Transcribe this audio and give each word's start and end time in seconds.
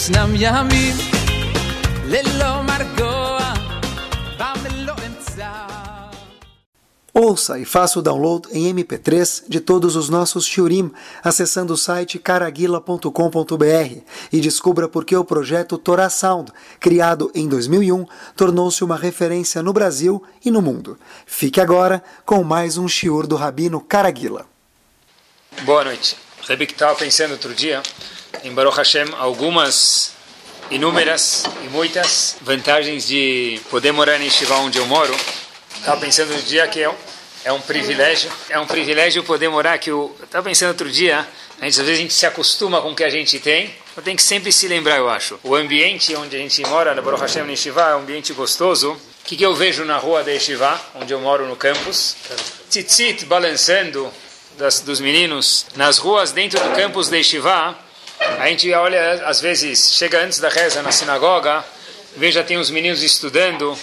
ישנם 0.00 0.32
ימים 0.34 0.96
ללא 2.04 2.62
מרגוע 2.62 3.52
במלוא 4.38 4.94
אמצע 5.06 5.52
Ouça 7.18 7.58
e 7.58 7.64
faça 7.64 7.98
o 7.98 8.02
download 8.02 8.46
em 8.52 8.70
MP3 8.74 9.44
de 9.48 9.58
todos 9.58 9.96
os 9.96 10.10
nossos 10.10 10.44
shiurim 10.44 10.92
acessando 11.24 11.72
o 11.72 11.76
site 11.76 12.18
caraguila.com.br 12.18 14.00
e 14.30 14.38
descubra 14.38 14.86
por 14.86 15.02
que 15.02 15.16
o 15.16 15.24
projeto 15.24 15.78
Torah 15.78 16.10
Sound, 16.10 16.52
criado 16.78 17.30
em 17.34 17.48
2001, 17.48 18.04
tornou-se 18.36 18.84
uma 18.84 18.98
referência 18.98 19.62
no 19.62 19.72
Brasil 19.72 20.22
e 20.44 20.50
no 20.50 20.60
mundo. 20.60 20.98
Fique 21.24 21.58
agora 21.58 22.04
com 22.26 22.44
mais 22.44 22.76
um 22.76 22.86
shiur 22.86 23.26
do 23.26 23.34
Rabino 23.34 23.80
Caraguila. 23.80 24.44
Boa 25.62 25.84
noite. 25.84 26.18
Rebbe 26.46 26.66
que 26.66 26.74
estava 26.74 26.94
pensando 26.94 27.32
outro 27.32 27.54
dia, 27.54 27.82
em 28.43 28.53
Baruch 28.53 28.77
Hashem, 28.77 29.05
algumas 29.19 30.13
inúmeras 30.69 31.45
e 31.63 31.67
muitas 31.67 32.37
vantagens 32.41 33.07
de 33.07 33.59
poder 33.69 33.91
morar 33.91 34.19
em 34.19 34.25
Yeshiva 34.25 34.55
onde 34.55 34.77
eu 34.77 34.85
moro. 34.85 35.15
Estava 35.75 35.99
pensando 35.99 36.31
outro 36.31 36.45
dia 36.45 36.67
que 36.67 36.81
é 36.81 36.89
um, 36.89 36.95
é 37.43 37.51
um 37.51 37.61
privilégio, 37.61 38.31
é 38.49 38.59
um 38.59 38.65
privilégio 38.65 39.23
poder 39.23 39.49
morar 39.49 39.77
que 39.77 39.91
eu 39.91 40.15
estava 40.23 40.43
pensando 40.47 40.69
outro 40.69 40.89
dia, 40.89 41.27
a 41.59 41.65
gente, 41.65 41.79
às 41.79 41.85
vezes 41.85 41.99
a 41.99 42.01
gente 42.01 42.13
se 42.13 42.25
acostuma 42.25 42.81
com 42.81 42.91
o 42.91 42.95
que 42.95 43.03
a 43.03 43.09
gente 43.09 43.39
tem, 43.39 43.73
mas 43.95 44.03
tem 44.03 44.15
que 44.15 44.23
sempre 44.23 44.51
se 44.51 44.67
lembrar, 44.67 44.97
eu 44.97 45.09
acho. 45.09 45.39
O 45.43 45.53
ambiente 45.53 46.15
onde 46.15 46.35
a 46.35 46.39
gente 46.39 46.61
mora, 46.63 46.95
na 46.95 47.01
Baruch 47.01 47.21
Hashem, 47.21 47.43
no 47.43 47.51
Yeshiva, 47.51 47.81
é 47.81 47.95
um 47.95 47.99
ambiente 47.99 48.33
gostoso. 48.33 48.93
O 48.93 49.25
que, 49.25 49.35
que 49.35 49.45
eu 49.45 49.53
vejo 49.53 49.85
na 49.85 49.97
rua 49.97 50.23
da 50.23 50.31
Yeshiva, 50.31 50.79
onde 50.95 51.13
eu 51.13 51.19
moro 51.19 51.45
no 51.45 51.55
campus? 51.55 52.15
Tzitzit 52.69 53.25
balançando, 53.25 54.11
das, 54.57 54.79
dos 54.81 54.99
meninos 54.99 55.65
nas 55.75 55.97
ruas 55.97 56.31
dentro 56.31 56.59
do 56.59 56.75
campus 56.75 57.09
de 57.09 57.17
Yeshiva, 57.17 57.77
a 58.39 58.47
gente 58.47 58.71
olha, 58.73 59.25
às 59.25 59.41
vezes, 59.41 59.93
chega 59.93 60.23
antes 60.23 60.39
da 60.39 60.49
reza 60.49 60.81
na 60.81 60.91
sinagoga, 60.91 61.63
veja, 62.15 62.43
tem 62.43 62.57
os 62.57 62.69
meninos 62.69 63.01
estudando. 63.01 63.77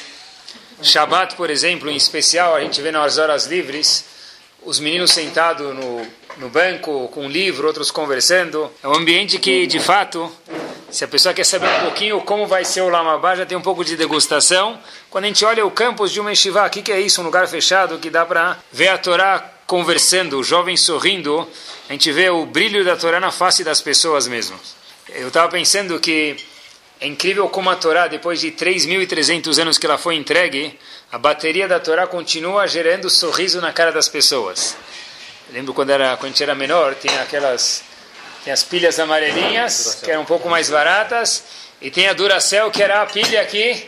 Shabbat, 0.80 1.34
por 1.34 1.50
exemplo, 1.50 1.90
em 1.90 1.96
especial, 1.96 2.54
a 2.54 2.60
gente 2.60 2.80
vê 2.80 2.92
nas 2.92 3.18
horas 3.18 3.46
livres, 3.46 4.04
os 4.64 4.78
meninos 4.78 5.10
sentados 5.10 5.74
no, 5.74 6.06
no 6.36 6.48
banco, 6.48 7.08
com 7.08 7.26
um 7.26 7.28
livro, 7.28 7.66
outros 7.66 7.90
conversando. 7.90 8.70
É 8.82 8.86
um 8.86 8.94
ambiente 8.94 9.38
que, 9.38 9.66
de 9.66 9.80
fato, 9.80 10.32
se 10.88 11.04
a 11.04 11.08
pessoa 11.08 11.34
quer 11.34 11.44
saber 11.44 11.68
um 11.68 11.80
pouquinho 11.80 12.20
como 12.20 12.46
vai 12.46 12.64
ser 12.64 12.82
o 12.82 12.88
Lamabá, 12.88 13.34
já 13.34 13.44
tem 13.44 13.58
um 13.58 13.62
pouco 13.62 13.84
de 13.84 13.96
degustação. 13.96 14.78
Quando 15.10 15.24
a 15.24 15.26
gente 15.26 15.44
olha 15.44 15.66
o 15.66 15.70
campus 15.70 16.12
de 16.12 16.20
uma 16.20 16.30
yeshiva, 16.30 16.64
o 16.64 16.70
que, 16.70 16.80
que 16.80 16.92
é 16.92 17.00
isso? 17.00 17.20
Um 17.20 17.24
lugar 17.24 17.48
fechado 17.48 17.98
que 17.98 18.08
dá 18.08 18.24
para 18.24 18.56
ver 18.70 18.88
a 18.88 18.98
Torá 18.98 19.57
conversando, 19.68 20.38
o 20.38 20.42
jovem 20.42 20.78
sorrindo, 20.78 21.46
a 21.90 21.92
gente 21.92 22.10
vê 22.10 22.30
o 22.30 22.46
brilho 22.46 22.82
da 22.86 22.96
Torá 22.96 23.20
na 23.20 23.30
face 23.30 23.62
das 23.62 23.82
pessoas 23.82 24.26
mesmo. 24.26 24.58
Eu 25.10 25.28
estava 25.28 25.46
pensando 25.50 26.00
que 26.00 26.36
é 26.98 27.06
incrível 27.06 27.46
como 27.50 27.68
a 27.68 27.76
Torá, 27.76 28.08
depois 28.08 28.40
de 28.40 28.50
3.300 28.50 29.60
anos 29.60 29.76
que 29.76 29.84
ela 29.84 29.98
foi 29.98 30.16
entregue, 30.16 30.78
a 31.12 31.18
bateria 31.18 31.68
da 31.68 31.78
Torá 31.78 32.06
continua 32.06 32.66
gerando 32.66 33.10
sorriso 33.10 33.60
na 33.60 33.70
cara 33.70 33.92
das 33.92 34.08
pessoas. 34.08 34.74
Eu 35.48 35.54
lembro 35.54 35.74
quando, 35.74 35.90
era, 35.90 36.16
quando 36.16 36.24
a 36.24 36.28
gente 36.28 36.42
era 36.42 36.54
menor, 36.54 36.94
tinha 36.94 37.20
aquelas 37.20 37.84
as 38.50 38.64
pilhas 38.64 38.98
amarelinhas, 38.98 39.98
que 40.02 40.10
eram 40.10 40.22
um 40.22 40.24
pouco 40.24 40.48
mais 40.48 40.70
baratas, 40.70 41.44
e 41.82 41.90
tem 41.90 42.08
a 42.08 42.14
Duracell, 42.14 42.70
que 42.70 42.82
era 42.82 43.02
a 43.02 43.06
pilha 43.06 43.44
que 43.44 43.86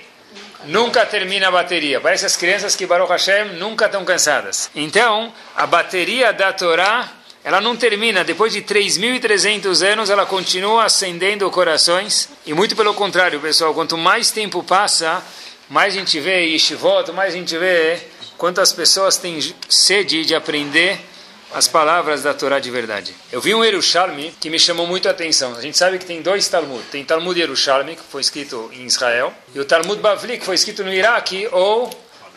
nunca 0.65 1.05
termina 1.07 1.49
a 1.49 1.51
bateria. 1.51 2.01
Parece 2.01 2.27
as 2.27 2.37
crianças 2.37 2.77
que 2.77 2.87
Baruch 2.87 3.11
Hashem 3.11 3.57
nunca 3.59 3.87
estão 3.87 4.05
cansadas. 4.05 4.71
Então, 4.75 5.33
a 5.57 5.67
bateria 5.67 6.33
da 6.33 6.53
Torá, 6.53 7.09
ela 7.43 7.61
não 7.61 7.77
termina. 7.77 8.23
Depois 8.25 8.53
de 8.53 8.63
3.300 8.63 9.87
anos, 9.93 10.11
ela 10.11 10.27
continua 10.27 10.85
acendendo 10.85 11.51
corações. 11.51 12.29
E 12.47 12.53
muito 12.53 12.77
pelo 12.77 12.95
contrário, 12.95 13.41
pessoal, 13.41 13.75
quanto 13.75 13.97
mais 13.97 14.31
tempo 14.31 14.63
passa, 14.63 15.23
mais 15.69 15.95
a 15.95 15.99
gente 15.99 16.19
vê 16.21 16.47
Yeshivot, 16.47 17.13
mais 17.13 17.35
a 17.35 17.37
gente 17.37 17.57
vê 17.57 17.99
quantas 18.37 18.73
pessoas 18.73 19.17
têm 19.17 19.39
sede 19.69 20.25
de 20.25 20.35
aprender 20.35 21.10
as 21.53 21.67
palavras 21.67 22.23
da 22.23 22.33
Torá 22.33 22.59
de 22.59 22.71
verdade. 22.71 23.15
Eu 23.33 23.41
vi 23.41 23.55
um 23.55 23.65
Yerushalmi 23.65 24.33
que 24.41 24.49
me 24.49 24.59
chamou 24.59 24.87
muito 24.87 25.09
a 25.09 25.11
atenção. 25.11 25.55
A 25.57 25.61
gente 25.61 25.77
sabe 25.77 25.99
que 25.99 26.05
tem 26.05 26.23
dois 26.23 26.49
Talmud. 26.49 26.83
Tem 26.91 27.05
Talmud 27.05 27.39
Yerushalmi, 27.39 27.97
que 27.97 28.03
foi 28.03 28.21
escrito 28.21 28.71
em 28.73 28.85
Israel, 28.85 29.33
e 29.55 29.59
o 29.59 29.65
Talmud 29.65 30.01
Bavli, 30.01 30.39
que 30.39 30.45
foi 30.45 30.55
escrito 30.55 30.85
no 30.85 30.93
Iraque, 30.93 31.49
ou 31.51 31.91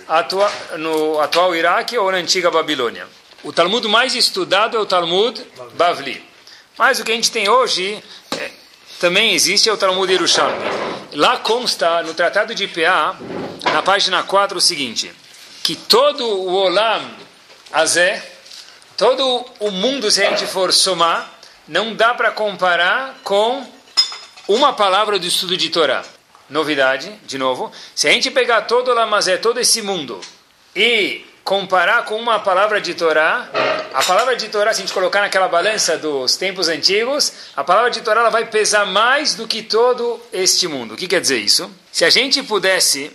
atua, 0.08 0.52
no 0.78 1.20
atual 1.20 1.56
Iraque, 1.56 1.98
ou 1.98 2.12
na 2.12 2.18
antiga 2.18 2.50
Babilônia. 2.50 3.08
O 3.44 3.54
Talmud 3.54 3.88
mais 3.88 4.16
estudado 4.16 4.78
é 4.78 4.80
o 4.80 4.86
Talmud 4.86 5.40
Bavli. 5.76 6.24
Mas 6.78 7.00
o 7.00 7.04
que 7.04 7.12
a 7.12 7.16
gente 7.16 7.32
tem 7.32 7.48
hoje 7.48 8.04
é, 8.32 8.52
também 9.00 9.34
existe, 9.34 9.70
é 9.70 9.74
o 9.74 9.78
Talmud 9.78 10.12
Yerushalmi. 10.12 10.58
Lá 11.14 11.38
consta, 11.38 12.02
no 12.02 12.16
Tratado 12.16 12.56
de 12.56 12.68
P.A., 12.68 13.16
na 13.72 13.84
página 13.84 14.24
4, 14.24 14.58
o 14.58 14.62
seguinte, 14.62 15.12
que 15.62 15.76
todo 15.76 16.26
o 16.26 16.54
Olam 16.54 17.12
Azé, 17.72 18.33
Todo 18.98 19.46
o 19.60 19.72
mundo, 19.72 20.12
se 20.12 20.24
a 20.24 20.30
gente 20.30 20.46
for 20.46 20.72
somar, 20.72 21.32
não 21.68 21.96
dá 21.96 22.14
para 22.14 22.32
comparar 22.32 23.16
com 23.24 23.66
uma 24.48 24.74
palavra 24.74 25.18
do 25.18 25.26
estudo 25.26 25.58
de 25.58 25.70
Torá. 25.70 26.04
Novidade, 26.50 27.12
de 27.26 27.38
novo, 27.38 27.72
se 27.96 28.08
a 28.08 28.12
gente 28.12 28.30
pegar 28.30 28.64
todo 28.64 28.92
o 28.92 28.94
Lamazé, 28.94 29.38
todo 29.38 29.60
esse 29.60 29.82
mundo, 29.82 30.22
e 30.76 31.26
comparar 31.44 32.06
com 32.06 32.16
uma 32.18 32.40
palavra 32.40 32.80
de 32.80 32.94
Torá, 32.94 33.50
a 33.94 34.04
palavra 34.04 34.36
de 34.36 34.48
Torá, 34.50 34.74
se 34.74 34.82
a 34.82 34.86
gente 34.86 34.94
colocar 34.94 35.22
naquela 35.22 35.48
balança 35.48 35.98
dos 35.98 36.38
tempos 36.38 36.68
antigos, 36.68 37.34
a 37.56 37.64
palavra 37.64 37.90
de 37.90 38.02
Torá 38.02 38.22
ela 38.22 38.30
vai 38.30 38.46
pesar 38.46 38.86
mais 38.86 39.34
do 39.34 39.48
que 39.48 39.64
todo 39.64 40.22
este 40.32 40.68
mundo. 40.68 40.94
O 40.94 40.98
que 40.98 41.08
quer 41.08 41.22
dizer 41.22 41.38
isso? 41.38 41.72
Se 41.92 42.06
a 42.06 42.10
gente 42.10 42.44
pudesse 42.44 43.12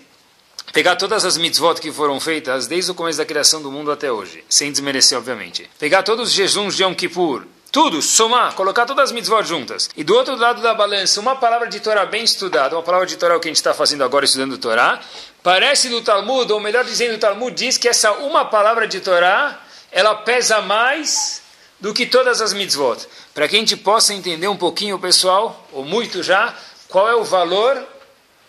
pegar 0.73 0.97
todas 0.97 1.25
as 1.25 1.37
mitzvot 1.37 1.81
que 1.81 1.93
foram 1.93 2.21
feitas 2.21 2.67
desde 2.67 2.91
o 2.91 2.95
começo 2.95 3.19
da 3.19 3.25
criação 3.25 3.63
do 3.63 3.71
mundo 3.71 3.91
até 3.91 4.11
hoje, 4.11 4.45
sem 4.49 4.71
desmerecer, 4.71 5.17
obviamente. 5.17 5.69
Pegar 5.79 6.03
todos 6.03 6.29
os 6.29 6.35
jejuns 6.35 6.77
de 6.77 6.83
Yom 6.83 6.95
Kippur, 6.95 7.45
tudo, 7.71 8.01
somar, 8.01 8.55
colocar 8.55 8.87
todas 8.87 9.05
as 9.05 9.13
mitzvot 9.13 9.45
juntas. 9.45 9.91
E 9.97 10.03
do 10.03 10.15
outro 10.15 10.35
lado 10.37 10.63
da 10.63 10.73
balança, 10.75 11.21
uma 11.21 11.37
palavra 11.37 11.69
de 11.69 11.81
Torá 11.81 12.07
bem 12.07 12.25
estudada, 12.25 12.75
uma 12.75 12.83
palavra 12.83 13.07
de 13.07 13.17
Torá 13.17 13.39
que 13.39 13.49
a 13.49 13.51
gente 13.51 13.57
está 13.57 13.75
fazendo 13.75 14.03
agora 14.03 14.25
estudando 14.25 14.57
Torá, 14.57 15.01
parece 15.43 15.89
do 15.89 16.01
Talmud, 16.01 16.51
ou 16.51 16.61
melhor 16.61 16.85
dizendo, 16.85 17.15
o 17.15 17.19
Talmud 17.19 17.55
diz 17.55 17.77
que 17.77 17.89
essa 17.89 18.13
uma 18.13 18.45
palavra 18.45 18.89
de 18.89 19.01
Torá, 19.01 19.61
ela 19.93 20.15
pesa 20.15 20.63
mais 20.63 21.43
do 21.79 21.93
que 21.93 22.07
todas 22.07 22.41
as 22.41 22.53
mitzvot. 22.53 23.07
Para 23.35 23.47
que 23.47 23.57
a 23.57 23.59
gente 23.59 23.77
possa 23.77 24.15
entender 24.15 24.49
um 24.49 24.57
pouquinho, 24.57 24.99
pessoal, 24.99 25.69
ou 25.73 25.85
muito 25.85 26.23
já, 26.23 26.55
qual 26.89 27.09
é 27.09 27.15
o 27.15 27.23
valor 27.23 27.81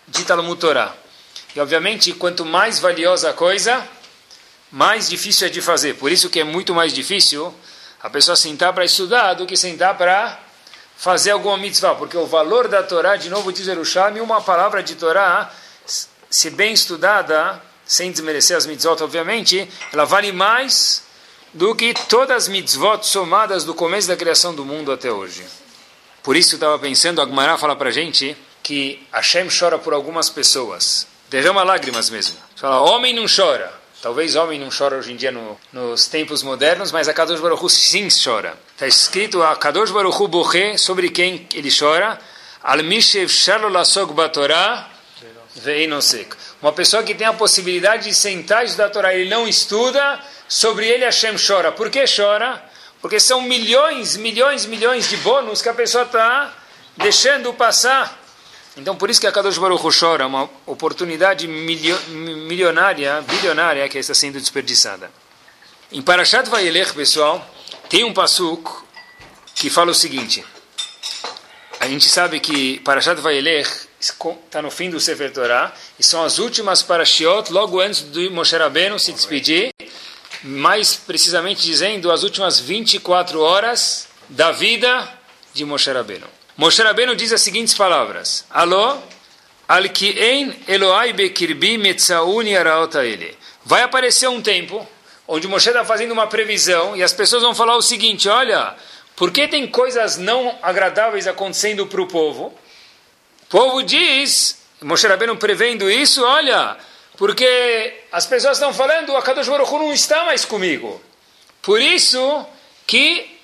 de 0.08 0.24
Talmud 0.24 0.58
Torá. 0.58 0.94
E 1.54 1.60
obviamente, 1.60 2.12
quanto 2.12 2.44
mais 2.44 2.78
valiosa 2.78 3.30
a 3.30 3.32
coisa, 3.32 3.86
mais 4.70 5.08
difícil 5.08 5.48
é 5.48 5.50
de 5.50 5.60
fazer. 5.60 5.94
Por 5.94 6.12
isso 6.12 6.30
que 6.30 6.40
é 6.40 6.44
muito 6.44 6.74
mais 6.74 6.92
difícil 6.92 7.52
a 8.00 8.08
pessoa 8.08 8.36
sentar 8.36 8.72
para 8.72 8.84
estudar 8.84 9.34
do 9.34 9.46
que 9.46 9.56
sentar 9.56 9.96
para 9.96 10.38
fazer 10.96 11.32
alguma 11.32 11.58
mitzvah. 11.58 11.94
Porque 11.94 12.16
o 12.16 12.26
valor 12.26 12.68
da 12.68 12.82
Torá, 12.82 13.16
de 13.16 13.28
novo 13.28 13.52
diz 13.52 13.66
Yerushalmi, 13.66 14.20
uma 14.20 14.40
palavra 14.40 14.82
de 14.82 14.94
Torá, 14.94 15.52
se 16.30 16.50
bem 16.50 16.72
estudada, 16.72 17.60
sem 17.84 18.12
desmerecer 18.12 18.56
as 18.56 18.64
mitzvot, 18.64 19.02
obviamente, 19.02 19.68
ela 19.92 20.04
vale 20.04 20.30
mais 20.30 21.02
do 21.52 21.74
que 21.74 21.92
todas 22.08 22.44
as 22.44 22.48
mitzvot 22.48 23.04
somadas 23.04 23.64
do 23.64 23.74
começo 23.74 24.06
da 24.06 24.16
criação 24.16 24.54
do 24.54 24.64
mundo 24.64 24.92
até 24.92 25.10
hoje. 25.10 25.44
Por 26.22 26.36
isso 26.36 26.54
eu 26.54 26.58
estava 26.58 26.78
pensando, 26.78 27.20
a 27.20 27.24
Gmará 27.24 27.58
fala 27.58 27.74
para 27.74 27.90
gente 27.90 28.36
que 28.62 29.04
Hashem 29.10 29.48
chora 29.48 29.78
por 29.78 29.92
algumas 29.92 30.28
pessoas 30.28 31.09
derrama 31.30 31.62
lágrimas 31.62 32.10
mesmo. 32.10 32.36
Fala, 32.56 32.80
homem 32.80 33.14
não 33.14 33.24
chora. 33.24 33.72
Talvez 34.02 34.34
homem 34.34 34.58
não 34.58 34.68
chora 34.76 34.96
hoje 34.96 35.12
em 35.12 35.16
dia 35.16 35.30
no, 35.30 35.58
nos 35.72 36.06
tempos 36.06 36.42
modernos, 36.42 36.90
mas 36.90 37.06
a 37.06 37.14
Kadosh 37.14 37.40
Baruch 37.40 37.64
Hu 37.64 37.68
sim 37.68 38.08
chora. 38.10 38.54
Está 38.72 38.86
escrito 38.86 39.42
a 39.42 39.54
Kadosh 39.54 39.90
Baruch 39.90 40.20
Hu 40.20 40.26
Boche, 40.26 40.76
sobre 40.76 41.10
quem 41.10 41.46
ele 41.54 41.70
chora. 41.70 42.18
Al 42.62 42.82
Mishev 42.82 43.30
Shalom 43.30 43.70
Lasog 43.70 44.12
Batorá 44.12 44.88
Veinosek. 45.54 46.34
Uma 46.60 46.72
pessoa 46.72 47.02
que 47.02 47.14
tem 47.14 47.26
a 47.26 47.32
possibilidade 47.32 48.04
de 48.04 48.14
sentar 48.14 48.62
e 48.62 48.66
estudar 48.66 48.86
a 48.86 48.90
Torá, 48.90 49.14
ele 49.14 49.30
não 49.30 49.46
estuda, 49.46 50.20
sobre 50.48 50.86
ele 50.86 51.04
Hashem 51.04 51.36
chora. 51.36 51.72
Por 51.72 51.90
que 51.90 52.04
chora? 52.04 52.62
Porque 53.00 53.20
são 53.20 53.40
milhões, 53.42 54.16
milhões, 54.16 54.66
milhões 54.66 55.08
de 55.08 55.16
bônus 55.18 55.62
que 55.62 55.68
a 55.68 55.74
pessoa 55.74 56.04
está 56.04 56.52
deixando 56.96 57.52
passar. 57.54 58.19
Então, 58.76 58.96
por 58.96 59.10
isso 59.10 59.20
que 59.20 59.26
a 59.26 59.32
Kadosh 59.32 59.58
Baruch 59.58 59.82
chora, 59.98 60.26
uma 60.26 60.48
oportunidade 60.64 61.48
milionária, 61.48 63.20
bilionária 63.22 63.88
que 63.88 63.98
está 63.98 64.14
sendo 64.14 64.38
desperdiçada. 64.38 65.10
Em 65.92 66.00
Parashat 66.00 66.48
Vayelech, 66.48 66.92
pessoal, 66.94 67.44
tem 67.88 68.04
um 68.04 68.12
pasuk 68.12 68.70
que 69.54 69.68
fala 69.68 69.90
o 69.90 69.94
seguinte. 69.94 70.44
A 71.80 71.88
gente 71.88 72.08
sabe 72.08 72.38
que 72.38 72.78
Parashat 72.80 73.20
Vayelech 73.20 73.88
está 74.00 74.62
no 74.62 74.70
fim 74.70 74.88
do 74.88 74.98
Sefer 74.98 75.32
Torah, 75.32 75.74
e 75.98 76.04
são 76.04 76.22
as 76.22 76.38
últimas 76.38 76.82
parashiot, 76.82 77.52
logo 77.52 77.80
antes 77.80 78.02
do 78.02 78.30
Moshe 78.30 78.56
Rabbeinu 78.56 78.98
se 78.98 79.12
despedir, 79.12 79.70
mais 80.42 80.94
precisamente 80.94 81.62
dizendo, 81.62 82.10
as 82.10 82.22
últimas 82.22 82.58
24 82.58 83.40
horas 83.40 84.08
da 84.28 84.52
vida 84.52 85.06
de 85.52 85.64
Moshe 85.64 85.90
Rabbeinu. 85.90 86.26
Moshe 86.60 86.82
Rabbeinu 86.82 87.16
diz 87.16 87.32
as 87.32 87.40
seguintes 87.40 87.72
palavras: 87.72 88.44
Alô, 88.50 88.98
Alkien 89.66 90.54
Eloai 90.68 91.14
Bekirbi 91.14 91.78
Metzauni 91.78 92.52
ele. 93.02 93.34
Vai 93.64 93.82
aparecer 93.82 94.28
um 94.28 94.42
tempo 94.42 94.86
onde 95.26 95.48
Moshe 95.48 95.70
está 95.70 95.86
fazendo 95.86 96.12
uma 96.12 96.26
previsão 96.26 96.94
e 96.94 97.02
as 97.02 97.14
pessoas 97.14 97.42
vão 97.42 97.54
falar 97.54 97.78
o 97.78 97.80
seguinte: 97.80 98.28
olha, 98.28 98.76
por 99.16 99.30
que 99.30 99.48
tem 99.48 99.66
coisas 99.68 100.18
não 100.18 100.54
agradáveis 100.60 101.26
acontecendo 101.26 101.86
para 101.86 102.02
o 102.02 102.06
povo? 102.06 102.52
O 103.44 103.46
povo 103.48 103.82
diz, 103.82 104.60
Moshe 104.82 105.06
Rabbeinu 105.06 105.38
prevendo 105.38 105.90
isso, 105.90 106.22
olha, 106.22 106.76
porque 107.16 108.02
as 108.12 108.26
pessoas 108.26 108.58
estão 108.58 108.74
falando, 108.74 109.16
a 109.16 109.22
Kadosh 109.22 109.48
Baruch 109.48 109.72
Hu 109.72 109.78
não 109.78 109.94
está 109.94 110.26
mais 110.26 110.44
comigo. 110.44 111.00
Por 111.62 111.80
isso 111.80 112.44
que 112.86 113.39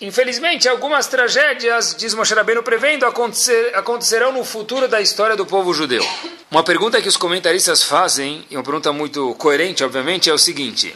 Infelizmente, 0.00 0.68
algumas 0.68 1.06
tragédias, 1.06 1.94
diz 1.96 2.14
Moshe 2.14 2.34
Rabbeinu, 2.34 2.62
prevendo 2.62 3.06
acontecer, 3.06 3.72
acontecerão 3.74 4.32
no 4.32 4.44
futuro 4.44 4.88
da 4.88 5.00
história 5.00 5.36
do 5.36 5.46
povo 5.46 5.72
judeu. 5.72 6.04
Uma 6.50 6.64
pergunta 6.64 7.00
que 7.00 7.08
os 7.08 7.16
comentaristas 7.16 7.82
fazem, 7.82 8.44
e 8.50 8.56
uma 8.56 8.64
pergunta 8.64 8.92
muito 8.92 9.34
coerente, 9.36 9.84
obviamente, 9.84 10.28
é 10.28 10.32
o 10.32 10.38
seguinte. 10.38 10.94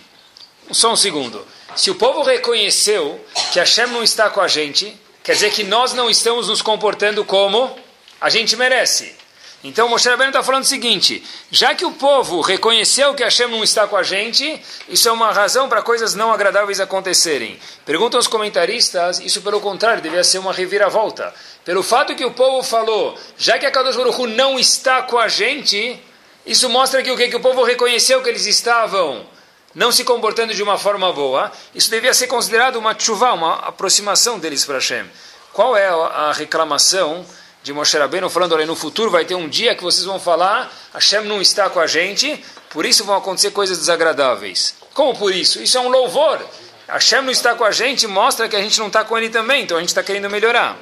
Só 0.72 0.92
um 0.92 0.96
segundo. 0.96 1.46
Se 1.76 1.90
o 1.90 1.94
povo 1.94 2.22
reconheceu 2.22 3.24
que 3.52 3.60
Hashem 3.60 3.86
não 3.86 4.02
está 4.02 4.28
com 4.30 4.40
a 4.40 4.48
gente, 4.48 4.94
quer 5.22 5.32
dizer 5.32 5.52
que 5.52 5.62
nós 5.62 5.94
não 5.94 6.10
estamos 6.10 6.48
nos 6.48 6.60
comportando 6.60 7.24
como 7.24 7.78
a 8.20 8.28
gente 8.28 8.56
merece. 8.56 9.14
Então 9.62 9.88
Moshe 9.88 10.08
Rabbeinu 10.08 10.30
está 10.30 10.42
falando 10.42 10.62
o 10.62 10.66
seguinte: 10.66 11.22
já 11.50 11.74
que 11.74 11.84
o 11.84 11.92
povo 11.92 12.40
reconheceu 12.40 13.14
que 13.14 13.24
Hashem 13.24 13.48
não 13.48 13.64
está 13.64 13.88
com 13.88 13.96
a 13.96 14.02
gente, 14.02 14.60
isso 14.88 15.08
é 15.08 15.12
uma 15.12 15.32
razão 15.32 15.68
para 15.68 15.82
coisas 15.82 16.14
não 16.14 16.32
agradáveis 16.32 16.78
acontecerem. 16.78 17.58
Perguntam 17.84 18.20
os 18.20 18.28
comentaristas, 18.28 19.18
isso 19.18 19.42
pelo 19.42 19.60
contrário, 19.60 20.02
devia 20.02 20.22
ser 20.22 20.38
uma 20.38 20.52
reviravolta. 20.52 21.34
Pelo 21.64 21.82
fato 21.82 22.14
que 22.14 22.24
o 22.24 22.30
povo 22.30 22.62
falou, 22.62 23.18
já 23.36 23.58
que 23.58 23.66
a 23.66 23.70
Kadosh 23.70 23.96
Baruch 23.96 24.26
não 24.28 24.58
está 24.58 25.02
com 25.02 25.18
a 25.18 25.26
gente, 25.26 26.00
isso 26.46 26.68
mostra 26.68 27.02
que 27.02 27.10
o 27.10 27.16
que, 27.16 27.28
que 27.28 27.36
o 27.36 27.40
povo 27.40 27.64
reconheceu 27.64 28.22
que 28.22 28.28
eles 28.28 28.46
estavam 28.46 29.26
não 29.74 29.92
se 29.92 30.02
comportando 30.04 30.54
de 30.54 30.62
uma 30.62 30.78
forma 30.78 31.12
boa. 31.12 31.52
Isso 31.74 31.90
devia 31.90 32.14
ser 32.14 32.26
considerado 32.26 32.76
uma 32.76 32.98
chuva, 32.98 33.32
uma 33.32 33.56
aproximação 33.56 34.38
deles 34.38 34.64
para 34.64 34.76
Hashem. 34.76 35.04
Qual 35.52 35.76
é 35.76 35.88
a 35.88 36.32
reclamação? 36.32 37.26
De 37.62 37.72
Moshe 37.72 37.98
Rabbeinu 37.98 38.30
falando, 38.30 38.52
olha, 38.52 38.66
no 38.66 38.76
futuro 38.76 39.10
vai 39.10 39.24
ter 39.24 39.34
um 39.34 39.48
dia 39.48 39.74
que 39.74 39.82
vocês 39.82 40.04
vão 40.04 40.18
falar, 40.18 40.72
Hashem 40.94 41.24
não 41.24 41.40
está 41.40 41.68
com 41.68 41.80
a 41.80 41.86
gente, 41.86 42.42
por 42.70 42.86
isso 42.86 43.04
vão 43.04 43.16
acontecer 43.16 43.50
coisas 43.50 43.78
desagradáveis. 43.78 44.74
Como 44.94 45.16
por 45.16 45.34
isso? 45.34 45.62
Isso 45.62 45.76
é 45.76 45.80
um 45.80 45.88
louvor. 45.88 46.40
Hashem 46.88 47.22
não 47.22 47.30
está 47.30 47.54
com 47.54 47.64
a 47.64 47.70
gente, 47.70 48.06
mostra 48.06 48.48
que 48.48 48.56
a 48.56 48.60
gente 48.60 48.78
não 48.78 48.86
está 48.86 49.04
com 49.04 49.16
ele 49.16 49.28
também, 49.28 49.64
então 49.64 49.76
a 49.76 49.80
gente 49.80 49.90
está 49.90 50.02
querendo 50.02 50.30
melhorar. 50.30 50.78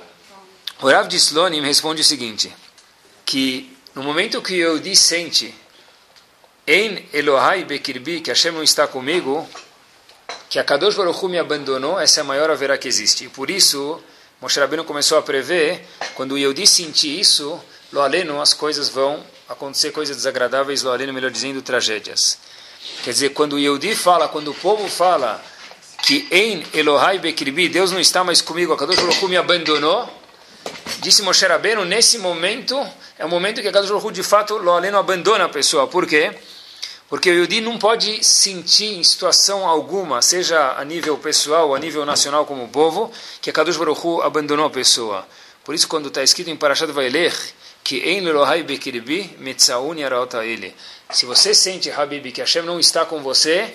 O 0.80 0.88
Rav 0.88 1.08
de 1.08 1.16
Slonim 1.16 1.62
responde 1.62 2.02
o 2.02 2.04
seguinte, 2.04 2.54
que 3.24 3.76
no 3.94 4.02
momento 4.02 4.42
que 4.42 4.56
eu 4.56 4.78
dissente 4.78 5.54
em 6.66 7.08
Elohai 7.12 7.64
Bekirbi, 7.64 8.20
que 8.20 8.30
Hashem 8.30 8.52
não 8.52 8.62
está 8.62 8.86
comigo, 8.86 9.48
que 10.48 10.58
a 10.58 10.64
Kadosh 10.64 10.94
Baruch 10.94 11.24
Hu 11.24 11.28
me 11.28 11.38
abandonou, 11.38 11.98
essa 11.98 12.20
é 12.20 12.22
a 12.22 12.24
maior 12.24 12.50
haverá 12.50 12.76
que 12.76 12.86
existe. 12.86 13.24
E 13.24 13.28
por 13.28 13.50
isso 13.50 14.00
Moshe 14.38 14.60
Rabbeinu 14.60 14.84
começou 14.84 15.16
a 15.16 15.22
prever, 15.22 15.82
quando 16.14 16.32
o 16.32 16.38
Yehudi 16.38 16.66
sentir 16.66 17.18
isso, 17.18 17.58
lo 17.90 18.02
aleno, 18.02 18.38
as 18.38 18.52
coisas 18.52 18.90
vão 18.90 19.24
acontecer 19.48 19.92
coisas 19.92 20.14
desagradáveis, 20.14 20.82
lo 20.82 20.92
aleno, 20.92 21.10
melhor 21.10 21.30
dizendo, 21.30 21.62
tragédias. 21.62 22.38
Quer 23.02 23.12
dizer, 23.12 23.28
quando 23.30 23.54
o 23.54 23.58
Yehudi 23.58 23.96
fala, 23.96 24.28
quando 24.28 24.50
o 24.50 24.54
povo 24.54 24.88
fala 24.88 25.42
que 26.02 26.28
em 26.30 26.62
Elohai 26.74 27.18
Bekribi, 27.18 27.66
Deus 27.70 27.90
não 27.90 27.98
está 27.98 28.22
mais 28.22 28.42
comigo, 28.42 28.74
a 28.74 28.76
Kadosh 28.76 29.00
Baruch 29.00 29.26
me 29.26 29.38
abandonou, 29.38 30.06
disse 30.98 31.22
Moshe 31.22 31.46
Rabbeinu, 31.46 31.86
nesse 31.86 32.18
momento, 32.18 32.78
é 33.18 33.24
o 33.24 33.30
momento 33.30 33.62
que 33.62 33.68
a 33.68 33.72
Kadosh 33.72 33.90
Baruch 33.90 34.12
de 34.12 34.22
fato, 34.22 34.58
lo 34.58 34.72
aleno, 34.72 34.98
abandona 34.98 35.46
a 35.46 35.48
pessoa. 35.48 35.86
Por 35.86 36.06
quê? 36.06 36.36
Porque 37.08 37.30
o 37.30 37.34
Yudi 37.34 37.60
não 37.60 37.78
pode 37.78 38.24
sentir 38.24 38.96
em 38.96 39.04
situação 39.04 39.66
alguma, 39.66 40.20
seja 40.20 40.72
a 40.76 40.84
nível 40.84 41.16
pessoal 41.16 41.68
ou 41.68 41.74
a 41.74 41.78
nível 41.78 42.04
nacional 42.04 42.44
como 42.44 42.68
povo, 42.68 43.12
que 43.40 43.48
a 43.48 43.52
Kadosh 43.52 43.76
Baruch 43.76 44.00
Hu 44.04 44.22
abandonou 44.22 44.66
a 44.66 44.70
pessoa. 44.70 45.26
Por 45.64 45.74
isso, 45.74 45.86
quando 45.86 46.08
está 46.08 46.22
escrito 46.22 46.50
em 46.50 46.56
Parashat 46.56 46.90
Vailer, 46.90 47.32
que 47.84 47.98
em 47.98 48.20
Lelohai 48.20 48.64
Bekiribi 48.64 49.36
Metzauni 49.38 50.02
Araota 50.02 50.44
ele. 50.44 50.74
Se 51.10 51.24
você 51.24 51.54
sente, 51.54 51.88
Habib, 51.92 52.32
que 52.32 52.40
Hashem 52.40 52.62
não 52.62 52.80
está 52.80 53.04
com 53.04 53.22
você, 53.22 53.72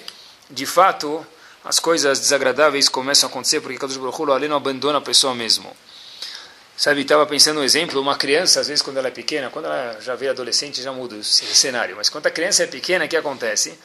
de 0.49 0.65
fato, 0.65 1.25
as 1.63 1.79
coisas 1.79 2.19
desagradáveis 2.19 2.89
começam 2.89 3.29
a 3.29 3.31
acontecer, 3.31 3.61
porque 3.61 3.77
Kadosh 3.77 3.95
Baruch 3.95 4.21
Hu 4.21 4.25
não 4.25 4.57
abandona 4.57 4.97
a 4.97 5.01
pessoa 5.01 5.33
mesmo. 5.33 5.73
Sabe, 6.81 7.01
estava 7.01 7.27
pensando 7.27 7.59
um 7.59 7.63
exemplo, 7.63 8.01
uma 8.01 8.17
criança, 8.17 8.59
às 8.59 8.67
vezes 8.67 8.81
quando 8.81 8.97
ela 8.97 9.07
é 9.07 9.11
pequena, 9.11 9.51
quando 9.51 9.65
ela 9.65 9.97
já 10.01 10.15
vê 10.15 10.29
adolescente, 10.29 10.81
já 10.81 10.91
muda 10.91 11.15
o 11.15 11.23
cenário, 11.23 11.95
mas 11.95 12.09
quando 12.09 12.25
a 12.25 12.31
criança 12.31 12.63
é 12.63 12.65
pequena, 12.65 13.05
o 13.05 13.07
que 13.07 13.15
acontece? 13.15 13.77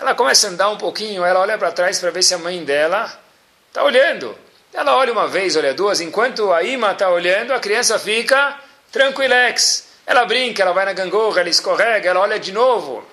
Ela 0.00 0.14
começa 0.14 0.46
a 0.46 0.50
andar 0.50 0.70
um 0.70 0.78
pouquinho, 0.78 1.26
ela 1.26 1.40
olha 1.40 1.58
para 1.58 1.70
trás 1.72 2.00
para 2.00 2.10
ver 2.10 2.22
se 2.22 2.32
a 2.32 2.38
mãe 2.38 2.64
dela 2.64 3.20
está 3.68 3.84
olhando. 3.84 4.34
Ela 4.72 4.96
olha 4.96 5.12
uma 5.12 5.28
vez, 5.28 5.56
olha 5.56 5.74
duas, 5.74 6.00
enquanto 6.00 6.50
a 6.50 6.62
imã 6.62 6.92
está 6.92 7.10
olhando, 7.10 7.52
a 7.52 7.60
criança 7.60 7.98
fica 7.98 8.58
tranquilex. 8.90 9.86
Ela 10.06 10.24
brinca, 10.24 10.62
ela 10.62 10.72
vai 10.72 10.86
na 10.86 10.94
gangorra, 10.94 11.40
ela 11.40 11.50
escorrega, 11.50 12.08
ela 12.08 12.20
olha 12.20 12.40
de 12.40 12.50
novo. 12.50 13.06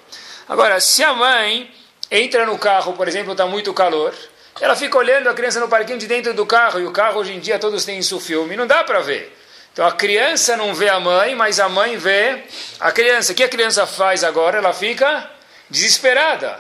Agora, 0.48 0.80
se 0.80 1.04
a 1.04 1.12
mãe 1.12 1.70
entra 2.10 2.46
no 2.46 2.58
carro, 2.58 2.94
por 2.94 3.06
exemplo, 3.06 3.34
está 3.34 3.46
muito 3.46 3.74
calor, 3.74 4.16
ela 4.60 4.76
fica 4.76 4.98
olhando 4.98 5.30
a 5.30 5.34
criança 5.34 5.60
no 5.60 5.68
parquinho 5.68 5.98
de 5.98 6.08
dentro 6.08 6.34
do 6.34 6.46
carro, 6.46 6.80
e 6.80 6.86
o 6.86 6.92
carro 6.92 7.20
hoje 7.20 7.34
em 7.34 7.40
dia 7.40 7.60
todos 7.60 7.84
têm 7.84 8.00
isso 8.00 8.20
filme, 8.20 8.56
não 8.56 8.66
dá 8.66 8.84
para 8.84 9.02
ver. 9.02 9.36
Então 9.74 9.86
a 9.86 9.92
criança 9.92 10.56
não 10.56 10.74
vê 10.74 10.88
a 10.88 11.00
mãe, 11.00 11.36
mas 11.36 11.60
a 11.60 11.68
mãe 11.68 11.98
vê 11.98 12.44
a 12.80 12.92
criança. 12.94 13.34
O 13.34 13.36
que 13.36 13.44
a 13.44 13.50
criança 13.50 13.86
faz 13.86 14.24
agora? 14.24 14.60
Ela 14.60 14.72
fica 14.72 15.30
desesperada. 15.70 16.58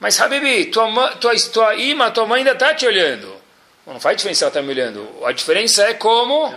Mas, 0.00 0.20
Habibi, 0.20 0.66
tua, 0.66 1.10
tua, 1.16 1.32
tua 1.52 1.74
imã, 1.76 2.10
tua 2.10 2.26
mãe 2.26 2.38
ainda 2.38 2.52
está 2.52 2.74
te 2.74 2.86
olhando. 2.86 3.40
Não 3.86 4.00
faz 4.00 4.16
diferença 4.16 4.44
ela 4.44 4.50
está 4.50 4.62
me 4.62 4.70
olhando. 4.70 5.08
A 5.24 5.30
diferença 5.30 5.84
é 5.84 5.94
como 5.94 6.52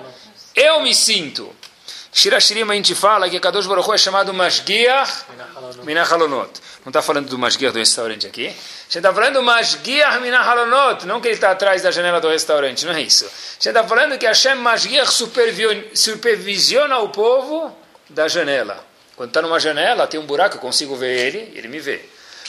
eu 0.55 0.81
me 0.81 0.95
sinto. 0.95 1.53
Shirashirim 2.13 2.69
a 2.69 2.75
gente 2.75 2.93
fala 2.93 3.27
que 3.27 3.39
Kadosh 3.39 3.65
Baruch 3.65 3.89
Hu 3.89 3.93
é 3.95 3.97
chamado 3.97 4.31
Mashgiach 4.33 5.25
Minachalonot. 5.83 6.61
Não 6.85 6.91
está 6.91 7.01
falando 7.01 7.27
do 7.27 7.39
Mashgiach 7.39 7.73
do 7.73 7.79
restaurante 7.79 8.27
aqui. 8.27 8.47
A 8.47 8.51
gente 8.51 8.97
está 8.97 9.11
falando 9.11 9.33
do 9.33 9.43
Mashgiach 9.43 10.19
Minachalonot, 10.21 11.07
não 11.07 11.19
que 11.19 11.27
ele 11.27 11.35
está 11.35 11.49
atrás 11.49 11.81
da 11.81 11.89
janela 11.89 12.21
do 12.21 12.29
restaurante, 12.29 12.85
não 12.85 12.93
é 12.93 13.01
isso. 13.01 13.25
A 13.25 13.53
gente 13.53 13.67
está 13.69 13.83
falando 13.83 14.17
que 14.19 14.27
Hashem 14.27 14.55
Mashgiach 14.55 15.11
supervisiona 15.95 16.99
o 16.99 17.09
povo 17.09 17.75
da 18.07 18.27
janela. 18.27 18.85
Quando 19.15 19.29
está 19.29 19.41
numa 19.41 19.59
janela, 19.59 20.05
tem 20.05 20.19
um 20.19 20.25
buraco, 20.25 20.57
eu 20.57 20.61
consigo 20.61 20.95
ver 20.95 21.17
ele, 21.17 21.51
ele 21.55 21.67
me 21.67 21.79
vê. 21.79 22.05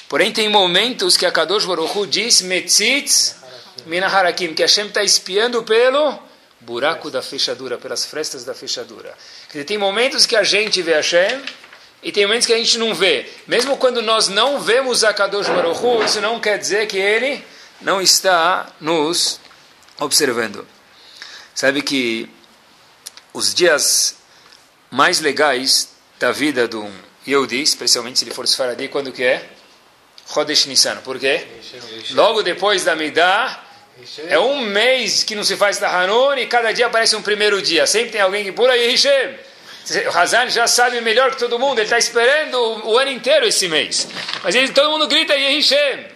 Porém, 0.09 0.31
tem 0.31 0.49
momentos 0.49 1.17
que 1.17 1.25
a 1.25 1.33
Kadosh 1.33 1.65
Baruch 1.65 1.97
Hu 1.97 2.07
diz 2.07 2.43
Metzitz 2.43 3.37
Minaharakim, 3.87 4.55
que 4.55 4.63
Hashem 4.63 4.89
está 4.89 5.03
espiando 5.03 5.63
pelo 5.63 6.19
buraco 6.61 7.11
da 7.11 7.21
fechadura, 7.23 7.77
pelas 7.79 8.05
frestas 8.05 8.45
da 8.45 8.55
fechadura. 8.55 9.15
Dizer, 9.55 9.67
tem 9.67 9.79
momentos 9.79 10.27
que 10.27 10.35
a 10.35 10.43
gente 10.43 10.83
vê 10.83 10.95
Hashem 10.95 11.41
e 12.03 12.11
tem 12.11 12.27
momentos 12.27 12.45
que 12.45 12.53
a 12.53 12.57
gente 12.57 12.77
não 12.77 12.93
vê. 12.93 13.31
Mesmo 13.47 13.77
quando 13.77 14.03
nós 14.03 14.27
não 14.27 14.59
vemos 14.59 15.05
a 15.05 15.15
Kadosh 15.15 15.47
Baruch 15.47 15.81
Hu, 15.81 16.03
isso 16.03 16.21
não 16.21 16.41
quer 16.41 16.59
dizer 16.59 16.89
que 16.89 16.99
ele 16.99 17.41
não 17.81 18.03
está 18.03 18.67
nos 18.81 19.39
observando. 20.01 20.67
Sabe 21.55 21.83
que 21.83 22.29
os 23.33 23.55
dias 23.55 24.17
mais 24.91 25.21
legais 25.21 25.91
da 26.19 26.33
vida 26.33 26.67
de 26.67 26.75
um 26.75 26.93
Yehudi, 27.25 27.63
especialmente 27.63 28.19
se 28.19 28.25
ele 28.25 28.35
for 28.35 28.49
Sfaradi, 28.49 28.89
quando 28.89 29.13
que 29.13 29.23
é? 29.23 29.49
Chodesh 30.27 30.67
Nissan. 30.67 30.97
Por 30.97 31.17
quê? 31.17 31.47
Logo 32.11 32.43
depois 32.43 32.83
da 32.83 32.97
Midah, 32.97 33.64
é 34.29 34.39
um 34.39 34.61
mês 34.61 35.23
que 35.23 35.35
não 35.35 35.45
se 35.45 35.57
faz 35.57 35.79
Tahanun 35.79 36.35
e 36.37 36.47
cada 36.47 36.73
dia 36.73 36.87
aparece 36.87 37.17
um 37.17 37.23
primeiro 37.23 37.63
dia. 37.63 37.87
Sempre 37.87 38.13
tem 38.13 38.21
alguém 38.21 38.45
que 38.45 38.53
pula 38.53 38.77
e 38.77 38.95
Hishem. 38.95 39.35
O 40.07 40.19
Hazan 40.19 40.49
já 40.49 40.67
sabe 40.67 40.99
melhor 41.03 41.33
que 41.33 41.39
todo 41.39 41.59
mundo, 41.59 41.79
ele 41.79 41.85
está 41.85 41.99
esperando 41.99 42.59
o, 42.89 42.97
ano 42.99 43.11
inteiro 43.11 43.47
esse 43.47 43.69
mês. 43.69 44.09
Mas 44.43 44.55
ele, 44.55 44.73
todo 44.73 44.91
mundo 44.91 45.07
grita 45.07 45.35
Yehishem. 45.35 46.07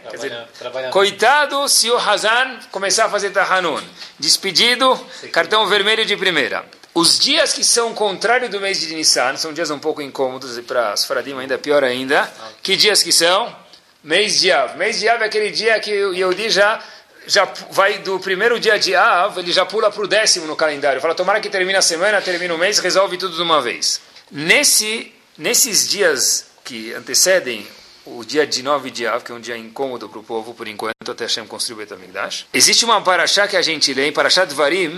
Coitado 0.90 1.68
se 1.68 1.90
o 1.90 1.98
Hazan 1.98 2.60
começar 2.70 3.04
a 3.04 3.10
fazer 3.10 3.30
Tahanun. 3.30 3.82
Despedido, 4.18 4.98
cartão 5.32 5.66
vermelho 5.66 6.06
de 6.06 6.16
primeira. 6.16 6.64
Os 6.94 7.18
dias 7.18 7.52
que 7.52 7.62
são 7.62 7.92
contrário 7.92 8.48
do 8.48 8.58
mês 8.58 8.80
de 8.80 8.94
Nissan, 8.94 9.36
são 9.36 9.52
dias 9.52 9.70
um 9.70 9.78
pouco 9.78 10.00
incômodos 10.00 10.56
e 10.56 10.62
para 10.62 10.94
as 10.94 11.04
Faradim 11.04 11.38
ainda 11.38 11.58
pior 11.58 11.84
ainda. 11.84 12.28
Que 12.62 12.74
dias 12.74 13.02
que 13.02 13.12
são? 13.12 13.54
Mês 14.02 14.40
de 14.40 14.50
Av. 14.50 14.78
Mês 14.78 14.98
de 14.98 15.08
Av 15.08 15.20
é 15.20 15.26
aquele 15.26 15.50
dia 15.50 15.78
que 15.78 15.92
o 16.04 16.14
Yehudi 16.14 16.48
já 16.48 16.82
já 17.28 17.44
vai 17.70 17.98
do 17.98 18.18
primeiro 18.18 18.58
dia 18.58 18.78
de 18.78 18.94
Av, 18.94 19.38
ele 19.38 19.52
já 19.52 19.66
pula 19.66 19.90
para 19.90 20.02
o 20.02 20.08
décimo 20.08 20.46
no 20.46 20.56
calendário. 20.56 21.00
Fala, 21.00 21.14
tomara 21.14 21.40
que 21.40 21.50
termine 21.50 21.76
a 21.76 21.82
semana, 21.82 22.22
termine 22.22 22.52
o 22.52 22.58
mês, 22.58 22.78
resolve 22.78 23.18
tudo 23.18 23.36
de 23.36 23.42
uma 23.42 23.60
vez. 23.60 24.00
Nesse, 24.30 25.12
nesses 25.36 25.86
dias 25.86 26.46
que 26.64 26.92
antecedem 26.94 27.66
o 28.06 28.24
dia 28.24 28.46
de 28.46 28.62
9 28.62 28.90
de 28.90 29.06
Av, 29.06 29.22
que 29.22 29.30
é 29.30 29.34
um 29.34 29.40
dia 29.40 29.58
incômodo 29.58 30.08
para 30.08 30.18
o 30.18 30.22
povo, 30.22 30.54
por 30.54 30.66
enquanto, 30.66 31.10
até 31.10 31.24
Hashem 31.24 31.46
construir 31.46 31.74
o 31.74 31.78
Betamigdash, 31.78 32.46
existe 32.54 32.86
uma 32.86 33.02
paraxá 33.02 33.46
que 33.46 33.56
a 33.56 33.62
gente 33.62 33.92
lê, 33.92 34.08
em 34.08 34.12
Parashat 34.12 34.52
Varim, 34.54 34.96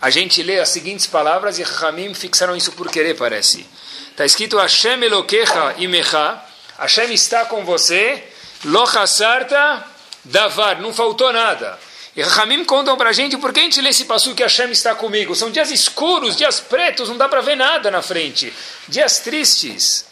a 0.00 0.10
gente 0.10 0.42
lê 0.42 0.60
as 0.60 0.68
seguintes 0.68 1.06
palavras 1.06 1.58
e 1.58 1.62
Ramim 1.62 2.12
fixaram 2.12 2.54
isso 2.54 2.72
por 2.72 2.90
querer, 2.90 3.16
parece. 3.16 3.66
Está 4.10 4.26
escrito 4.26 4.58
Hashem 4.58 5.02
Elokecha 5.02 5.74
Imecha, 5.78 6.38
Hashem 6.78 7.14
está 7.14 7.46
com 7.46 7.64
você, 7.64 8.22
Lochasarta 8.64 9.91
Davar, 10.24 10.80
não 10.80 10.92
faltou 10.92 11.32
nada. 11.32 11.78
E 12.14 12.22
Ramim 12.22 12.64
contam 12.64 12.96
para 12.96 13.10
a 13.10 13.12
gente 13.12 13.38
por 13.38 13.52
que 13.52 13.60
a 13.60 13.62
gente 13.62 13.80
lê 13.80 13.88
esse 13.88 14.04
passo 14.04 14.34
que 14.34 14.42
Hashem 14.42 14.70
está 14.70 14.94
comigo. 14.94 15.34
São 15.34 15.50
dias 15.50 15.70
escuros, 15.70 16.36
dias 16.36 16.60
pretos, 16.60 17.08
não 17.08 17.16
dá 17.16 17.28
para 17.28 17.40
ver 17.40 17.56
nada 17.56 17.90
na 17.90 18.02
frente. 18.02 18.52
Dias 18.86 19.20
tristes. 19.20 20.04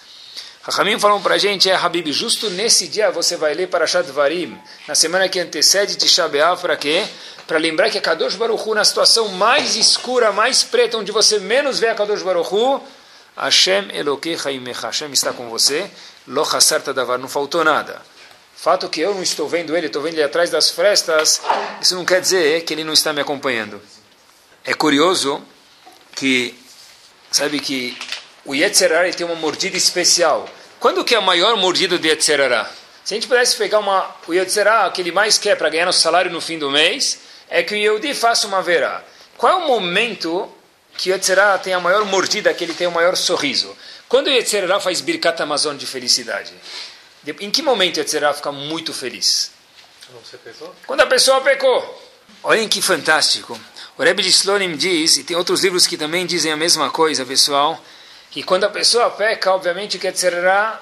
Ramim 0.62 0.98
falam 0.98 1.20
para 1.22 1.34
a 1.34 1.38
gente, 1.38 1.70
é 1.70 1.74
Habib, 1.74 2.12
justo 2.12 2.50
nesse 2.50 2.86
dia 2.86 3.10
você 3.10 3.36
vai 3.36 3.54
ler 3.54 3.68
para 3.68 3.86
Varim, 4.12 4.58
na 4.86 4.94
semana 4.94 5.28
que 5.28 5.40
antecede 5.40 5.96
Tisha 5.96 6.28
B'Av, 6.28 6.60
para 6.60 6.76
quê? 6.76 7.06
Para 7.46 7.58
lembrar 7.58 7.90
que 7.90 7.98
a 7.98 8.00
Kadosh 8.00 8.36
Baruch 8.36 8.68
Hu, 8.68 8.74
na 8.74 8.84
situação 8.84 9.28
mais 9.28 9.74
escura, 9.74 10.32
mais 10.32 10.62
preta, 10.62 10.98
onde 10.98 11.10
você 11.12 11.38
menos 11.38 11.78
vê 11.78 11.88
a 11.88 11.94
Kadosh 11.94 12.22
Baruch 12.22 12.54
Hu, 12.54 12.80
Hashem 13.36 13.88
Elokecha 13.92 14.50
Imecha, 14.50 14.86
Hashem 14.86 15.10
está 15.12 15.32
com 15.32 15.48
você, 15.48 15.90
Sarta 16.60 16.92
Davar, 16.92 17.18
não 17.18 17.28
faltou 17.28 17.64
nada. 17.64 18.02
Fato 18.60 18.90
que 18.90 19.00
eu 19.00 19.14
não 19.14 19.22
estou 19.22 19.48
vendo 19.48 19.74
ele, 19.74 19.86
estou 19.86 20.02
vendo 20.02 20.16
ele 20.16 20.22
atrás 20.22 20.50
das 20.50 20.68
frestas, 20.68 21.40
isso 21.80 21.94
não 21.94 22.04
quer 22.04 22.20
dizer 22.20 22.62
que 22.62 22.74
ele 22.74 22.84
não 22.84 22.92
está 22.92 23.10
me 23.10 23.22
acompanhando. 23.22 23.80
É 24.62 24.74
curioso 24.74 25.42
que, 26.14 26.54
sabe 27.32 27.58
que 27.58 27.96
o 28.44 28.54
Yetzerara 28.54 29.10
tem 29.14 29.24
uma 29.24 29.34
mordida 29.34 29.78
especial. 29.78 30.46
Quando 30.78 31.02
que 31.02 31.14
é 31.14 31.16
a 31.18 31.22
maior 31.22 31.56
mordida 31.56 31.96
do 31.96 32.06
Yetzerara? 32.06 32.70
Se 33.02 33.14
a 33.14 33.16
gente 33.16 33.26
pudesse 33.26 33.56
pegar 33.56 33.78
uma, 33.78 34.14
o 34.28 34.34
Yetzerara 34.34 34.90
que 34.90 35.00
ele 35.00 35.10
mais 35.10 35.38
quer 35.38 35.56
para 35.56 35.70
ganhar 35.70 35.86
nosso 35.86 36.00
salário 36.00 36.30
no 36.30 36.42
fim 36.42 36.58
do 36.58 36.70
mês, 36.70 37.18
é 37.48 37.62
que 37.62 37.72
o 37.72 37.78
Yehudi 37.78 38.12
faça 38.12 38.46
uma 38.46 38.60
verá. 38.60 39.02
Qual 39.38 39.50
é 39.50 39.56
o 39.56 39.68
momento 39.68 40.52
que 40.98 41.08
o 41.08 41.14
Yetzerara 41.14 41.58
tem 41.58 41.72
a 41.72 41.80
maior 41.80 42.04
mordida, 42.04 42.52
que 42.52 42.62
ele 42.62 42.74
tem 42.74 42.86
o 42.86 42.92
maior 42.92 43.16
sorriso? 43.16 43.74
Quando 44.06 44.26
o 44.26 44.30
Yetzerara 44.30 44.78
faz 44.80 45.00
Birkat 45.00 45.40
Amazon 45.40 45.78
de 45.78 45.86
felicidade? 45.86 46.52
Em 47.26 47.50
que 47.50 47.60
momento 47.60 47.98
a 47.98 48.02
Yetzirah 48.02 48.32
fica 48.32 48.50
muito 48.50 48.94
feliz? 48.94 49.52
Quando 50.86 51.02
a 51.02 51.06
pessoa 51.06 51.40
pecou. 51.42 52.02
Olhem 52.42 52.66
que 52.66 52.80
fantástico. 52.80 53.60
O 53.98 54.02
Rebbe 54.02 54.22
de 54.22 54.30
Slonim 54.30 54.74
diz, 54.74 55.18
e 55.18 55.24
tem 55.24 55.36
outros 55.36 55.62
livros 55.62 55.86
que 55.86 55.98
também 55.98 56.24
dizem 56.24 56.50
a 56.50 56.56
mesma 56.56 56.90
coisa, 56.90 57.26
pessoal, 57.26 57.78
que 58.30 58.42
quando 58.42 58.64
a 58.64 58.70
pessoa 58.70 59.10
peca, 59.10 59.52
obviamente 59.52 59.98
que 59.98 60.06
a 60.06 60.10
Yetzirah 60.10 60.80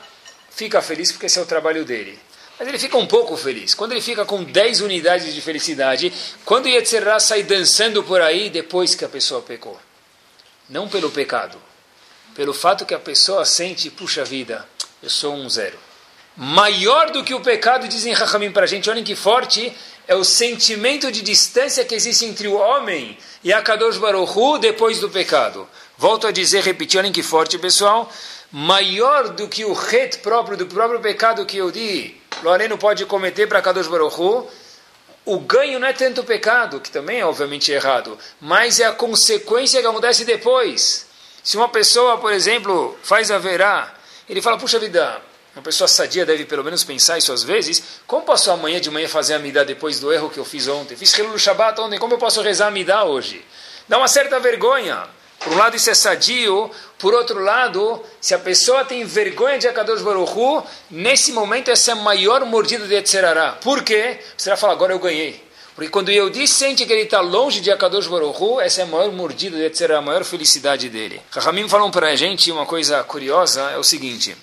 fica 0.50 0.80
feliz 0.80 1.10
porque 1.10 1.26
esse 1.26 1.38
é 1.38 1.42
o 1.42 1.46
trabalho 1.46 1.84
dele. 1.84 2.16
Mas 2.56 2.68
ele 2.68 2.78
fica 2.78 2.96
um 2.96 3.06
pouco 3.06 3.36
feliz. 3.36 3.74
Quando 3.74 3.92
ele 3.92 4.00
fica 4.00 4.24
com 4.24 4.44
10 4.44 4.80
unidades 4.82 5.34
de 5.34 5.40
felicidade, 5.40 6.12
quando 6.44 6.68
Yetzirah 6.68 7.18
sai 7.18 7.42
dançando 7.42 8.04
por 8.04 8.20
aí 8.20 8.48
depois 8.48 8.94
que 8.94 9.04
a 9.04 9.08
pessoa 9.08 9.42
pecou. 9.42 9.78
Não 10.68 10.88
pelo 10.88 11.10
pecado. 11.10 11.60
Pelo 12.36 12.54
fato 12.54 12.86
que 12.86 12.94
a 12.94 12.98
pessoa 13.00 13.44
sente, 13.44 13.90
puxa 13.90 14.24
vida, 14.24 14.68
eu 15.02 15.10
sou 15.10 15.34
um 15.34 15.50
zero 15.50 15.87
maior 16.38 17.10
do 17.10 17.24
que 17.24 17.34
o 17.34 17.40
pecado, 17.40 17.88
dizem 17.88 18.12
Rahamim 18.12 18.52
para 18.52 18.62
a 18.62 18.66
gente, 18.66 18.88
olhem 18.88 19.02
que 19.02 19.16
forte, 19.16 19.76
é 20.06 20.14
o 20.14 20.22
sentimento 20.22 21.10
de 21.10 21.20
distância 21.20 21.84
que 21.84 21.96
existe 21.96 22.24
entre 22.24 22.46
o 22.46 22.54
homem 22.54 23.18
e 23.42 23.52
a 23.52 23.60
Kadosh 23.60 23.98
Baruch 23.98 24.38
Hu 24.38 24.56
depois 24.56 25.00
do 25.00 25.10
pecado. 25.10 25.68
Volto 25.98 26.28
a 26.28 26.30
dizer, 26.30 26.62
repetir, 26.62 27.00
olhem 27.00 27.10
que 27.10 27.24
forte, 27.24 27.58
pessoal, 27.58 28.08
maior 28.52 29.30
do 29.30 29.48
que 29.48 29.64
o 29.64 29.72
ret 29.72 30.18
próprio, 30.18 30.56
do 30.56 30.66
próprio 30.66 31.00
pecado 31.00 31.44
que 31.44 31.56
eu 31.56 31.72
di, 31.72 32.16
o 32.44 32.48
aleno 32.48 32.78
pode 32.78 33.04
cometer 33.04 33.48
para 33.48 33.60
Kadosh 33.60 33.88
Baruch 33.88 34.20
Hu, 34.20 34.48
o 35.24 35.40
ganho 35.40 35.80
não 35.80 35.88
é 35.88 35.92
tanto 35.92 36.20
o 36.20 36.24
pecado, 36.24 36.80
que 36.80 36.90
também 36.90 37.18
é 37.18 37.26
obviamente 37.26 37.72
errado, 37.72 38.16
mas 38.40 38.78
é 38.78 38.86
a 38.86 38.92
consequência 38.92 39.80
que 39.80 39.86
acontece 39.88 40.24
depois. 40.24 41.04
Se 41.42 41.56
uma 41.56 41.68
pessoa, 41.68 42.16
por 42.16 42.32
exemplo, 42.32 42.96
faz 43.02 43.28
a 43.32 43.38
verá, 43.38 43.92
ele 44.28 44.40
fala, 44.40 44.56
puxa 44.56 44.78
vida, 44.78 45.20
uma 45.58 45.64
pessoa 45.64 45.88
sadia 45.88 46.24
deve 46.24 46.44
pelo 46.44 46.62
menos 46.62 46.84
pensar 46.84 47.18
isso 47.18 47.32
às 47.32 47.42
vezes. 47.42 47.82
Como 48.06 48.24
posso 48.24 48.48
amanhã 48.48 48.80
de 48.80 48.92
manhã 48.92 49.08
fazer 49.08 49.34
a 49.34 49.40
midá 49.40 49.64
depois 49.64 49.98
do 49.98 50.12
erro 50.12 50.30
que 50.30 50.38
eu 50.38 50.44
fiz 50.44 50.68
ontem? 50.68 50.96
Fiz 50.96 51.12
Hilul 51.18 51.36
Shabbat 51.36 51.80
ontem, 51.80 51.98
como 51.98 52.14
eu 52.14 52.18
posso 52.18 52.40
rezar 52.42 52.68
a 52.68 52.70
midá 52.70 53.02
hoje? 53.02 53.44
Dá 53.88 53.98
uma 53.98 54.06
certa 54.06 54.38
vergonha. 54.38 55.02
Por 55.40 55.52
um 55.52 55.56
lado 55.56 55.74
isso 55.74 55.90
é 55.90 55.94
sadio, 55.94 56.70
por 56.96 57.12
outro 57.12 57.42
lado, 57.42 58.00
se 58.20 58.34
a 58.34 58.38
pessoa 58.38 58.84
tem 58.84 59.04
vergonha 59.04 59.58
de 59.58 59.66
Akadosh 59.66 60.00
Baruch 60.00 60.32
Hu, 60.32 60.62
nesse 60.88 61.32
momento 61.32 61.72
essa 61.72 61.90
é 61.90 61.94
a 61.94 61.96
maior 61.96 62.44
mordida 62.44 62.86
de 62.86 62.94
Etzerará. 62.94 63.58
Por 63.60 63.82
quê? 63.82 64.20
Você 64.36 64.50
vai 64.50 64.56
falar, 64.56 64.74
agora 64.74 64.92
eu 64.92 65.00
ganhei. 65.00 65.42
Porque 65.74 65.90
quando 65.90 66.10
eu 66.10 66.30
disse 66.30 66.54
sente 66.54 66.86
que 66.86 66.92
ele 66.92 67.02
está 67.02 67.20
longe 67.20 67.60
de 67.60 67.72
Akadosh 67.72 68.06
Baruch 68.06 68.40
Hu, 68.40 68.60
essa 68.60 68.82
é 68.82 68.84
a 68.84 68.86
maior 68.86 69.10
mordida 69.10 69.56
de 69.56 69.64
Etzerará, 69.64 69.98
a 69.98 70.02
maior 70.02 70.22
felicidade 70.22 70.88
dele. 70.88 71.20
Rahamim 71.32 71.68
falam 71.68 71.90
para 71.90 72.06
a 72.10 72.14
gente 72.14 72.52
uma 72.52 72.64
coisa 72.64 73.02
curiosa, 73.02 73.72
é 73.72 73.76
o 73.76 73.82
seguinte... 73.82 74.36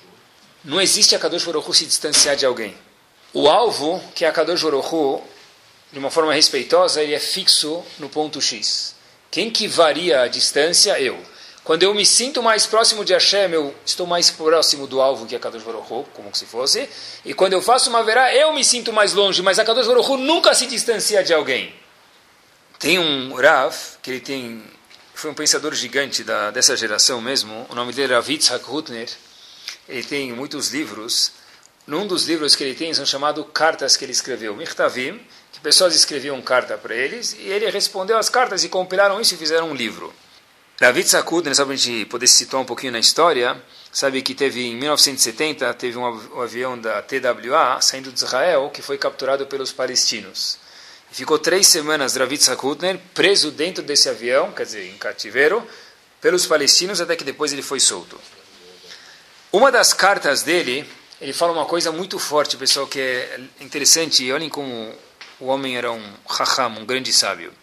Não 0.66 0.82
existe 0.82 1.16
a 1.16 1.20
Kadosh 1.20 1.44
Baruch 1.44 1.70
Hu 1.70 1.74
se 1.76 1.86
distanciar 1.86 2.36
de 2.36 2.44
alguém. 2.44 2.76
O 3.32 3.48
alvo, 3.48 4.04
que 4.16 4.26
é 4.26 4.28
a 4.28 4.32
Kadosh 4.32 4.64
Baruch 4.64 4.88
Hu, 4.92 5.22
de 5.92 6.00
uma 6.00 6.10
forma 6.10 6.34
respeitosa, 6.34 7.04
ele 7.04 7.14
é 7.14 7.20
fixo 7.20 7.84
no 8.00 8.10
ponto 8.10 8.42
X. 8.42 8.96
Quem 9.30 9.52
que 9.52 9.68
varia 9.68 10.22
a 10.22 10.28
distância? 10.28 11.00
Eu. 11.00 11.20
Quando 11.64 11.84
eu 11.84 11.94
me 11.94 12.04
sinto 12.04 12.42
mais 12.42 12.66
próximo 12.66 13.06
de 13.06 13.14
Hashem, 13.14 13.52
eu 13.52 13.76
estou 13.86 14.08
mais 14.08 14.32
próximo 14.32 14.88
do 14.88 15.00
alvo 15.00 15.28
que 15.28 15.36
a 15.36 15.40
Kadosh 15.40 15.62
Baruch 15.62 15.94
Hu, 15.94 16.04
como 16.16 16.36
se 16.36 16.48
fosse. 16.48 16.90
E 17.24 17.32
quando 17.36 17.54
eu 17.54 17.62
faço 17.62 17.92
uma 17.92 18.04
verá, 18.04 18.34
eu 18.34 18.52
me 18.52 18.64
sinto 18.64 18.92
mais 18.92 19.14
longe, 19.14 19.44
mas 19.44 19.60
a 19.60 19.66
Kadosh 19.66 19.86
Baruch 19.86 20.10
Hu 20.10 20.18
nunca 20.18 20.56
se 20.56 20.66
distancia 20.66 21.24
de 21.24 21.32
alguém. 21.32 21.76
Tem 22.80 22.98
um 22.98 23.36
Rav, 23.36 23.76
que 24.02 24.10
ele 24.10 24.20
tem, 24.20 24.64
foi 25.14 25.30
um 25.30 25.36
pensador 25.36 25.76
gigante 25.76 26.24
da, 26.24 26.50
dessa 26.50 26.76
geração 26.76 27.22
mesmo, 27.22 27.68
o 27.70 27.76
nome 27.76 27.94
dele 27.94 28.16
Rav 28.16 28.28
Yitzhak 28.28 28.68
Hutner, 28.68 29.10
ele 29.88 30.04
tem 30.04 30.34
muitos 30.34 30.70
livros. 30.70 31.32
Num 31.86 32.08
dos 32.08 32.28
livros 32.28 32.56
que 32.56 32.64
ele 32.64 32.74
tem 32.74 32.94
são 32.94 33.06
chamados 33.06 33.46
cartas 33.54 33.96
que 33.96 34.04
ele 34.04 34.12
escreveu, 34.12 34.56
Mirtavim, 34.56 35.20
que 35.52 35.60
pessoas 35.60 35.96
escreviam 35.96 36.42
carta 36.42 36.78
para 36.78 36.96
eles, 36.96 37.36
e 37.40 37.44
ele 37.44 37.70
respondeu 37.70 38.18
as 38.18 38.28
cartas 38.28 38.64
e 38.64 38.70
compilaram 38.70 39.22
isso 39.22 39.36
e 39.36 39.38
fizeram 39.38 39.70
um 39.70 39.76
livro. 39.76 40.14
David 40.78 41.08
Sakud, 41.08 41.56
só 41.56 41.64
para 41.64 41.74
a 41.74 41.78
gente 41.78 42.06
poder 42.06 42.28
situar 42.28 42.62
um 42.62 42.66
pouquinho 42.66 42.92
na 42.92 43.00
história, 43.00 43.62
sabe 43.92 44.22
que 44.22 44.36
teve 44.36 44.62
em 44.62 44.76
1970 44.76 45.74
teve 45.76 45.98
um, 45.98 46.42
avião 46.42 46.78
da 46.78 47.02
TWA 47.02 47.80
saindo 47.80 48.12
de 48.12 48.18
Israel 48.18 48.70
que 48.74 48.82
foi 48.82 48.98
capturado 48.98 49.46
pelos 49.46 49.72
palestinos. 49.72 50.58
ficou 51.12 51.40
três 51.40 51.68
semanas 51.68 52.14
David 52.14 52.44
Sakudner 52.44 53.00
preso 53.14 53.52
dentro 53.52 53.82
desse 53.82 54.10
avião, 54.10 54.52
quer 54.52 54.66
dizer, 54.66 54.90
em 54.90 54.98
cativeiro, 54.98 55.66
pelos 56.20 56.46
palestinos 56.46 57.00
até 57.00 57.16
que 57.16 57.24
depois 57.24 57.54
ele 57.54 57.62
foi 57.62 57.80
solto. 57.80 58.20
Uma 59.56 59.72
das 59.72 59.94
cartas 59.94 60.44
dele, 60.44 60.86
ele 61.22 61.32
fala 61.32 61.54
uma 61.54 61.64
coisa 61.64 61.90
muito 61.90 62.20
forte, 62.20 62.58
pessoal, 62.58 62.86
que 62.88 63.00
é 63.00 63.40
interessante. 63.62 64.30
Olhem 64.30 64.50
como 64.50 64.94
o 65.40 65.46
homem 65.46 65.78
era 65.78 65.94
um 65.94 66.04
raham, 66.28 66.80
um 66.80 66.86
grande 66.86 67.14
sábio. 67.14 67.54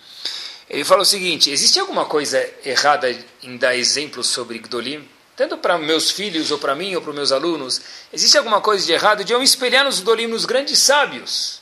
Ele 0.70 0.84
fala 0.84 1.02
o 1.02 1.04
seguinte: 1.04 1.50
existe 1.50 1.78
alguma 1.78 2.06
coisa 2.06 2.42
errada 2.64 3.14
em 3.42 3.58
dar 3.58 3.76
exemplos 3.76 4.28
sobre 4.28 4.58
Gdolim? 4.58 5.06
Tanto 5.36 5.58
para 5.58 5.76
meus 5.76 6.10
filhos, 6.10 6.50
ou 6.50 6.56
para 6.56 6.74
mim, 6.74 6.94
ou 6.94 7.02
para 7.02 7.12
meus 7.12 7.30
alunos, 7.30 7.82
existe 8.10 8.38
alguma 8.38 8.62
coisa 8.62 8.86
de 8.86 8.92
errado 8.94 9.22
de 9.22 9.34
eu 9.34 9.38
me 9.38 9.44
espelhar 9.44 9.84
nos 9.84 10.00
Gdolim, 10.00 10.28
nos 10.28 10.46
grandes 10.46 10.78
sábios? 10.78 11.60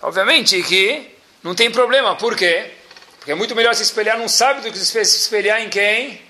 Obviamente 0.00 0.62
que 0.62 1.10
não 1.42 1.56
tem 1.56 1.72
problema, 1.72 2.14
por 2.14 2.36
quê? 2.36 2.70
Porque 3.18 3.32
é 3.32 3.34
muito 3.34 3.56
melhor 3.56 3.74
se 3.74 3.82
espelhar 3.82 4.16
num 4.16 4.28
sábio 4.28 4.62
do 4.62 4.70
que 4.70 4.78
se 4.78 4.96
espelhar 5.00 5.60
em 5.60 5.68
quem? 5.68 6.22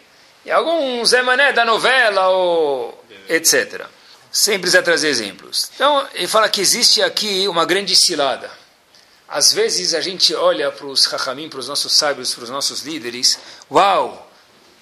Em 0.47 0.51
algum 0.53 1.05
Zé 1.05 1.21
Mané 1.21 1.53
da 1.53 1.67
novela, 1.67 2.31
ou 2.31 3.00
etc. 3.31 3.87
Sempre 4.31 4.63
precisa 4.63 4.83
trazer 4.83 5.09
exemplos. 5.09 5.71
Então, 5.75 6.07
ele 6.15 6.27
fala 6.27 6.49
que 6.49 6.61
existe 6.61 7.03
aqui 7.03 7.49
uma 7.49 7.65
grande 7.65 7.97
cilada. 7.97 8.51
Às 9.29 9.53
vezes 9.53 9.95
a 9.95 10.01
gente 10.01 10.35
olha 10.35 10.73
para 10.73 10.87
os 10.87 11.07
hachamim, 11.07 11.49
para 11.49 11.61
os 11.61 11.69
nossos 11.69 11.93
sábios, 11.93 12.35
para 12.35 12.45
os 12.45 12.51
nossos 12.51 12.83
líderes, 12.83 13.39
uau, 13.71 14.29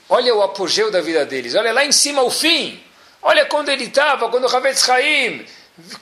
olha 0.09 0.35
o 0.35 0.43
apogeu 0.43 0.91
da 0.91 1.03
vida 1.03 1.25
deles, 1.27 1.55
olha 1.55 1.73
lá 1.73 1.85
em 1.85 1.93
cima 1.93 2.23
o 2.23 2.31
fim, 2.31 2.83
olha 3.21 3.45
quando 3.45 3.69
ele 3.69 3.85
estava, 3.85 4.31
quando 4.31 4.45
o 4.45 4.57
Havetz 4.57 4.89
Haim 4.89 5.45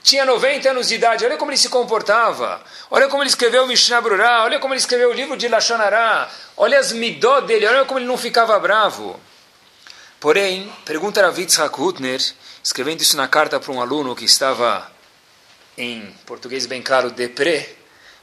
tinha 0.02 0.24
90 0.24 0.70
anos 0.70 0.88
de 0.88 0.94
idade, 0.94 1.24
olha 1.24 1.36
como 1.36 1.50
ele 1.50 1.58
se 1.58 1.68
comportava, 1.68 2.62
olha 2.88 3.08
como 3.08 3.22
ele 3.22 3.30
escreveu 3.30 3.64
o 3.64 3.66
Mishnah 3.66 4.00
Brurah, 4.00 4.44
olha 4.44 4.60
como 4.60 4.74
ele 4.74 4.80
escreveu 4.80 5.10
o 5.10 5.12
livro 5.12 5.36
de 5.36 5.48
Lashonará, 5.48 6.30
olha 6.56 6.78
as 6.78 6.92
midó 6.92 7.40
dele, 7.40 7.66
olha 7.66 7.84
como 7.84 7.98
ele 7.98 8.06
não 8.06 8.16
ficava 8.16 8.58
bravo. 8.58 9.20
Porém, 10.18 10.72
pergunta 10.84 11.26
a 11.26 11.30
Yitzhak 11.30 11.78
Hutner, 11.80 12.20
escrevendo 12.62 13.02
isso 13.02 13.16
na 13.16 13.28
carta 13.28 13.60
para 13.60 13.72
um 13.72 13.80
aluno 13.80 14.16
que 14.16 14.24
estava, 14.24 14.90
em 15.76 16.10
português 16.24 16.64
bem 16.64 16.82
claro, 16.82 17.10
deprê, 17.10 17.76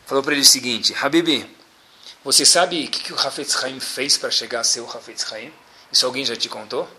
falou 0.05 0.23
para 0.23 0.33
ele 0.33 0.41
o 0.41 0.45
seguinte, 0.45 0.95
Habibi, 0.99 1.47
você 2.23 2.45
sabe 2.45 2.85
o 2.85 2.87
que, 2.89 3.03
que 3.03 3.13
o 3.13 3.19
Hafetz 3.19 3.63
Haim 3.63 3.79
fez 3.79 4.17
para 4.17 4.31
chegar 4.31 4.61
a 4.61 4.63
ser 4.63 4.79
o 4.79 4.89
Hafetz 4.89 5.31
Haim? 5.31 5.53
Isso 5.91 6.05
alguém 6.05 6.25
já 6.25 6.35
te 6.35 6.49
contou? 6.49 6.89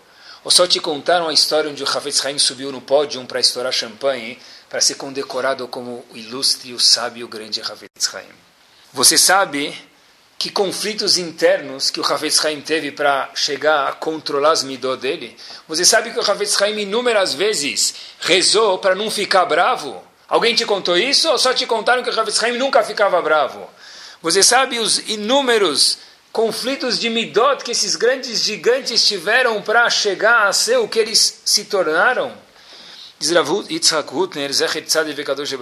Ou 0.43 0.51
só 0.51 0.65
te 0.67 0.79
contaram 0.79 1.27
a 1.27 1.33
história 1.33 1.69
onde 1.69 1.83
o 1.83 1.89
Hafetz 1.89 2.23
Haim 2.25 2.37
subiu 2.37 2.71
no 2.71 2.79
pódio 2.79 3.23
para 3.25 3.39
estourar 3.39 3.73
champanhe, 3.73 4.39
para 4.69 4.79
ser 4.79 4.95
condecorado 4.95 5.67
como 5.67 6.05
o 6.11 6.15
ilustre, 6.15 6.73
o 6.73 6.79
sábio, 6.79 7.25
o 7.25 7.29
grande 7.29 7.59
Hafetz 7.59 8.13
Haim? 8.13 8.29
Você 8.93 9.17
sabe 9.17 9.75
que 10.37 10.49
conflitos 10.49 11.17
internos 11.17 11.89
que 11.89 11.99
o 11.99 12.05
Havetz 12.05 12.43
Haim 12.45 12.61
teve 12.61 12.91
para 12.91 13.29
chegar 13.33 13.87
a 13.87 13.93
controlar 13.93 14.51
as 14.51 14.63
midot 14.63 14.99
dele? 15.01 15.35
Você 15.67 15.85
sabe 15.85 16.11
que 16.11 16.19
o 16.19 16.31
Havetz 16.31 16.61
Haim 16.61 16.79
inúmeras 16.79 17.33
vezes 17.33 17.95
rezou 18.19 18.77
para 18.77 18.95
não 18.95 19.09
ficar 19.09 19.45
bravo? 19.45 20.03
Alguém 20.27 20.55
te 20.55 20.65
contou 20.65 20.97
isso 20.97 21.29
ou 21.29 21.37
só 21.37 21.53
te 21.53 21.65
contaram 21.65 22.03
que 22.03 22.09
o 22.09 22.19
Havetz 22.19 22.43
Haim 22.43 22.57
nunca 22.57 22.83
ficava 22.83 23.21
bravo? 23.21 23.67
Você 24.21 24.41
sabe 24.43 24.79
os 24.79 24.97
inúmeros 25.09 25.99
conflitos 26.31 26.99
de 26.99 27.09
midot 27.09 27.63
que 27.63 27.71
esses 27.71 27.95
grandes 27.95 28.43
gigantes 28.43 29.07
tiveram 29.07 29.61
para 29.61 29.89
chegar 29.89 30.47
a 30.47 30.53
ser 30.53 30.77
o 30.77 30.87
que 30.87 30.99
eles 30.99 31.41
se 31.45 31.65
tornaram? 31.65 32.35
Diz 33.17 33.31
Yitzhak 33.69 34.13
Hutner, 34.13 34.51
Zecher 34.51 34.83
Vekadosh 35.15 35.53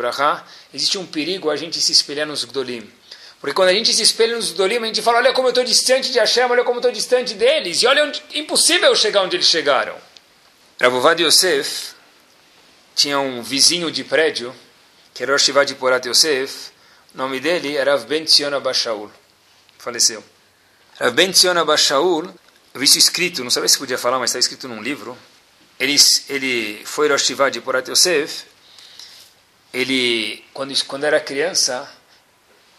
existe 0.74 0.98
um 0.98 1.06
perigo 1.06 1.52
a 1.52 1.56
gente 1.56 1.80
se 1.80 1.92
espelhar 1.92 2.26
nos 2.26 2.44
Gdolim. 2.44 2.90
Porque 3.44 3.56
quando 3.56 3.68
a 3.68 3.74
gente 3.74 3.94
se 3.94 4.02
espelha 4.02 4.38
nos 4.38 4.54
Gdolim, 4.54 4.78
a 4.78 4.86
gente 4.86 5.02
fala, 5.02 5.18
olha 5.18 5.34
como 5.34 5.50
eu 5.50 5.50
estou 5.50 5.66
distante 5.66 6.10
de 6.10 6.18
Hashem, 6.18 6.46
olha 6.46 6.64
como 6.64 6.78
eu 6.78 6.80
estou 6.80 6.92
distante 6.94 7.34
deles, 7.34 7.84
e 7.84 7.86
olha, 7.86 8.06
onde, 8.06 8.24
impossível 8.36 8.96
chegar 8.96 9.22
onde 9.22 9.36
eles 9.36 9.48
chegaram. 9.48 9.98
Ravovad 10.80 11.22
Yosef 11.22 11.94
tinha 12.96 13.20
um 13.20 13.44
vizinho 13.44 13.92
de 13.92 14.02
prédio, 14.06 14.56
que 15.14 15.24
era 15.24 15.34
Rosh 15.34 15.52
de 15.68 15.76
Porat 15.76 16.08
Yosef, 16.08 16.72
o 17.14 17.18
nome 17.18 17.42
dele 17.42 17.76
era 17.76 17.92
Rav 17.92 18.06
Ben. 18.06 18.26
Faleceu. 19.78 20.24
Rav 20.98 21.14
Ben 21.14 21.30
Tzion 21.34 21.54
eu 21.58 22.34
vi 22.76 22.86
isso 22.86 22.98
escrito, 22.98 23.44
não 23.44 23.52
sabia 23.52 23.68
se 23.68 23.78
podia 23.78 23.98
falar, 23.98 24.20
mas 24.20 24.30
está 24.30 24.40
escrito 24.40 24.70
num 24.70 24.82
livro. 24.82 25.18
Ele, 25.78 25.98
ele 26.30 26.82
foi 26.86 27.10
Rosh 27.10 27.28
de 27.52 27.60
Porat 27.60 27.90
Yosef. 27.90 28.46
Ele, 29.74 30.46
quando, 30.54 30.74
quando 30.86 31.04
era 31.04 31.20
criança, 31.20 31.92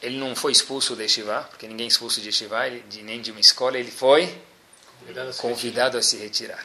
ele 0.05 0.19
não 0.19 0.37
foi 0.37 0.53
expulso 0.53 0.95
de 0.95 1.03
Yeshiva, 1.03 1.49
porque 1.49 1.67
ninguém 1.67 1.87
é 1.87 1.89
expulso 1.89 2.21
de 2.21 2.29
Yeshiva, 2.29 2.71
de, 2.89 3.03
nem 3.03 3.23
de 3.23 3.31
uma 3.31 3.41
escola, 3.41 3.79
ele 3.79 3.91
foi 3.91 4.33
convidado 5.01 5.29
a 5.31 5.33
se, 5.33 5.41
convidado 5.41 5.99
a 5.99 6.03
se 6.03 6.17
retirar. 6.19 6.65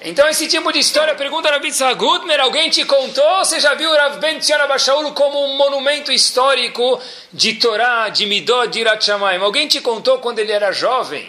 Então, 0.00 0.26
esse 0.26 0.48
tipo 0.48 0.72
de 0.72 0.78
história, 0.78 1.14
pergunta 1.14 1.50
Rav 1.50 1.62
Gutner, 1.96 2.40
alguém 2.40 2.70
te 2.70 2.84
contou? 2.86 3.44
Você 3.44 3.60
já 3.60 3.74
viu 3.74 3.94
Rav 3.94 4.18
Ben 4.18 4.38
Tzion 4.38 5.12
como 5.12 5.44
um 5.44 5.56
monumento 5.56 6.10
histórico 6.10 7.00
de 7.30 7.54
Torá, 7.54 8.08
de 8.08 8.24
Midot, 8.24 8.68
de 8.68 8.80
Irat 8.80 9.08
Alguém 9.10 9.68
te 9.68 9.80
contou 9.80 10.18
quando 10.18 10.38
ele 10.38 10.50
era 10.50 10.72
jovem? 10.72 11.28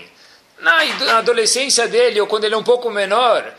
Na 0.60 1.18
adolescência 1.18 1.90
dele, 1.90 2.22
ou 2.22 2.26
quando 2.26 2.46
ele 2.46 2.56
é 2.56 2.58
um 2.58 2.64
pouco 2.64 2.90
menor, 2.90 3.54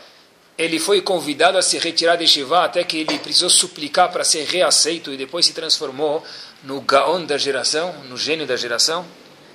ele 0.57 0.79
foi 0.79 1.01
convidado 1.01 1.57
a 1.57 1.61
se 1.61 1.77
retirar 1.77 2.15
de 2.15 2.27
Shiva, 2.27 2.65
até 2.65 2.83
que 2.83 2.97
ele 2.97 3.19
precisou 3.19 3.49
suplicar 3.49 4.11
para 4.11 4.23
ser 4.23 4.45
reaceito 4.45 5.13
e 5.13 5.17
depois 5.17 5.45
se 5.45 5.53
transformou 5.53 6.23
no 6.65 6.81
Gaon 6.81 7.25
da 7.25 7.37
geração, 7.37 7.93
no 8.09 8.17
gênio 8.17 8.45
da 8.45 8.57
geração. 8.57 9.05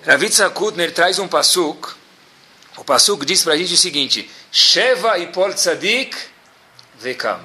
Ravitza 0.06 0.48
Kutner 0.48 0.94
traz 0.94 1.18
um 1.18 1.28
pasuk. 1.28 1.94
O 2.76 2.84
pasuk 2.84 3.26
diz 3.26 3.42
para 3.42 3.54
a 3.54 3.56
gente 3.56 3.74
o 3.74 3.76
seguinte: 3.76 4.30
Sheva 4.50 5.18
e 5.18 5.26
Pol 5.26 5.52
Tzadik 5.52 6.16
vekam. 6.98 7.40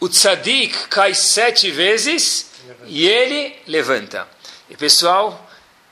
O 0.00 0.08
Tzadik 0.08 0.88
cai 0.88 1.14
sete 1.14 1.70
vezes 1.70 2.50
e 2.86 3.06
ele 3.06 3.54
levanta. 3.66 4.26
E 4.68 4.76
pessoal, 4.76 5.48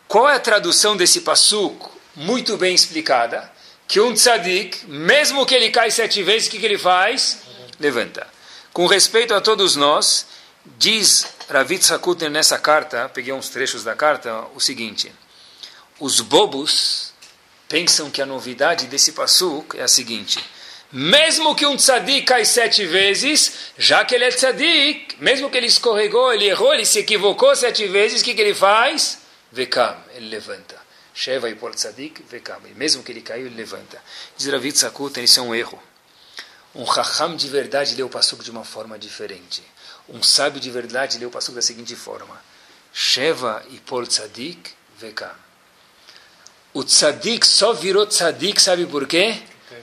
qual 0.09 0.29
é 0.29 0.35
a 0.35 0.41
tradução 0.41 0.97
desse 0.97 1.21
pasuk? 1.21 1.89
Muito 2.17 2.57
bem 2.57 2.75
explicada. 2.75 3.53
Que 3.87 4.01
um 4.01 4.15
tzadik, 4.15 4.87
mesmo 4.87 5.45
que 5.45 5.55
ele 5.55 5.71
cai 5.71 5.91
sete 5.91 6.23
vezes, 6.23 6.49
o 6.49 6.51
que, 6.51 6.59
que 6.59 6.65
ele 6.65 6.79
faz? 6.79 7.41
Levanta. 7.79 8.27
Com 8.73 8.87
respeito 8.87 9.35
a 9.35 9.41
todos 9.41 9.77
nós, 9.77 10.27
diz 10.79 11.34
Ravit 11.49 11.85
Sakutner 11.85 12.31
nessa 12.31 12.59
carta, 12.59 13.09
peguei 13.09 13.33
uns 13.33 13.49
trechos 13.49 13.85
da 13.85 13.95
carta, 13.95 14.47
o 14.55 14.61
seguinte: 14.61 15.13
os 16.01 16.21
bobos 16.21 17.13
pensam 17.69 18.11
que 18.11 18.23
a 18.23 18.27
novidade 18.27 18.87
desse 18.87 19.13
passuk 19.13 19.77
é 19.79 19.83
a 19.83 19.89
seguinte: 19.89 20.43
mesmo 20.91 21.55
que 21.55 21.67
um 21.67 21.77
tzadik 21.77 22.23
cai 22.27 22.45
sete 22.45 22.87
vezes, 22.87 23.73
já 23.77 24.05
que 24.05 24.15
ele 24.15 24.25
é 24.25 24.29
tzadik, 24.29 25.17
mesmo 25.19 25.51
que 25.51 25.59
ele 25.59 25.67
escorregou, 25.67 26.33
ele 26.33 26.47
errou, 26.47 26.73
ele 26.73 26.87
se 26.87 27.01
equivocou 27.01 27.55
sete 27.55 27.87
vezes, 27.89 28.23
o 28.23 28.25
que, 28.25 28.35
que 28.35 28.41
ele 28.41 28.55
faz? 28.55 29.19
Vekam, 29.53 29.97
ele 30.15 30.29
levanta. 30.29 30.83
Sheva 31.13 31.51
e 31.51 31.55
por 31.55 31.75
tzadik, 31.75 32.23
vekam. 32.29 32.61
Mesmo 32.75 33.03
que 33.03 33.13
ele 33.13 33.21
caiu, 33.21 33.47
ele 33.47 33.55
levanta. 33.55 34.03
Diz 34.37 34.47
Ravit 34.47 34.79
Sakutner, 34.79 35.25
isso 35.25 35.41
é 35.41 35.43
um 35.43 35.55
erro. 35.55 35.81
Um 36.75 36.85
raham 36.85 37.37
de 37.37 37.49
verdade 37.49 37.95
leu 37.95 38.07
o 38.07 38.11
passuk 38.11 38.43
de 38.43 38.51
uma 38.51 38.65
forma 38.65 38.99
diferente. 38.99 39.63
Um 40.09 40.23
sábio 40.23 40.61
de 40.61 40.71
verdade 40.71 41.19
leu 41.19 41.29
o 41.29 41.33
passo 41.33 41.53
da 41.53 41.63
seguinte 41.63 41.97
forma: 41.97 42.41
Sheva 42.93 43.65
e 43.71 43.79
Pol 43.79 44.07
Tzadik 44.07 44.73
Vekam. 44.99 45.31
O 46.73 46.83
Tzadik 46.85 47.47
só 47.47 47.73
virou 47.73 48.07
Tzadik, 48.07 48.61
sabe 48.61 48.87
por 48.87 49.07
quê? 49.07 49.37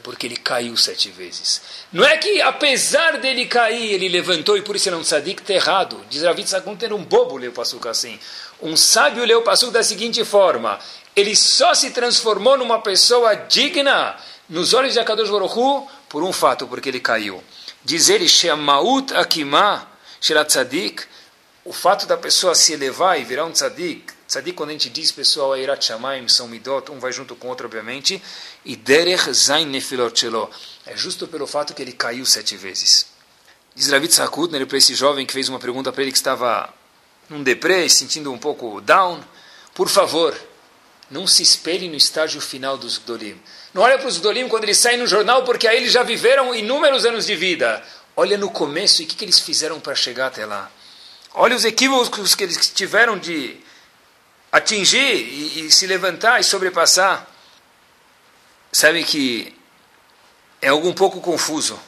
Porque 0.03 0.27
ele 0.27 0.37
caiu 0.37 0.75
sete 0.77 1.09
vezes. 1.09 1.61
Não 1.91 2.03
é 2.05 2.17
que, 2.17 2.41
apesar 2.41 3.17
dele 3.17 3.45
cair, 3.45 3.93
ele 3.93 4.07
levantou 4.07 4.57
e 4.57 4.61
por 4.61 4.75
isso 4.75 4.87
ele 4.87 4.95
é 4.95 4.99
um 4.99 5.03
tzadik, 5.03 5.41
está 5.41 5.53
errado. 5.53 6.03
Diz 6.09 6.23
Ravit 6.23 6.49
Sakunt, 6.49 6.81
um 6.91 7.03
bobo 7.03 7.37
leu 7.37 7.51
o 7.53 7.89
assim. 7.89 8.17
Um 8.61 8.77
sábio 8.77 9.25
leu 9.25 9.43
o 9.43 9.71
da 9.71 9.83
seguinte 9.83 10.23
forma: 10.23 10.79
ele 11.15 11.35
só 11.35 11.73
se 11.73 11.91
transformou 11.91 12.57
numa 12.57 12.81
pessoa 12.81 13.35
digna 13.35 14.15
nos 14.47 14.73
olhos 14.73 14.93
de 14.93 14.99
Akadosh 14.99 15.29
Baruch 15.29 15.87
por 16.07 16.23
um 16.23 16.31
fato, 16.31 16.67
porque 16.67 16.89
ele 16.89 16.99
caiu. 16.99 17.43
Diz 17.83 18.09
ele, 18.09 18.27
Shemaut 18.27 19.13
Akimah, 19.13 19.87
Shirat 20.23 20.49
Tzadik, 20.49 21.03
o 21.65 21.73
fato 21.73 22.05
da 22.05 22.15
pessoa 22.15 22.53
se 22.53 22.73
elevar 22.73 23.19
e 23.19 23.23
virar 23.23 23.43
um 23.43 23.51
tzadik, 23.51 24.13
tzadik 24.27 24.55
quando 24.55 24.69
a 24.69 24.73
gente 24.73 24.87
diz, 24.87 25.11
pessoal, 25.11 25.55
é 25.55 25.61
Irat 25.61 25.83
Shamaim, 25.83 26.27
são 26.27 26.47
midot, 26.47 26.91
um 26.91 26.99
vai 26.99 27.11
junto 27.11 27.35
com 27.35 27.47
o 27.47 27.49
outro, 27.49 27.65
obviamente, 27.65 28.21
e 28.63 28.75
Derech 28.75 29.33
Zain 29.33 29.65
Nefilot 29.65 30.19
Shelo, 30.19 30.47
é 30.85 30.95
justo 30.95 31.27
pelo 31.27 31.47
fato 31.47 31.73
que 31.73 31.81
ele 31.81 31.91
caiu 31.91 32.23
sete 32.23 32.55
vezes. 32.55 33.07
Diz 33.73 33.89
Ravit 33.89 34.13
Sakutner 34.13 34.67
para 34.67 34.77
esse 34.77 34.93
jovem 34.93 35.25
que 35.25 35.33
fez 35.33 35.49
uma 35.49 35.59
pergunta 35.59 35.91
para 35.91 36.03
ele 36.03 36.11
que 36.11 36.19
estava 36.19 36.71
num 37.27 37.41
deprê, 37.41 37.89
sentindo 37.89 38.31
um 38.31 38.37
pouco 38.37 38.79
down, 38.79 39.23
por 39.73 39.89
favor, 39.89 40.39
não 41.09 41.25
se 41.25 41.41
espelhe 41.41 41.89
no 41.89 41.95
estágio 41.95 42.39
final 42.39 42.77
dos 42.77 42.99
Gdolim. 42.99 43.41
Não 43.73 43.81
olha 43.81 43.97
para 43.97 44.07
os 44.07 44.19
Gdolim 44.19 44.47
quando 44.47 44.65
eles 44.65 44.77
saem 44.77 44.99
no 44.99 45.07
jornal, 45.07 45.43
porque 45.43 45.67
aí 45.67 45.77
eles 45.77 45.91
já 45.91 46.03
viveram 46.03 46.53
inúmeros 46.53 47.05
anos 47.05 47.25
de 47.25 47.35
vida. 47.35 47.83
Olha 48.15 48.37
no 48.37 48.49
começo 48.49 49.01
e 49.01 49.05
o 49.05 49.07
que, 49.07 49.15
que 49.15 49.25
eles 49.25 49.39
fizeram 49.39 49.79
para 49.79 49.95
chegar 49.95 50.27
até 50.27 50.45
lá. 50.45 50.69
Olha 51.33 51.55
os 51.55 51.63
equívocos 51.63 52.35
que 52.35 52.43
eles 52.43 52.69
tiveram 52.69 53.17
de 53.17 53.57
atingir 54.51 55.15
e, 55.15 55.65
e 55.65 55.71
se 55.71 55.87
levantar 55.87 56.39
e 56.39 56.43
sobrepassar. 56.43 57.25
Sabe 58.71 59.03
que 59.03 59.55
é 60.61 60.69
algo 60.69 60.87
um 60.87 60.93
pouco 60.93 61.21
confuso. 61.21 61.79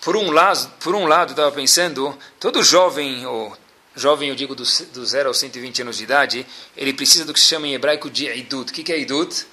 Por 0.00 0.16
um 0.16 0.30
lado, 0.30 0.68
por 0.80 0.94
um 0.94 1.06
lado, 1.06 1.30
estava 1.30 1.52
pensando, 1.52 2.16
todo 2.40 2.62
jovem, 2.62 3.24
ou 3.26 3.56
jovem 3.94 4.30
eu 4.30 4.34
digo 4.34 4.54
do, 4.54 4.64
do 4.92 5.04
0 5.04 5.28
aos 5.28 5.38
120 5.38 5.82
anos 5.82 5.98
de 5.98 6.04
idade, 6.04 6.46
ele 6.76 6.92
precisa 6.92 7.24
do 7.24 7.32
que 7.32 7.38
se 7.38 7.46
chama 7.46 7.66
em 7.68 7.74
hebraico 7.74 8.10
de 8.10 8.26
idut. 8.26 8.70
O 8.70 8.74
que, 8.74 8.82
que 8.82 8.92
é 8.92 8.98
idut? 8.98 9.46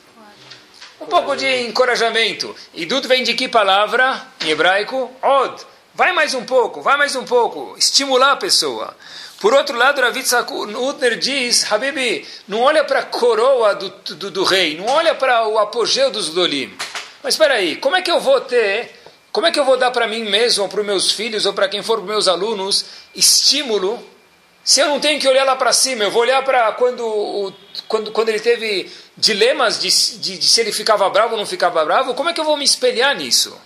Um 1.02 1.06
pouco 1.06 1.36
de 1.36 1.62
encorajamento. 1.62 2.56
Idut 2.74 3.08
vem 3.08 3.24
de 3.24 3.34
que 3.34 3.48
palavra 3.48 4.28
em 4.42 4.50
hebraico? 4.50 5.12
Od. 5.22 5.66
Vai 5.94 6.12
mais 6.14 6.34
um 6.34 6.46
pouco, 6.46 6.82
vai 6.82 6.98
mais 6.98 7.16
um 7.16 7.26
pouco. 7.26 7.76
Estimular 7.78 8.34
a 8.34 8.38
pessoa. 8.38 8.96
Por 9.40 9.54
outro 9.54 9.78
lado, 9.78 10.02
Ravid 10.02 10.28
Utner 10.76 11.18
diz, 11.18 11.72
Habibi, 11.72 12.28
não 12.48 12.62
olha 12.62 12.84
para 12.84 13.00
a 13.00 13.04
coroa 13.04 13.74
do, 13.74 13.90
do, 14.16 14.32
do, 14.32 14.44
rei, 14.44 14.78
não 14.78 14.86
olha 14.86 15.16
para 15.16 15.48
o 15.48 15.58
apogeu 15.58 16.12
dos 16.12 16.30
Dolim. 16.30 16.74
Mas 17.24 17.36
espera 17.36 17.56
aí, 17.56 17.78
como 17.78 17.96
é 17.96 18.02
que 18.02 18.12
eu 18.12 18.20
vou 18.20 18.42
ter, 18.42 18.92
como 19.32 19.48
é 19.48 19.52
que 19.52 19.60
eu 19.60 19.64
vou 19.64 19.78
dar 19.78 19.92
para 19.92 20.08
mim 20.08 20.26
mesmo, 20.26 20.64
ou 20.64 20.70
para 20.70 20.82
os 20.82 20.86
meus 20.86 21.12
filhos, 21.12 21.46
ou 21.46 21.54
para 21.54 21.70
quem 21.70 21.82
for 21.82 22.00
para 22.00 22.08
meus 22.08 22.28
alunos, 22.28 22.86
estímulo, 23.16 24.04
se 24.64 24.82
eu 24.82 24.88
não 24.88 25.00
tenho 25.00 25.20
que 25.20 25.28
olhar 25.28 25.46
lá 25.46 25.56
para 25.56 25.72
cima, 25.72 26.04
eu 26.04 26.12
vou 26.12 26.22
olhar 26.22 26.44
para 26.44 26.74
quando, 26.74 27.54
quando, 27.88 28.12
quando 28.12 28.30
ele 28.30 28.40
teve 28.40 28.92
dilemas 29.16 29.80
de, 29.80 29.90
de, 30.20 30.38
de 30.38 30.50
se 30.50 30.60
ele 30.60 30.72
ficava 30.72 31.10
bravo 31.10 31.32
ou 31.32 31.40
não 31.40 31.46
ficava 31.46 31.84
bravo, 31.86 32.14
como 32.14 32.30
é 32.30 32.34
que 32.34 32.42
eu 32.42 32.46
vou 32.46 32.58
me 32.58 32.66
espelhar 32.66 33.16
nisso? 33.16 33.58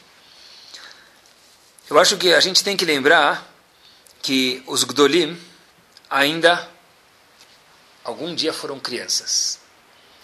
Eu 1.90 2.00
acho 2.00 2.18
que 2.18 2.34
a 2.34 2.40
gente 2.40 2.64
tem 2.64 2.78
que 2.78 2.86
lembrar 2.86 3.46
que 4.22 4.64
os 4.68 4.86
Gdolim 4.86 5.38
ainda 6.10 6.70
algum 8.06 8.34
dia 8.34 8.54
foram 8.54 8.80
crianças. 8.80 9.60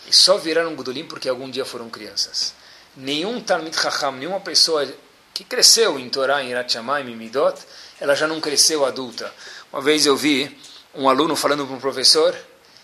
E 0.08 0.16
só 0.16 0.38
viraram 0.38 0.74
Gdolim 0.74 1.04
porque 1.04 1.28
algum 1.28 1.50
dia 1.50 1.66
foram 1.66 1.90
crianças. 1.90 2.54
Nenhum 2.96 3.42
Talmid 3.42 3.76
Chacham, 3.76 4.14
nenhuma 4.14 4.40
pessoa 4.40 4.88
que 5.34 5.44
cresceu 5.44 6.00
em 6.00 6.10
Torá, 6.10 6.42
em 6.42 6.50
Irat 6.50 6.76
em 6.76 7.16
Midot, 7.16 7.60
ela 8.00 8.16
já 8.16 8.26
não 8.26 8.40
cresceu 8.40 8.86
adulta. 8.86 9.34
Uma 9.72 9.82
vez 9.82 10.06
eu 10.06 10.16
vi 10.16 10.58
um 10.96 11.10
aluno 11.10 11.36
falando 11.36 11.68
para 11.68 11.76
um 11.76 11.80
professor, 11.80 12.38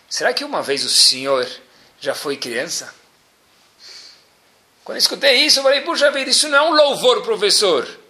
será 0.10 0.34
que 0.34 0.44
uma 0.44 0.62
vez 0.62 0.84
o 0.84 0.90
senhor 0.90 1.48
já 2.00 2.14
foi 2.14 2.36
criança? 2.36 2.94
Quando 4.84 4.98
eu 4.98 5.02
escutei 5.02 5.46
isso, 5.46 5.60
eu 5.60 5.64
falei, 5.64 5.80
puxa 5.82 6.12
vida, 6.12 6.30
isso 6.30 6.50
não 6.50 6.58
é 6.58 6.62
um 6.62 6.74
louvor, 6.74 7.22
professor. 7.24 8.05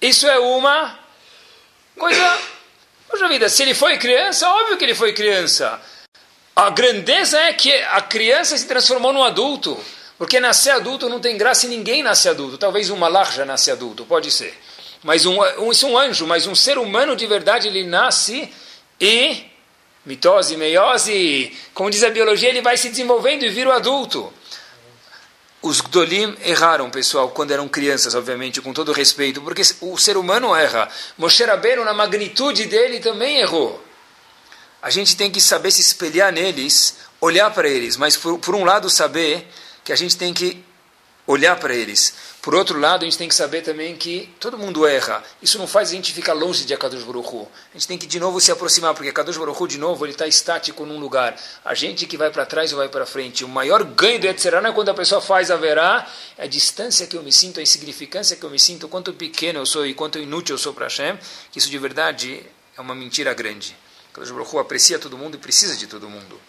Isso 0.00 0.26
é 0.26 0.38
uma 0.38 0.98
coisa. 1.96 2.38
Poxa 3.08 3.28
vida, 3.28 3.48
se 3.48 3.62
ele 3.62 3.74
foi 3.74 3.98
criança, 3.98 4.48
óbvio 4.48 4.76
que 4.76 4.84
ele 4.84 4.94
foi 4.94 5.12
criança. 5.12 5.80
A 6.54 6.70
grandeza 6.70 7.38
é 7.38 7.52
que 7.52 7.72
a 7.72 8.00
criança 8.00 8.56
se 8.56 8.66
transformou 8.66 9.12
num 9.12 9.22
adulto. 9.22 9.78
Porque 10.18 10.40
nascer 10.40 10.70
adulto 10.70 11.08
não 11.08 11.20
tem 11.20 11.36
graça 11.36 11.66
e 11.66 11.68
ninguém 11.68 12.02
nasce 12.02 12.28
adulto. 12.28 12.56
Talvez 12.56 12.88
uma 12.90 13.08
larja 13.08 13.44
nasce 13.44 13.70
adulto, 13.70 14.04
pode 14.04 14.30
ser. 14.30 14.58
Mas 15.02 15.26
um, 15.26 15.38
um, 15.58 15.70
isso 15.70 15.86
é 15.86 15.88
um 15.90 15.98
anjo, 15.98 16.26
mas 16.26 16.46
um 16.46 16.54
ser 16.54 16.78
humano 16.78 17.14
de 17.14 17.26
verdade, 17.26 17.68
ele 17.68 17.84
nasce 17.84 18.50
e, 19.00 19.44
mitose, 20.04 20.56
meiose, 20.56 21.54
como 21.74 21.90
diz 21.90 22.02
a 22.02 22.10
biologia, 22.10 22.48
ele 22.48 22.62
vai 22.62 22.76
se 22.76 22.88
desenvolvendo 22.88 23.44
e 23.44 23.50
vira 23.50 23.70
o 23.70 23.72
adulto. 23.72 24.32
Os 25.66 25.80
Gdolim 25.80 26.36
erraram, 26.44 26.88
pessoal, 26.88 27.30
quando 27.30 27.50
eram 27.50 27.66
crianças, 27.66 28.14
obviamente, 28.14 28.60
com 28.60 28.72
todo 28.72 28.92
respeito, 28.92 29.42
porque 29.42 29.62
o 29.80 29.98
ser 29.98 30.16
humano 30.16 30.54
erra. 30.54 30.88
Moshe 31.18 31.42
Rabbeinu, 31.42 31.84
na 31.84 31.92
magnitude 31.92 32.66
dele, 32.66 33.00
também 33.00 33.38
errou. 33.38 33.84
A 34.80 34.90
gente 34.90 35.16
tem 35.16 35.28
que 35.28 35.40
saber 35.40 35.72
se 35.72 35.80
espelhar 35.80 36.32
neles, 36.32 36.98
olhar 37.20 37.50
para 37.52 37.68
eles, 37.68 37.96
mas 37.96 38.16
por, 38.16 38.38
por 38.38 38.54
um 38.54 38.62
lado 38.64 38.88
saber 38.88 39.44
que 39.82 39.92
a 39.92 39.96
gente 39.96 40.16
tem 40.16 40.32
que 40.32 40.64
olhar 41.26 41.56
para 41.56 41.74
eles. 41.74 42.14
Por 42.46 42.54
outro 42.54 42.78
lado, 42.78 43.02
a 43.02 43.06
gente 43.06 43.18
tem 43.18 43.28
que 43.28 43.34
saber 43.34 43.62
também 43.62 43.96
que 43.96 44.32
todo 44.38 44.56
mundo 44.56 44.86
erra. 44.86 45.20
Isso 45.42 45.58
não 45.58 45.66
faz 45.66 45.88
a 45.88 45.92
gente 45.94 46.12
ficar 46.12 46.32
longe 46.32 46.64
de 46.64 46.72
Akadosh 46.72 47.02
Hu. 47.02 47.48
A 47.74 47.76
gente 47.76 47.88
tem 47.88 47.98
que 47.98 48.06
de 48.06 48.20
novo 48.20 48.40
se 48.40 48.52
aproximar, 48.52 48.94
porque 48.94 49.08
Akadosh 49.08 49.36
Hu, 49.36 49.66
de 49.66 49.76
novo, 49.78 50.06
ele 50.06 50.12
está 50.12 50.28
estático 50.28 50.86
num 50.86 51.00
lugar. 51.00 51.36
A 51.64 51.74
gente 51.74 52.06
que 52.06 52.16
vai 52.16 52.30
para 52.30 52.46
trás 52.46 52.70
ou 52.72 52.78
vai 52.78 52.88
para 52.88 53.04
frente. 53.04 53.44
O 53.44 53.48
maior 53.48 53.82
ganho 53.82 54.20
do 54.20 54.28
Yetzirah 54.28 54.60
não 54.60 54.70
é 54.70 54.72
quando 54.72 54.90
a 54.90 54.94
pessoa 54.94 55.20
faz 55.20 55.50
a 55.50 55.56
verá, 55.56 56.08
é 56.38 56.44
a 56.44 56.46
distância 56.46 57.04
que 57.08 57.16
eu 57.16 57.22
me 57.24 57.32
sinto, 57.32 57.58
a 57.58 57.62
insignificância 57.64 58.36
que 58.36 58.44
eu 58.44 58.50
me 58.50 58.60
sinto, 58.60 58.86
quanto 58.86 59.12
pequeno 59.12 59.58
eu 59.58 59.66
sou 59.66 59.84
e 59.84 59.92
quanto 59.92 60.16
inútil 60.16 60.54
eu 60.54 60.58
sou 60.58 60.72
para 60.72 60.84
Hashem, 60.84 61.18
que 61.50 61.58
isso 61.58 61.68
de 61.68 61.78
verdade 61.78 62.46
é 62.78 62.80
uma 62.80 62.94
mentira 62.94 63.34
grande. 63.34 63.76
Akadosh 64.12 64.30
Hu 64.30 64.58
aprecia 64.60 65.00
todo 65.00 65.18
mundo 65.18 65.34
e 65.34 65.38
precisa 65.38 65.74
de 65.74 65.88
todo 65.88 66.08
mundo. 66.08 66.40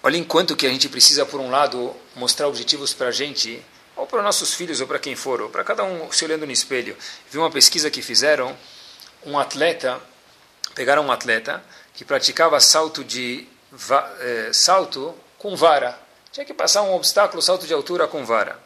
Olha 0.00 0.16
enquanto 0.16 0.54
que 0.54 0.64
a 0.64 0.70
gente 0.70 0.88
precisa, 0.88 1.26
por 1.26 1.40
um 1.40 1.50
lado, 1.50 1.92
mostrar 2.14 2.46
objetivos 2.46 2.94
para 2.94 3.08
a 3.08 3.10
gente, 3.10 3.60
ou 3.98 4.06
para 4.06 4.22
nossos 4.22 4.54
filhos, 4.54 4.80
ou 4.80 4.86
para 4.86 4.98
quem 4.98 5.16
for, 5.16 5.42
ou 5.42 5.50
para 5.50 5.64
cada 5.64 5.82
um 5.82 6.10
se 6.12 6.24
olhando 6.24 6.46
no 6.46 6.52
espelho. 6.52 6.96
Vi 7.30 7.36
uma 7.36 7.50
pesquisa 7.50 7.90
que 7.90 8.00
fizeram, 8.00 8.56
um 9.26 9.36
atleta, 9.36 10.00
pegaram 10.74 11.04
um 11.04 11.10
atleta 11.10 11.62
que 11.92 12.04
praticava 12.04 12.60
salto 12.60 13.02
de 13.02 13.46
eh, 14.20 14.50
salto 14.52 15.14
com 15.36 15.56
vara. 15.56 15.98
Tinha 16.30 16.46
que 16.46 16.54
passar 16.54 16.82
um 16.82 16.94
obstáculo, 16.94 17.42
salto 17.42 17.66
de 17.66 17.74
altura 17.74 18.06
com 18.06 18.24
vara. 18.24 18.56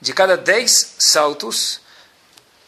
De 0.00 0.12
cada 0.12 0.36
10 0.36 0.94
saltos, 0.98 1.80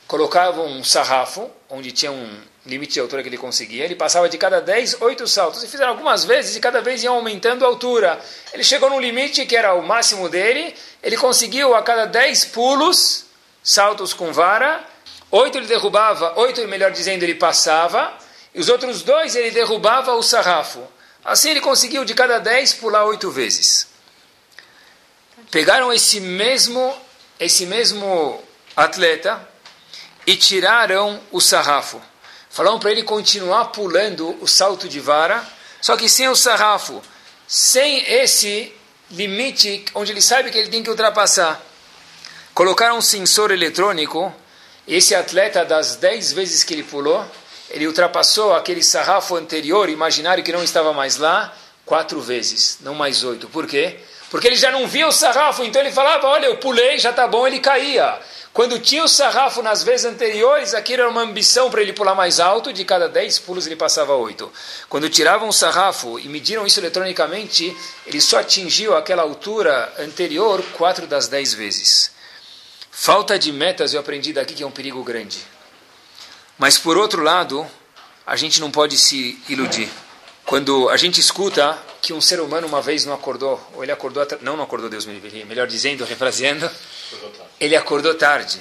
colocavam 0.08 0.66
um 0.66 0.82
sarrafo, 0.82 1.48
onde 1.70 1.92
tinha 1.92 2.10
um 2.10 2.42
limite 2.68 2.92
de 2.92 3.00
altura 3.00 3.22
que 3.22 3.28
ele 3.28 3.38
conseguia. 3.38 3.84
Ele 3.84 3.94
passava 3.94 4.28
de 4.28 4.36
cada 4.36 4.60
10, 4.60 5.00
8 5.00 5.26
saltos. 5.26 5.64
E 5.64 5.68
fizeram 5.68 5.90
algumas 5.90 6.24
vezes 6.24 6.54
e 6.54 6.60
cada 6.60 6.80
vez 6.80 7.02
iam 7.02 7.14
aumentando 7.14 7.64
a 7.64 7.68
altura. 7.68 8.20
Ele 8.52 8.62
chegou 8.62 8.90
no 8.90 9.00
limite 9.00 9.44
que 9.46 9.56
era 9.56 9.74
o 9.74 9.82
máximo 9.82 10.28
dele. 10.28 10.74
Ele 11.02 11.16
conseguiu 11.16 11.74
a 11.74 11.82
cada 11.82 12.04
10 12.04 12.46
pulos, 12.46 13.24
saltos 13.62 14.12
com 14.12 14.32
vara. 14.32 14.84
8 15.30 15.58
ele 15.58 15.66
derrubava, 15.66 16.38
8 16.38 16.66
melhor 16.68 16.90
dizendo, 16.90 17.22
ele 17.22 17.34
passava. 17.34 18.12
E 18.54 18.60
os 18.60 18.68
outros 18.68 19.02
dois 19.02 19.34
ele 19.34 19.50
derrubava 19.50 20.14
o 20.14 20.22
sarrafo. 20.22 20.82
Assim 21.24 21.50
ele 21.50 21.60
conseguiu 21.60 22.04
de 22.04 22.14
cada 22.14 22.38
10 22.38 22.74
pular 22.74 23.04
8 23.04 23.30
vezes. 23.30 23.88
Pegaram 25.50 25.92
esse 25.92 26.20
mesmo, 26.20 26.94
esse 27.38 27.66
mesmo 27.66 28.42
atleta 28.76 29.46
e 30.26 30.36
tiraram 30.36 31.20
o 31.32 31.40
sarrafo. 31.40 32.00
Falaram 32.50 32.78
para 32.78 32.90
ele 32.90 33.02
continuar 33.02 33.66
pulando 33.66 34.36
o 34.40 34.46
salto 34.46 34.88
de 34.88 35.00
vara, 35.00 35.46
só 35.80 35.96
que 35.96 36.08
sem 36.08 36.28
o 36.28 36.34
sarrafo, 36.34 37.02
sem 37.46 38.02
esse 38.12 38.74
limite 39.10 39.84
onde 39.94 40.12
ele 40.12 40.20
sabe 40.20 40.50
que 40.50 40.58
ele 40.58 40.68
tem 40.68 40.82
que 40.82 40.90
ultrapassar. 40.90 41.60
Colocaram 42.54 42.98
um 42.98 43.02
sensor 43.02 43.50
eletrônico, 43.50 44.34
esse 44.86 45.14
atleta, 45.14 45.64
das 45.64 45.96
10 45.96 46.32
vezes 46.32 46.64
que 46.64 46.74
ele 46.74 46.82
pulou, 46.82 47.24
ele 47.70 47.86
ultrapassou 47.86 48.54
aquele 48.54 48.82
sarrafo 48.82 49.36
anterior, 49.36 49.88
imaginário 49.88 50.42
que 50.42 50.52
não 50.52 50.64
estava 50.64 50.92
mais 50.92 51.16
lá, 51.16 51.54
quatro 51.84 52.20
vezes, 52.20 52.78
não 52.80 52.94
mais 52.94 53.22
oito. 53.22 53.48
Por 53.48 53.66
quê? 53.66 53.98
Porque 54.30 54.46
ele 54.46 54.56
já 54.56 54.70
não 54.70 54.86
via 54.86 55.06
o 55.06 55.12
sarrafo, 55.12 55.62
então 55.64 55.80
ele 55.80 55.92
falava, 55.92 56.26
olha, 56.26 56.46
eu 56.46 56.56
pulei, 56.56 56.98
já 56.98 57.10
está 57.10 57.26
bom, 57.26 57.46
ele 57.46 57.60
caía. 57.60 58.18
Quando 58.58 58.80
tinha 58.80 59.04
o 59.04 59.08
sarrafo 59.08 59.62
nas 59.62 59.84
vezes 59.84 60.04
anteriores, 60.04 60.74
aquilo 60.74 61.02
era 61.02 61.08
uma 61.08 61.20
ambição 61.22 61.70
para 61.70 61.80
ele 61.80 61.92
pular 61.92 62.16
mais 62.16 62.40
alto, 62.40 62.72
de 62.72 62.84
cada 62.84 63.08
10 63.08 63.38
pulos 63.38 63.68
ele 63.68 63.76
passava 63.76 64.16
8. 64.16 64.52
Quando 64.88 65.08
tiravam 65.08 65.48
o 65.48 65.52
sarrafo 65.52 66.18
e 66.18 66.28
mediram 66.28 66.66
isso 66.66 66.80
eletronicamente, 66.80 67.72
ele 68.04 68.20
só 68.20 68.40
atingiu 68.40 68.96
aquela 68.96 69.22
altura 69.22 69.94
anterior 70.00 70.60
4 70.72 71.06
das 71.06 71.28
10 71.28 71.54
vezes. 71.54 72.10
Falta 72.90 73.38
de 73.38 73.52
metas 73.52 73.94
eu 73.94 74.00
aprendi 74.00 74.32
daqui 74.32 74.54
que 74.54 74.64
é 74.64 74.66
um 74.66 74.72
perigo 74.72 75.04
grande. 75.04 75.38
Mas 76.58 76.76
por 76.76 76.98
outro 76.98 77.22
lado, 77.22 77.64
a 78.26 78.34
gente 78.34 78.60
não 78.60 78.72
pode 78.72 78.98
se 78.98 79.40
iludir. 79.48 79.88
Quando 80.48 80.88
a 80.88 80.96
gente 80.96 81.20
escuta 81.20 81.78
que 82.00 82.14
um 82.14 82.22
ser 82.22 82.40
humano 82.40 82.66
uma 82.66 82.80
vez 82.80 83.04
não 83.04 83.12
acordou, 83.12 83.60
ou 83.74 83.82
ele 83.82 83.92
acordou, 83.92 84.26
não, 84.40 84.56
não 84.56 84.64
acordou 84.64 84.88
Deus 84.88 85.04
me 85.04 85.12
livre, 85.12 85.44
melhor 85.44 85.66
dizendo, 85.66 86.06
refraseando, 86.06 86.70
ele 87.60 87.76
acordou 87.76 88.14
tarde. 88.14 88.58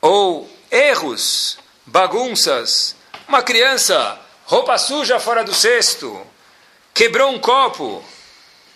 Ou 0.00 0.50
erros, 0.70 1.58
bagunças, 1.84 2.96
uma 3.28 3.42
criança, 3.42 4.18
roupa 4.46 4.78
suja 4.78 5.20
fora 5.20 5.44
do 5.44 5.54
cesto, 5.54 6.18
quebrou 6.94 7.30
um 7.30 7.38
copo, 7.38 8.02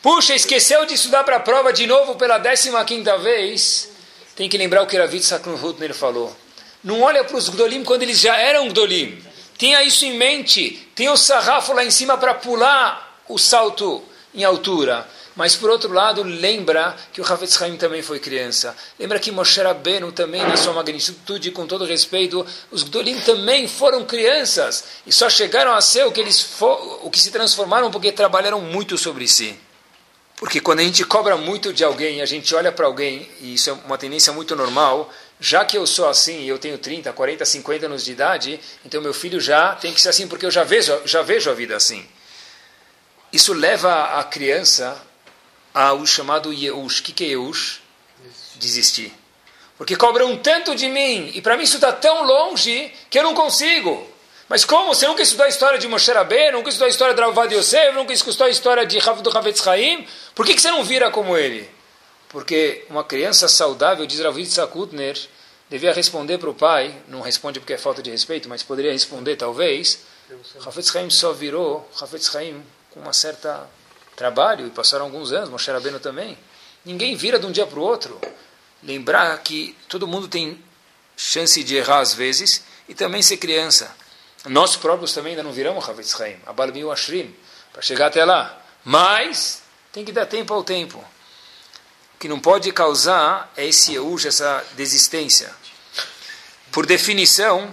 puxa, 0.03 0.35
esqueceu 0.35 0.85
de 0.85 0.93
estudar 0.93 1.25
para 1.25 1.37
a 1.37 1.41
prova 1.41 1.73
de 1.73 1.87
novo 1.87 2.17
pela 2.17 2.37
décima 2.37 2.85
quinta 2.85 3.17
vez, 3.17 3.89
tem 4.37 4.47
que 4.47 4.59
lembrar 4.59 4.83
o 4.83 4.87
que 4.87 4.99
Ravid 4.99 5.25
Sakun 5.25 5.55
Hutner 5.55 5.95
falou. 5.95 6.37
Não 6.83 7.01
olha 7.01 7.25
para 7.25 7.39
os 7.39 7.49
Gdolim 7.49 7.83
quando 7.83 8.03
eles 8.03 8.21
já 8.21 8.37
eram 8.37 8.69
Gdolim. 8.69 9.25
Tenha 9.59 9.83
isso 9.83 10.05
em 10.05 10.17
mente. 10.17 10.89
Tem 10.95 11.09
o 11.09 11.17
sarrafo 11.17 11.73
lá 11.73 11.85
em 11.85 11.91
cima 11.91 12.17
para 12.17 12.35
pular 12.35 13.23
o 13.29 13.39
salto 13.39 14.03
em 14.35 14.45
altura. 14.45 15.09
Mas, 15.37 15.57
por 15.57 15.69
outro 15.69 15.93
lado, 15.93 16.23
lembra 16.23 16.97
que 17.13 17.21
o 17.21 17.25
Havetz 17.25 17.61
Haim 17.61 17.77
também 17.77 18.03
foi 18.03 18.21
criança. 18.21 18.77
Lembra 18.99 19.19
que 19.19 19.33
Moshe 19.33 19.61
Rabbeinu 19.61 20.13
também, 20.13 20.43
na 20.43 20.57
sua 20.57 20.73
magnitude, 20.73 21.51
com 21.51 21.67
todo 21.67 21.85
respeito, 21.85 22.47
os 22.71 22.85
Gdolim 22.85 23.19
também 23.21 23.67
foram 23.67 24.05
crianças. 24.05 24.85
E 25.05 25.13
só 25.13 25.29
chegaram 25.29 25.75
a 25.75 25.81
ser 25.81 26.07
o 26.07 26.13
que, 26.13 26.21
eles 26.21 26.47
o 26.61 27.11
que 27.11 27.21
se 27.21 27.33
transformaram 27.33 27.91
porque 27.91 28.13
trabalharam 28.13 28.61
muito 28.61 28.97
sobre 28.97 29.27
si. 29.27 29.59
Porque 30.37 30.61
quando 30.61 30.81
a 30.81 30.85
gente 30.85 31.05
cobra 31.05 31.37
muito 31.37 31.73
de 31.73 31.83
alguém, 31.83 32.21
a 32.21 32.27
gente 32.27 32.55
olha 32.55 32.71
para 32.71 32.87
alguém, 32.87 33.29
e 33.41 33.55
isso 33.55 33.71
é 33.71 33.73
uma 33.73 33.97
tendência 33.97 34.33
muito 34.33 34.55
normal, 34.55 35.11
já 35.45 35.63
que 35.63 35.77
eu 35.77 35.87
sou 35.87 36.09
assim, 36.09 36.41
e 36.41 36.49
eu 36.49 36.59
tenho 36.59 36.79
30, 36.79 37.13
40, 37.13 37.45
50 37.45 37.85
anos 37.85 38.03
de 38.03 38.13
idade, 38.13 38.59
então 38.83 39.03
meu 39.03 39.13
filho 39.13 39.39
já 39.39 39.75
tem 39.75 39.93
que 39.93 40.01
ser 40.01 40.09
assim, 40.09 40.27
porque 40.27 40.47
eu 40.47 40.51
já 40.51 40.65
vejo, 40.65 40.99
já 41.05 41.21
vejo 41.21 41.51
a 41.51 41.53
vida 41.53 41.77
assim. 41.77 42.09
Isso 43.31 43.53
leva 43.53 44.19
a 44.19 44.25
criança 44.25 44.99
ao 45.75 46.07
chamado 46.07 46.51
Yeush. 46.51 47.01
O 47.01 47.03
que, 47.03 47.13
que 47.13 47.25
é 47.25 47.29
Yeush? 47.29 47.83
Desistir. 48.55 49.13
Porque 49.77 49.95
cobram 49.97 50.35
tanto 50.39 50.75
de 50.75 50.89
mim, 50.89 51.31
e 51.35 51.43
para 51.43 51.59
mim 51.59 51.65
isso 51.65 51.77
está 51.77 51.93
tão 51.93 52.25
longe 52.25 52.91
que 53.11 53.19
eu 53.19 53.23
não 53.23 53.35
consigo. 53.35 54.11
Mas 54.49 54.65
como? 54.65 54.95
Você 54.95 55.07
nunca 55.07 55.21
estudou 55.21 55.45
a 55.45 55.49
história 55.51 55.79
de 55.79 55.87
Moshe 55.87 56.11
Rabbeinu, 56.11 56.57
nunca 56.57 56.71
estudou 56.71 56.87
a 56.87 56.91
história 56.91 57.15
de 57.15 57.21
Ravad 57.21 57.55
Yosef, 57.55 57.95
nunca 57.95 58.15
estudou 58.15 58.47
a 58.47 58.51
história 58.51 58.87
de 58.87 58.99
do 58.99 59.37
Havetz 59.37 59.69
Haim? 59.69 60.07
Por 60.35 60.47
que, 60.47 60.55
que 60.55 60.61
você 60.63 60.71
não 60.71 60.83
vira 60.83 61.11
como 61.11 61.37
ele? 61.37 61.69
Porque 62.35 62.85
uma 62.91 63.05
criança 63.05 63.47
saudável, 63.47 64.05
diz 64.07 64.19
Ravid 64.19 64.51
Sakutner, 64.51 65.17
devia 65.71 65.93
responder 65.93 66.37
para 66.37 66.51
o 66.51 66.55
pai, 66.55 66.93
não 67.07 67.21
responde 67.21 67.61
porque 67.61 67.75
é 67.75 67.79
falta 67.79 68.03
de 68.03 68.11
respeito, 68.11 68.49
mas 68.49 68.61
poderia 68.61 68.91
responder 68.91 69.37
talvez, 69.37 70.01
Hafetz 70.67 70.97
Haim 70.97 71.09
só 71.11 71.33
virou 71.33 71.89
Hafetz 72.01 72.35
Haim 72.35 72.61
com 72.91 72.99
uma 72.99 73.13
certa 73.13 73.71
trabalho, 74.17 74.67
e 74.67 74.71
passaram 74.71 75.05
alguns 75.05 75.31
anos, 75.31 75.49
Moshe 75.49 75.71
Rabbeinu 75.71 76.01
também. 76.01 76.37
Ninguém 76.85 77.15
vira 77.15 77.39
de 77.39 77.47
um 77.47 77.53
dia 77.53 77.69
para 77.69 77.79
o 77.79 77.83
outro. 77.83 78.21
Lembrar 78.83 79.41
que 79.45 79.77
todo 79.89 80.05
mundo 80.05 80.27
tem 80.27 80.61
chance 81.17 81.63
de 81.63 81.77
errar 81.77 82.01
às 82.01 82.15
vezes, 82.15 82.65
e 82.89 82.97
também 82.97 83.23
ser 83.23 83.37
criança. 83.37 83.95
Nós 84.47 84.75
próprios 84.75 85.15
também 85.15 85.35
ainda 85.35 85.45
não 85.45 85.53
viramos 85.53 85.89
Hafetz 85.89 86.21
Haim, 86.21 86.37
Abalmi 86.45 86.83
Ashrim, 86.91 87.33
para 87.73 87.81
chegar 87.81 88.09
até 88.09 88.25
lá. 88.25 88.61
Mas 88.85 89.63
tem 89.93 90.05
que 90.05 90.11
dar 90.11 90.27
tempo 90.27 90.53
ao 90.53 90.65
tempo 90.65 91.14
que 92.25 92.29
não 92.29 92.41
pode 92.41 92.73
causar 92.73 93.53
esse 93.55 93.93
Yeush, 93.93 94.25
essa 94.25 94.65
desistência. 94.79 95.55
Por 96.73 96.87
definição, 96.87 97.71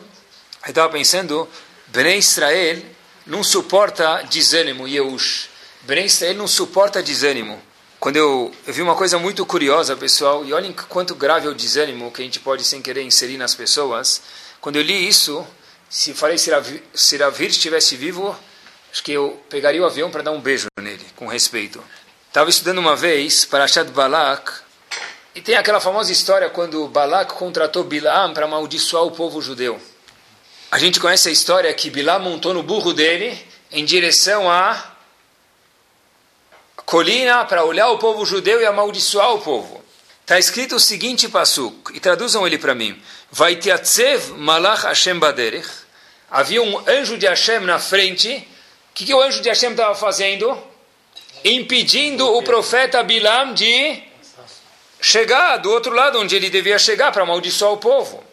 eu 0.66 0.70
estava 0.72 0.92
pensando, 0.92 1.48
Bnei 1.88 2.18
Israel 2.18 2.84
não 3.26 3.46
suporta 3.46 4.22
desânimo, 4.30 4.90
Yeush. 4.90 5.48
Bnei 5.84 6.04
Israel 6.04 6.36
não 6.36 6.50
suporta 6.50 7.02
desânimo. 7.02 7.64
Quando 7.98 8.18
eu, 8.18 8.54
eu 8.68 8.74
vi 8.74 8.82
uma 8.82 8.94
coisa 8.94 9.18
muito 9.18 9.46
curiosa, 9.46 9.96
pessoal, 9.96 10.44
e 10.44 10.52
olhem 10.52 10.76
quanto 10.90 11.16
grave 11.16 11.48
é 11.48 11.50
o 11.50 11.56
desânimo 11.56 12.12
que 12.12 12.22
a 12.22 12.26
gente 12.26 12.42
pode 12.42 12.66
sem 12.66 12.82
querer 12.82 13.04
inserir 13.04 13.38
nas 13.38 13.56
pessoas. 13.56 14.22
Quando 14.60 14.76
eu 14.76 14.82
li 14.82 15.08
isso, 15.08 15.48
se 15.90 16.14
falei 16.14 16.38
se 16.38 17.16
Ravir 17.18 17.50
estivesse 17.50 17.96
vivo, 17.96 18.38
acho 18.92 19.02
que 19.02 19.14
eu 19.14 19.42
pegaria 19.50 19.82
o 19.82 19.86
avião 19.86 20.12
para 20.12 20.24
dar 20.24 20.32
um 20.32 20.42
beijo 20.42 20.68
nele 20.78 21.06
com 21.16 21.26
respeito. 21.26 21.82
Estava 22.32 22.50
estudando 22.50 22.78
uma 22.78 22.96
vez 22.96 23.44
para 23.44 23.68
Shad 23.68 23.90
Balak, 23.90 24.50
e 25.36 25.42
tem 25.42 25.58
aquela 25.58 25.82
famosa 25.82 26.14
história 26.14 26.50
quando 26.50 26.88
Balak 26.88 27.34
contratou 27.34 27.84
Bilam 27.84 28.34
para 28.34 28.46
amaldiçoar 28.46 29.04
o 29.04 29.12
povo 29.12 29.42
judeu. 29.42 29.78
A 30.72 30.80
gente 30.80 30.98
conhece 30.98 31.28
a 31.28 31.32
história 31.34 31.74
que 31.74 31.90
Bilam 31.90 32.22
montou 32.22 32.54
no 32.54 32.64
burro 32.64 32.94
dele 32.94 33.38
em 33.70 33.84
direção 33.84 34.50
à 34.50 34.82
colina 36.86 37.44
para 37.44 37.66
olhar 37.66 37.90
o 37.90 37.98
povo 37.98 38.26
judeu 38.26 38.62
e 38.62 38.66
amaldiçoar 38.66 39.34
o 39.34 39.42
povo. 39.42 39.84
Está 40.22 40.40
escrito 40.40 40.78
o 40.78 40.80
seguinte 40.80 41.28
passuk, 41.28 41.94
e 41.94 42.00
traduzam 42.00 42.48
ele 42.48 42.58
para 42.58 42.74
mim. 42.74 42.98
Vai 43.30 43.58
teatzev 43.58 44.38
malach 44.38 44.84
Hashem 44.84 45.20
baderech. 45.20 45.68
Havia 46.30 46.64
um 46.64 46.82
anjo 46.88 47.18
de 47.18 47.28
Hashem 47.28 47.60
na 47.60 47.78
frente. 47.78 48.48
O 48.90 48.94
que, 48.94 49.04
que 49.04 49.14
o 49.14 49.22
anjo 49.22 49.42
de 49.42 49.50
Hashem 49.50 49.72
estava 49.72 49.96
fazendo? 49.96 50.71
Impedindo 51.44 52.28
o 52.28 52.44
profeta 52.44 53.02
Bilam 53.04 53.54
de 53.54 54.04
chegar 55.02 55.58
do 55.58 55.72
outro 55.72 55.94
lado 55.94 56.20
onde 56.20 56.36
ele 56.36 56.50
devia 56.50 56.78
chegar 56.78 57.12
para 57.12 57.24
amaldiçoar 57.24 57.74
o 57.74 57.78
povo. 57.78 58.24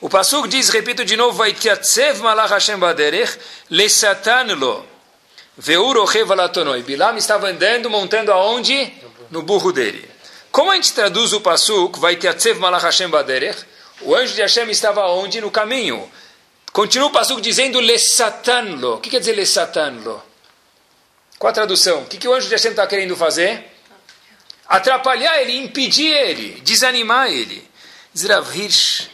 O 0.00 0.08
Passuk 0.08 0.46
diz, 0.46 0.68
repito 0.68 1.04
de 1.04 1.16
novo, 1.16 1.36
vai 1.36 1.52
teatzev 1.52 2.20
malach 2.20 2.50
Hashem 2.50 2.78
baderech 2.78 3.38
le 3.70 3.88
satan 3.88 4.54
lo. 4.54 4.84
Veur 5.56 5.96
olatonoi. 5.96 6.82
Bilam 6.82 7.16
estava 7.16 7.48
andando, 7.48 7.88
montando 7.88 8.30
aonde? 8.30 8.92
No 9.30 9.42
burro 9.42 9.72
dele. 9.72 10.08
Como 10.52 10.70
a 10.70 10.74
gente 10.74 10.92
traduz 10.92 11.32
o 11.32 11.40
Passuk, 11.40 11.98
vai 11.98 12.16
teatzev 12.16 12.60
malach 12.60 12.82
Hashem 12.82 13.08
baderech, 13.08 13.64
o 14.02 14.14
anjo 14.14 14.34
de 14.34 14.42
Hashem 14.42 14.70
estava 14.70 15.00
aonde? 15.00 15.40
No 15.40 15.50
caminho. 15.50 16.08
Continua 16.72 17.08
o 17.08 17.10
Passuk 17.10 17.40
dizendo 17.40 17.80
le 17.80 17.98
satanlo. 17.98 18.96
O 18.96 19.00
que 19.00 19.08
quer 19.08 19.20
dizer 19.20 19.34
le 19.34 19.46
satanlo? 19.46 20.22
Qual 21.38 21.50
a 21.50 21.54
tradução? 21.54 22.02
O 22.02 22.06
que, 22.06 22.16
que 22.16 22.26
o 22.26 22.32
anjo 22.32 22.48
de 22.48 22.54
Hashem 22.54 22.70
está 22.70 22.86
querendo 22.86 23.16
fazer? 23.16 23.72
Atrapalhar 24.66 25.40
ele, 25.40 25.56
impedir 25.56 26.12
ele, 26.12 26.60
desanimar 26.62 27.28
ele. 27.30 27.68
Zrav 28.16 28.56
Hirsch, 28.56 29.08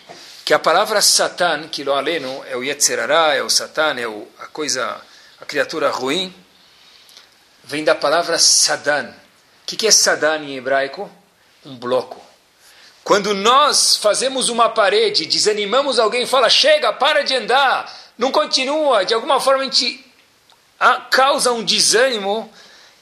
que 0.44 0.54
a 0.54 0.58
palavra 0.58 1.02
Satan, 1.02 1.68
que 1.68 1.82
lo 1.82 1.92
aleno, 1.92 2.44
é 2.48 2.56
o 2.56 2.62
Yetzerará, 2.62 3.34
é 3.34 3.42
o 3.42 3.50
Satan, 3.50 3.98
é 3.98 4.06
o, 4.06 4.28
a 4.38 4.46
coisa, 4.46 5.00
a 5.40 5.44
criatura 5.44 5.90
ruim, 5.90 6.32
vem 7.64 7.84
da 7.84 7.94
palavra 7.94 8.38
Sadan. 8.38 9.08
O 9.08 9.66
que, 9.66 9.76
que 9.76 9.86
é 9.86 9.90
Sadan 9.90 10.38
em 10.44 10.56
hebraico? 10.56 11.10
Um 11.64 11.76
bloco. 11.76 12.20
Quando 13.04 13.34
nós 13.34 13.96
fazemos 13.96 14.48
uma 14.48 14.68
parede, 14.68 15.26
desanimamos 15.26 15.98
alguém, 15.98 16.24
fala, 16.24 16.48
chega, 16.48 16.92
para 16.92 17.22
de 17.22 17.34
andar, 17.34 17.92
não 18.16 18.30
continua, 18.30 19.04
de 19.04 19.12
alguma 19.12 19.40
forma 19.40 19.62
a 19.62 19.64
gente 19.64 20.11
causa 21.10 21.52
um 21.52 21.62
desânimo, 21.62 22.50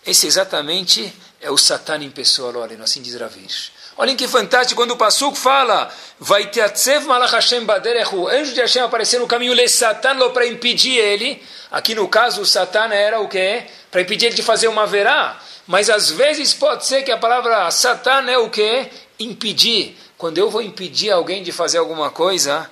esse 0.07 0.27
exatamente 0.27 1.13
é 1.41 1.51
o 1.51 1.57
Satan 1.57 1.99
em 1.99 2.11
pessoa, 2.11 2.57
olhem, 2.59 2.81
assim 2.81 3.01
diz 3.01 3.15
Ravish. 3.15 3.73
Olhem 3.97 4.17
que 4.17 4.29
fantástico, 4.29 4.81
quando 4.81 4.93
o 4.93 4.97
Pasuk 4.97 5.37
fala, 5.37 5.91
vai 6.19 6.47
ter 6.47 6.63
Atzev 6.63 7.07
Malach 7.07 7.35
anjo 7.35 8.55
de 8.55 8.61
Hashem 8.61 8.83
aparecer 8.83 9.19
no 9.21 9.27
caminho, 9.27 9.53
le 9.53 9.69
Satan 9.69 10.31
para 10.31 10.47
impedir 10.47 10.97
ele. 10.97 11.43
Aqui 11.71 11.95
no 11.95 12.09
caso, 12.09 12.43
o 12.43 12.47
Satan 12.47 12.89
era 12.93 13.21
o 13.21 13.29
quê? 13.29 13.65
Para 13.91 14.01
impedir 14.01 14.27
ele 14.27 14.35
de 14.35 14.43
fazer 14.43 14.69
uma 14.69 14.87
verá. 14.87 15.39
Mas 15.67 15.91
às 15.91 16.11
vezes 16.11 16.55
pode 16.55 16.87
ser 16.87 17.03
que 17.03 17.13
a 17.13 17.19
palavra 17.19 17.71
Satan 17.71 18.25
é 18.31 18.39
o 18.39 18.49
quê? 18.49 18.89
Impedir. 19.19 19.97
Quando 20.17 20.39
eu 20.39 20.51
vou 20.51 20.63
impedir 20.63 21.11
alguém 21.11 21.43
de 21.43 21.53
fazer 21.53 21.79
alguma 21.79 22.11
coisa, 22.11 22.71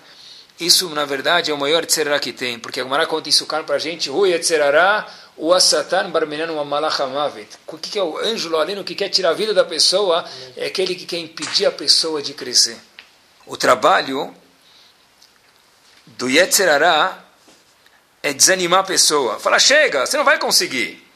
isso 0.61 0.89
na 0.91 1.05
verdade 1.05 1.51
é 1.51 1.55
o 1.55 1.59
maior 1.59 1.87
tzerará 1.87 2.19
que 2.19 2.33
tem. 2.33 2.59
Porque 2.59 2.81
a 2.81 2.83
Gemara 2.83 3.07
conta 3.07 3.29
isso 3.29 3.47
para 3.47 3.75
a 3.75 3.79
gente, 3.79 4.11
Rui 4.11 4.37
tzerará, 4.39 5.07
o 5.37 5.55
Asatan 5.55 6.11
barmenano 6.11 6.55
uma 6.55 6.65
malachamavet. 6.65 7.49
O 7.67 7.79
que 7.79 7.99
é 7.99 8.03
o 8.03 8.19
anjo 8.19 8.55
aleno 8.57 8.83
que 8.83 8.95
quer 8.95 9.09
tirar 9.09 9.31
a 9.31 9.35
vida 9.35 9.55
da 9.55 9.65
pessoa? 9.65 10.25
É 10.57 10.67
aquele 10.67 10.95
que 10.95 11.07
quer 11.07 11.19
impedir 11.19 11.67
a 11.67 11.71
pessoa 11.71 12.21
de 12.21 12.35
crescer. 12.35 12.77
O 13.47 13.57
trabalho 13.57 14.35
do 16.07 16.29
Yetzerará 16.29 17.25
é 18.23 18.33
desanimar 18.33 18.81
a 18.81 18.85
pessoa. 18.85 19.39
Fala, 19.39 19.59
chega, 19.59 20.07
você 20.07 20.17
não 20.17 20.25
vai 20.25 20.39
conseguir. 20.39 21.07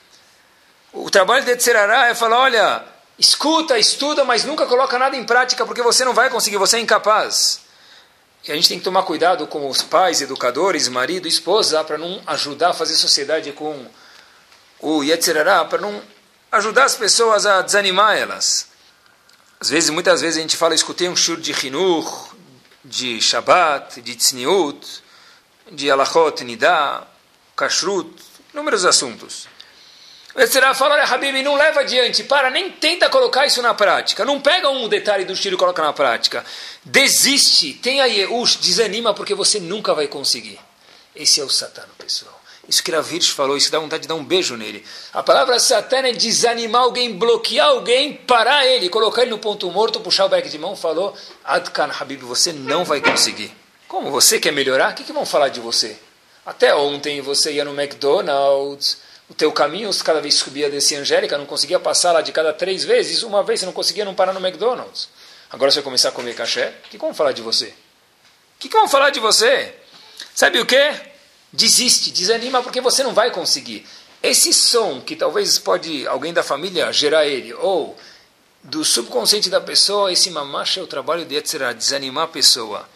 O 0.92 1.10
trabalho 1.10 1.44
do 1.44 1.50
Yetzerará 1.50 2.08
é 2.08 2.14
falar, 2.14 2.38
olha, 2.38 2.84
escuta, 3.18 3.78
estuda, 3.78 4.24
mas 4.24 4.44
nunca 4.44 4.66
coloca 4.66 4.98
nada 4.98 5.16
em 5.16 5.24
prática 5.24 5.66
porque 5.66 5.82
você 5.82 6.04
não 6.04 6.14
vai 6.14 6.30
conseguir, 6.30 6.58
você 6.58 6.76
é 6.76 6.80
incapaz. 6.80 7.61
E 8.44 8.50
a 8.50 8.54
gente 8.56 8.68
tem 8.68 8.78
que 8.78 8.84
tomar 8.84 9.04
cuidado 9.04 9.46
com 9.46 9.68
os 9.68 9.82
pais, 9.82 10.20
educadores, 10.20 10.88
marido, 10.88 11.28
esposa, 11.28 11.84
para 11.84 11.96
não 11.96 12.20
ajudar 12.26 12.70
a 12.70 12.74
fazer 12.74 12.96
sociedade 12.96 13.52
com 13.52 13.86
o 14.80 15.04
Yetzirará 15.04 15.64
para 15.64 15.80
não 15.80 16.02
ajudar 16.50 16.84
as 16.84 16.96
pessoas 16.96 17.46
a 17.46 17.62
desanimar 17.62 18.16
elas. 18.16 18.66
Às 19.60 19.70
vezes, 19.70 19.90
muitas 19.90 20.20
vezes 20.20 20.38
a 20.38 20.40
gente 20.40 20.56
fala, 20.56 20.74
escutei 20.74 21.08
um 21.08 21.14
shur 21.14 21.40
de 21.40 21.52
Hinur, 21.52 22.34
de 22.84 23.20
Shabbat, 23.20 24.02
de 24.02 24.16
Tzniut, 24.16 25.02
de 25.70 25.88
Alachot, 25.88 26.42
Nidá, 26.42 27.06
Kashrut, 27.56 28.12
inúmeros 28.52 28.84
assuntos. 28.84 29.46
Yetzirará 30.38 30.74
fala, 30.74 30.94
olha, 30.94 31.04
Habib, 31.04 31.42
não 31.42 31.56
leva 31.56 31.80
adiante, 31.80 32.24
para, 32.24 32.50
nem 32.50 32.70
tenta 32.70 33.10
colocar 33.10 33.46
isso 33.46 33.60
na 33.60 33.74
prática. 33.74 34.24
Não 34.24 34.40
pega 34.40 34.70
um 34.70 34.88
detalhe 34.88 35.24
do 35.24 35.36
shur 35.36 35.52
e 35.52 35.56
coloca 35.56 35.82
na 35.82 35.92
prática. 35.92 36.44
Desiste, 36.84 37.74
tenha 37.74 38.06
Yehush, 38.06 38.56
desanima, 38.56 39.12
porque 39.12 39.34
você 39.34 39.60
nunca 39.60 39.94
vai 39.94 40.06
conseguir. 40.08 40.58
Esse 41.14 41.40
é 41.40 41.44
o 41.44 41.50
Satã, 41.50 41.82
pessoal. 41.98 42.42
Isso 42.68 42.82
que 42.82 42.92
Rav 42.92 43.12
Hirsch 43.12 43.30
falou, 43.30 43.56
isso 43.56 43.72
dá 43.72 43.78
vontade 43.78 44.02
de 44.02 44.08
dar 44.08 44.14
um 44.14 44.24
beijo 44.24 44.56
nele. 44.56 44.84
A 45.12 45.22
palavra 45.22 45.58
satã 45.58 45.98
é 45.98 46.12
desanimar 46.12 46.82
alguém, 46.82 47.12
bloquear 47.12 47.66
alguém, 47.66 48.14
parar 48.14 48.64
ele, 48.64 48.88
colocar 48.88 49.22
ele 49.22 49.32
no 49.32 49.38
ponto 49.38 49.68
morto, 49.70 50.00
puxar 50.00 50.26
o 50.26 50.28
beck 50.28 50.48
de 50.48 50.58
mão, 50.58 50.76
falou, 50.76 51.14
Adkan 51.44 51.90
Habib, 51.98 52.22
você 52.22 52.52
não 52.52 52.84
vai 52.84 53.00
conseguir. 53.00 53.52
Como 53.88 54.12
você 54.12 54.38
quer 54.38 54.52
melhorar? 54.52 54.92
O 54.92 54.94
que, 54.94 55.02
que 55.02 55.12
vão 55.12 55.26
falar 55.26 55.48
de 55.48 55.58
você? 55.58 55.98
Até 56.46 56.74
ontem 56.74 57.20
você 57.20 57.52
ia 57.52 57.64
no 57.64 57.78
McDonald's, 57.78 58.98
o 59.32 59.34
teu 59.34 59.50
caminho, 59.50 59.90
cada 60.04 60.20
vez 60.20 60.34
subia 60.34 60.68
desse 60.68 60.94
Angélica, 60.94 61.38
não 61.38 61.46
conseguia 61.46 61.80
passar 61.80 62.12
lá 62.12 62.20
de 62.20 62.30
cada 62.30 62.52
três 62.52 62.84
vezes, 62.84 63.22
uma 63.22 63.42
vez 63.42 63.60
você 63.60 63.66
não 63.66 63.72
conseguia 63.72 64.04
não 64.04 64.14
parar 64.14 64.34
no 64.34 64.46
McDonald's. 64.46 65.08
Agora 65.50 65.70
você 65.70 65.76
vai 65.76 65.84
começar 65.84 66.10
a 66.10 66.12
comer 66.12 66.34
caché, 66.34 66.68
o 66.68 66.82
que, 66.82 66.90
que 66.90 66.98
vão 66.98 67.14
falar 67.14 67.32
de 67.32 67.40
você? 67.40 67.66
O 67.66 67.74
que, 68.58 68.68
que 68.68 68.76
vão 68.76 68.88
falar 68.88 69.10
de 69.10 69.20
você? 69.20 69.74
Sabe 70.34 70.60
o 70.60 70.66
que? 70.66 71.12
desiste, 71.52 72.10
desanima 72.10 72.62
porque 72.62 72.80
você 72.80 73.02
não 73.02 73.12
vai 73.12 73.30
conseguir. 73.30 73.86
Esse 74.22 74.52
som 74.52 75.00
que 75.00 75.14
talvez 75.14 75.58
pode 75.58 76.06
alguém 76.06 76.32
da 76.32 76.42
família 76.42 76.92
gerar 76.92 77.26
ele, 77.26 77.52
ou 77.54 77.96
do 78.62 78.84
subconsciente 78.84 79.50
da 79.50 79.60
pessoa, 79.60 80.12
esse 80.12 80.30
mamacha 80.30 80.80
é 80.80 80.82
o 80.82 80.86
trabalho 80.86 81.24
de 81.24 81.34
Yetzirah, 81.34 81.72
desanimar 81.72 82.24
a 82.24 82.28
pessoa. 82.28 82.88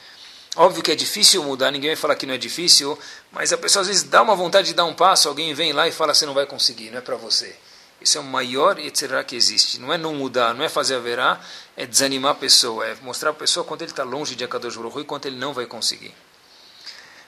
Óbvio 0.56 0.82
que 0.82 0.90
é 0.90 0.94
difícil 0.94 1.42
mudar, 1.44 1.70
ninguém 1.70 1.90
vai 1.90 1.96
falar 1.96 2.16
que 2.16 2.24
não 2.24 2.32
é 2.32 2.38
difícil, 2.38 2.98
mas 3.30 3.52
a 3.52 3.58
pessoa 3.58 3.82
às 3.82 3.88
vezes 3.88 4.02
dá 4.04 4.22
uma 4.22 4.34
vontade 4.34 4.68
de 4.68 4.74
dar 4.74 4.86
um 4.86 4.94
passo, 4.94 5.28
alguém 5.28 5.52
vem 5.52 5.72
lá 5.72 5.86
e 5.86 5.92
fala 5.92 6.14
você 6.14 6.24
não 6.24 6.32
vai 6.32 6.46
conseguir, 6.46 6.90
não 6.90 6.98
é 6.98 7.02
para 7.02 7.16
você. 7.16 7.54
Isso 8.00 8.18
é 8.18 8.20
o 8.20 8.24
maior 8.24 8.78
Yetzirah 8.78 9.24
que 9.24 9.36
existe. 9.36 9.80
Não 9.80 9.92
é 9.92 9.98
não 9.98 10.14
mudar, 10.14 10.54
não 10.54 10.64
é 10.64 10.68
fazer 10.68 10.96
a 10.96 10.98
verá, 10.98 11.40
é 11.76 11.86
desanimar 11.86 12.32
a 12.32 12.34
pessoa, 12.34 12.86
é 12.86 12.94
mostrar 13.02 13.30
a 13.30 13.34
pessoa 13.34 13.64
quanto 13.64 13.82
ele 13.82 13.90
está 13.90 14.02
longe 14.02 14.34
de 14.34 14.44
Akadosh 14.44 14.76
Baruch 14.76 15.00
e 15.00 15.04
quanto 15.04 15.26
ele 15.26 15.36
não 15.36 15.52
vai 15.52 15.66
conseguir. 15.66 16.14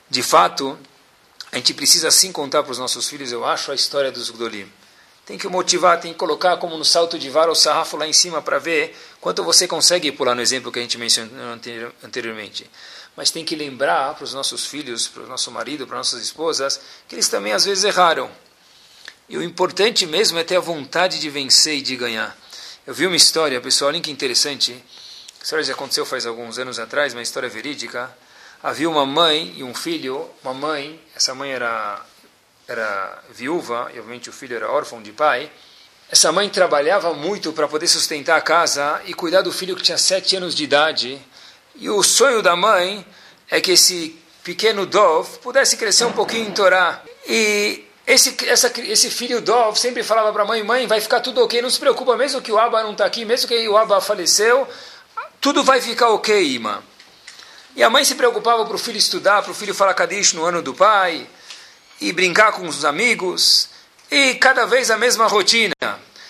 De 0.09 0.23
fato, 0.23 0.79
a 1.53 1.57
gente 1.57 1.75
precisa 1.75 2.11
sim 2.11 2.33
contar 2.33 2.63
para 2.63 2.73
os 2.73 2.79
nossos 2.79 3.09
filhos, 3.09 3.33
eu 3.33 3.45
acho, 3.45 3.73
a 3.73 3.75
história 3.75 4.13
dos 4.13 4.31
Gdolim. 4.31 4.71
Tem 5.25 5.37
que 5.37 5.47
motivar, 5.49 6.01
tem 6.01 6.13
que 6.13 6.19
colocar 6.19 6.57
como 6.57 6.79
no 6.79 6.85
salto 6.85 7.19
de 7.19 7.29
vara 7.29 7.51
o 7.51 7.55
sarrafo 7.55 7.99
lá 7.99 8.07
em 8.07 8.13
cima 8.15 8.41
para 8.41 8.59
ver 8.59 8.97
quanto 9.21 9.45
você 9.45 9.69
consegue 9.69 10.11
pular 10.11 10.35
no 10.35 10.41
exemplo 10.41 10.73
que 10.73 10.79
a 10.79 10.83
gente 10.83 10.97
mencionou 10.97 11.59
anteriormente. 12.03 12.71
Mas 13.19 13.33
tem 13.33 13.45
que 13.45 13.57
lembrar 13.57 14.15
para 14.15 14.23
os 14.23 14.33
nossos 14.33 14.65
filhos, 14.65 15.09
para 15.09 15.25
o 15.25 15.27
nosso 15.27 15.51
marido, 15.51 15.89
para 15.89 15.97
nossas 15.97 16.23
esposas, 16.23 16.81
que 17.09 17.17
eles 17.17 17.29
também 17.29 17.53
às 17.53 17.65
vezes 17.65 17.83
erraram. 17.83 18.31
E 19.29 19.37
o 19.37 19.43
importante 19.43 20.07
mesmo 20.07 20.39
é 20.39 20.45
ter 20.45 20.57
a 20.57 20.61
vontade 20.61 21.19
de 21.19 21.29
vencer 21.29 21.79
e 21.79 21.83
de 21.83 21.97
ganhar. 21.97 22.39
Eu 22.87 22.95
vi 22.95 23.09
uma 23.09 23.17
história, 23.17 23.61
pessoal, 23.61 23.91
olha 23.91 24.01
que 24.01 24.13
interessante. 24.13 24.73
A 25.41 25.43
história 25.43 25.65
já 25.65 25.75
aconteceu 25.75 26.07
faz 26.07 26.27
alguns 26.27 26.61
anos 26.61 26.79
atrás, 26.79 27.13
uma 27.13 27.21
história 27.21 27.49
verídica 27.49 28.09
havia 28.63 28.89
uma 28.89 29.05
mãe 29.05 29.55
e 29.57 29.65
um 29.65 29.75
filho. 29.75 30.29
Uma 30.43 30.55
mãe, 30.55 31.01
essa 31.15 31.35
mãe 31.35 31.51
era, 31.51 32.01
era 32.67 33.23
viúva, 33.31 33.91
e 33.95 33.99
obviamente 33.99 34.31
o 34.31 34.33
filho 34.33 34.57
era 34.57 34.71
órfão 34.71 35.03
de 35.03 35.13
pai. 35.13 35.51
Essa 36.09 36.33
mãe 36.33 36.49
trabalhava 36.49 37.13
muito 37.15 37.53
para 37.53 37.69
poder 37.69 37.89
sustentar 37.89 38.37
a 38.37 38.41
casa 38.41 39.03
e 39.05 39.13
cuidar 39.13 39.43
do 39.43 39.53
filho 39.53 39.77
que 39.77 39.83
tinha 39.83 39.99
sete 39.99 40.37
anos 40.37 40.55
de 40.55 40.65
idade. 40.65 41.21
E 41.79 41.89
o 41.89 42.03
sonho 42.03 42.43
da 42.43 42.57
mãe 42.57 43.07
é 43.49 43.61
que 43.61 43.73
esse 43.73 44.19
pequeno 44.43 44.85
Dov 44.85 45.39
pudesse 45.39 45.77
crescer 45.77 46.05
um 46.05 46.13
pouquinho 46.13 46.49
em 46.49 46.51
Torá. 46.51 47.01
E 47.27 47.85
esse, 48.07 48.37
essa, 48.47 48.73
esse 48.81 49.11
filho 49.11 49.41
Dov 49.41 49.79
sempre 49.79 50.03
falava 50.03 50.33
para 50.33 50.43
a 50.43 50.47
mãe, 50.47 50.63
mãe, 50.65 50.87
vai 50.87 51.01
ficar 51.01 51.21
tudo 51.21 51.43
ok, 51.43 51.63
não 51.63 51.71
se 51.71 51.79
preocupa, 51.79 52.17
mesmo 52.17 52.43
que 52.43 52.51
o 52.51 52.59
Abba 52.59 52.83
não 52.83 52.93
está 52.93 53.05
aqui, 53.05 53.25
mesmo 53.25 53.47
que 53.47 53.69
o 53.69 53.77
Abba 53.77 54.01
faleceu, 54.01 54.67
tudo 55.41 55.63
vai 55.63 55.81
ficar 55.81 56.09
ok, 56.09 56.35
irmã. 56.43 56.83
E 57.77 57.83
a 57.83 57.89
mãe 57.89 58.05
se 58.05 58.17
preocupava 58.17 58.67
para 58.67 58.75
o 58.75 58.79
filho 58.79 58.99
estudar, 58.99 59.43
para 59.43 59.53
o 59.53 59.55
filho 59.55 59.75
falar 59.75 59.95
Kadish 59.95 60.33
no 60.33 60.45
ano 60.45 60.61
do 60.61 60.75
pai, 60.75 61.29
e 62.01 62.13
brincar 62.13 62.53
com 62.53 62.67
os 62.67 62.85
amigos. 62.85 63.69
E 64.11 64.35
cada 64.35 64.67
vez 64.67 64.91
a 64.91 64.97
mesma 64.97 65.27
rotina. 65.27 65.75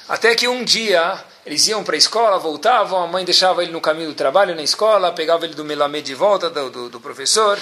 Até 0.09 0.35
que 0.35 0.49
um 0.49 0.65
dia 0.65 1.25
eles 1.49 1.67
iam 1.67 1.83
para 1.83 1.95
a 1.95 1.99
escola, 1.99 2.39
voltavam, 2.39 3.03
a 3.03 3.07
mãe 3.07 3.25
deixava 3.25 3.63
ele 3.63 3.73
no 3.73 3.81
caminho 3.81 4.11
do 4.11 4.15
trabalho, 4.15 4.55
na 4.55 4.63
escola, 4.63 5.11
pegava 5.13 5.47
ele 5.47 5.55
do 5.55 5.65
melamê 5.65 6.03
de 6.03 6.15
volta, 6.15 6.51
do, 6.51 6.69
do, 6.69 6.89
do 6.91 7.01
professor. 7.01 7.59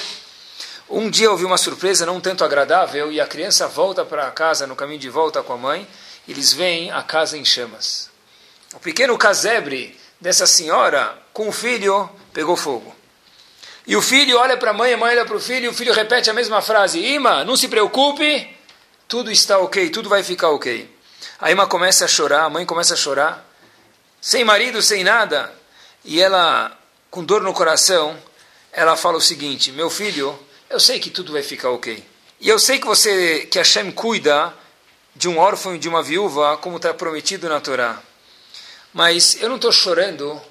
Um 0.91 1.09
dia 1.09 1.31
houve 1.31 1.45
uma 1.45 1.57
surpresa 1.57 2.05
não 2.05 2.21
tanto 2.21 2.43
agradável 2.43 3.13
e 3.13 3.21
a 3.21 3.27
criança 3.29 3.69
volta 3.69 4.05
para 4.05 4.29
casa 4.33 4.67
no 4.67 4.75
caminho 4.75 4.99
de 4.99 5.09
volta 5.09 5.41
com 5.41 5.53
a 5.53 5.57
mãe. 5.57 5.87
Eles 6.27 6.53
veem 6.53 6.91
a 6.91 7.01
casa 7.01 7.39
em 7.39 7.45
chamas. 7.45 8.11
O 8.75 8.81
pequeno 8.81 9.17
casebre 9.17 9.97
dessa 10.21 10.49
senhora 10.49 11.17
com 11.33 11.49
o 11.49 11.53
filho 11.53 12.11
pegou 12.33 12.57
fogo. 12.57 12.93
E 13.87 13.95
o 13.95 14.03
filho 14.03 14.37
olha 14.37 14.57
para 14.57 14.73
a 14.73 14.75
mãe, 14.75 14.95
a 14.95 14.97
mãe 14.97 15.13
olha 15.13 15.25
para 15.25 15.37
o 15.37 15.41
filho, 15.41 15.67
e 15.67 15.69
o 15.69 15.73
filho 15.73 15.95
repete 15.95 16.29
a 16.29 16.35
mesma 16.35 16.61
frase: 16.61 16.99
Ima, 16.99 17.45
não 17.45 17.57
se 17.57 17.69
preocupe, 17.69 18.51
tudo 19.07 19.31
está 19.31 19.61
ok, 19.61 19.91
tudo 19.91 20.09
vai 20.09 20.25
ficar 20.25 20.49
ok. 20.49 20.93
A 21.39 21.53
Ima 21.53 21.69
começa 21.69 22.05
a 22.05 22.09
chorar, 22.09 22.47
a 22.47 22.51
mãe 22.51 22.67
começa 22.67 22.95
a 22.95 22.97
chorar, 22.97 23.46
sem 24.27 24.43
marido, 24.43 24.83
sem 24.83 25.05
nada, 25.05 25.55
e 26.05 26.21
ela, 26.21 26.77
com 27.13 27.23
dor 27.23 27.45
no 27.45 27.53
coração, 27.53 28.19
ela 28.73 28.97
fala 28.97 29.19
o 29.19 29.21
seguinte: 29.21 29.71
Meu 29.71 29.89
filho, 29.89 30.37
eu 30.69 30.81
sei 30.81 30.99
que 30.99 31.11
tudo 31.11 31.33
vai 31.33 31.45
ficar 31.45 31.71
ok. 31.71 32.05
E 32.41 32.49
eu 32.49 32.59
sei 32.59 32.81
que 32.81 32.87
você, 32.89 33.47
que 33.49 33.57
Hashem 33.57 33.93
cuida 33.93 34.53
de 35.15 35.29
um 35.29 35.39
órfão 35.39 35.77
e 35.77 35.79
de 35.79 35.89
uma 35.89 36.03
viúva, 36.03 36.57
como 36.57 36.77
está 36.77 36.93
prometido 36.93 37.49
na 37.49 37.61
Torá. 37.61 38.03
Mas 38.93 39.41
eu 39.41 39.49
não 39.49 39.55
estou 39.55 39.71
chorando 39.71 40.43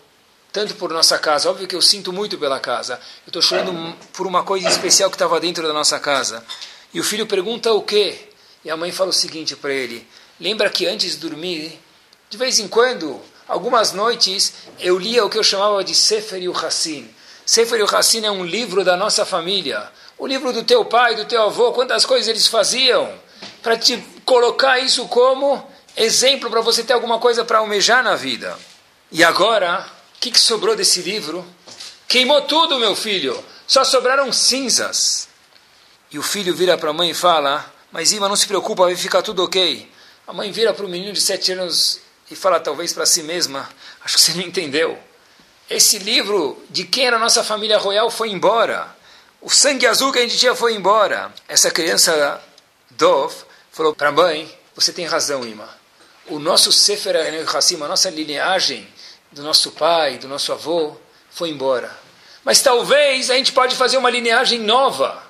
tanto 0.53 0.75
por 0.75 0.89
nossa 0.93 1.19
casa. 1.19 1.49
Óbvio 1.49 1.67
que 1.67 1.75
eu 1.75 1.81
sinto 1.81 2.13
muito 2.13 2.37
pela 2.37 2.61
casa. 2.61 2.93
Eu 3.25 3.29
estou 3.29 3.41
chorando 3.41 3.93
por 4.13 4.25
uma 4.25 4.45
coisa 4.45 4.69
especial 4.69 5.09
que 5.09 5.15
estava 5.17 5.37
dentro 5.37 5.67
da 5.67 5.73
nossa 5.73 5.99
casa. 5.99 6.45
E 6.93 6.99
o 7.01 7.03
filho 7.03 7.27
pergunta 7.27 7.73
o 7.73 7.81
quê? 7.81 8.29
E 8.63 8.69
a 8.69 8.77
mãe 8.77 8.93
fala 8.93 9.09
o 9.09 9.13
seguinte 9.13 9.53
para 9.53 9.73
ele: 9.73 10.07
Lembra 10.39 10.69
que 10.69 10.85
antes 10.85 11.11
de 11.11 11.17
dormir, 11.17 11.77
de 12.29 12.37
vez 12.37 12.57
em 12.57 12.69
quando, 12.69 13.21
algumas 13.47 13.91
noites, 13.91 14.53
eu 14.79 14.97
lia 14.97 15.25
o 15.25 15.29
que 15.29 15.37
eu 15.37 15.43
chamava 15.43 15.83
de 15.83 15.93
Sefer 15.95 16.41
Yuhassin. 16.41 17.09
Sefer 17.45 17.79
Yuhassin 17.79 18.25
é 18.25 18.31
um 18.31 18.45
livro 18.45 18.83
da 18.83 18.97
nossa 18.97 19.25
família 19.25 19.91
o 20.17 20.25
livro 20.25 20.53
do 20.53 20.63
teu 20.63 20.85
pai, 20.85 21.15
do 21.15 21.25
teu 21.25 21.41
avô, 21.43 21.73
quantas 21.73 22.05
coisas 22.05 22.27
eles 22.27 22.47
faziam, 22.47 23.13
para 23.61 23.77
te 23.77 23.97
colocar 24.23 24.79
isso 24.79 25.07
como 25.07 25.63
exemplo 25.95 26.49
para 26.49 26.61
você 26.61 26.83
ter 26.83 26.93
alguma 26.93 27.19
coisa 27.19 27.43
para 27.43 27.59
almejar 27.59 28.03
na 28.03 28.15
vida. 28.15 28.57
E 29.11 29.23
agora, 29.23 29.85
o 30.15 30.19
que, 30.19 30.31
que 30.31 30.39
sobrou 30.39 30.75
desse 30.75 31.01
livro? 31.01 31.45
Queimou 32.07 32.41
tudo, 32.43 32.79
meu 32.79 32.95
filho. 32.95 33.43
Só 33.67 33.83
sobraram 33.83 34.31
cinzas. 34.31 35.27
E 36.11 36.19
o 36.19 36.23
filho 36.23 36.55
vira 36.55 36.77
para 36.77 36.91
a 36.91 36.93
mãe 36.93 37.09
e 37.09 37.13
fala: 37.13 37.65
Mas 37.91 38.11
Ima, 38.11 38.29
não 38.29 38.35
se 38.35 38.47
preocupa, 38.47 38.83
vai 38.83 38.95
ficar 38.95 39.21
tudo 39.21 39.43
ok. 39.43 39.91
A 40.27 40.33
mãe 40.33 40.51
vira 40.51 40.73
para 40.73 40.85
o 40.85 40.89
menino 40.89 41.13
de 41.13 41.21
sete 41.21 41.51
anos 41.51 41.99
e 42.29 42.35
fala, 42.35 42.59
talvez 42.59 42.93
para 42.93 43.05
si 43.05 43.23
mesma: 43.23 43.69
Acho 44.03 44.17
que 44.17 44.21
você 44.21 44.33
não 44.33 44.41
entendeu. 44.41 44.97
Esse 45.69 45.97
livro 45.99 46.63
de 46.69 46.85
quem 46.85 47.07
era 47.07 47.17
a 47.17 47.19
nossa 47.19 47.43
família 47.43 47.77
royal 47.77 48.09
foi 48.09 48.29
embora. 48.29 48.95
O 49.41 49.49
sangue 49.49 49.85
azul 49.85 50.11
que 50.11 50.19
a 50.19 50.21
gente 50.21 50.37
tinha 50.37 50.55
foi 50.55 50.75
embora. 50.75 51.33
Essa 51.47 51.69
criança, 51.69 52.41
Dov, 52.91 53.33
falou 53.71 53.95
para 53.95 54.09
a 54.09 54.11
mãe: 54.11 54.53
Você 54.75 54.91
tem 54.91 55.05
razão, 55.05 55.45
Ima. 55.45 55.69
O 56.27 56.39
nosso 56.39 56.71
Sefer 56.71 57.15
Hassim, 57.55 57.75
a 57.81 57.87
nossa 57.87 58.09
lineagem 58.09 58.87
do 59.31 59.43
nosso 59.43 59.71
pai, 59.71 60.17
do 60.17 60.27
nosso 60.27 60.51
avô, 60.51 60.97
foi 61.29 61.49
embora. 61.49 61.95
Mas 62.43 62.61
talvez 62.61 63.29
a 63.29 63.35
gente 63.35 63.51
pode 63.51 63.75
fazer 63.75 63.97
uma 63.97 64.09
lineagem 64.09 64.59
nova. 64.59 65.23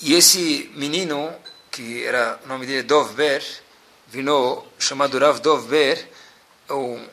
E 0.00 0.14
esse 0.14 0.70
menino, 0.74 1.34
que 1.70 2.04
era 2.04 2.38
o 2.44 2.48
nome 2.48 2.66
dele 2.66 2.82
Dov 2.82 3.12
Ber, 3.14 3.44
vinou, 4.10 4.66
chamado 4.78 5.18
Rav 5.18 5.40
Dov 5.40 5.68
Ber, 5.68 6.08
um, 6.70 7.06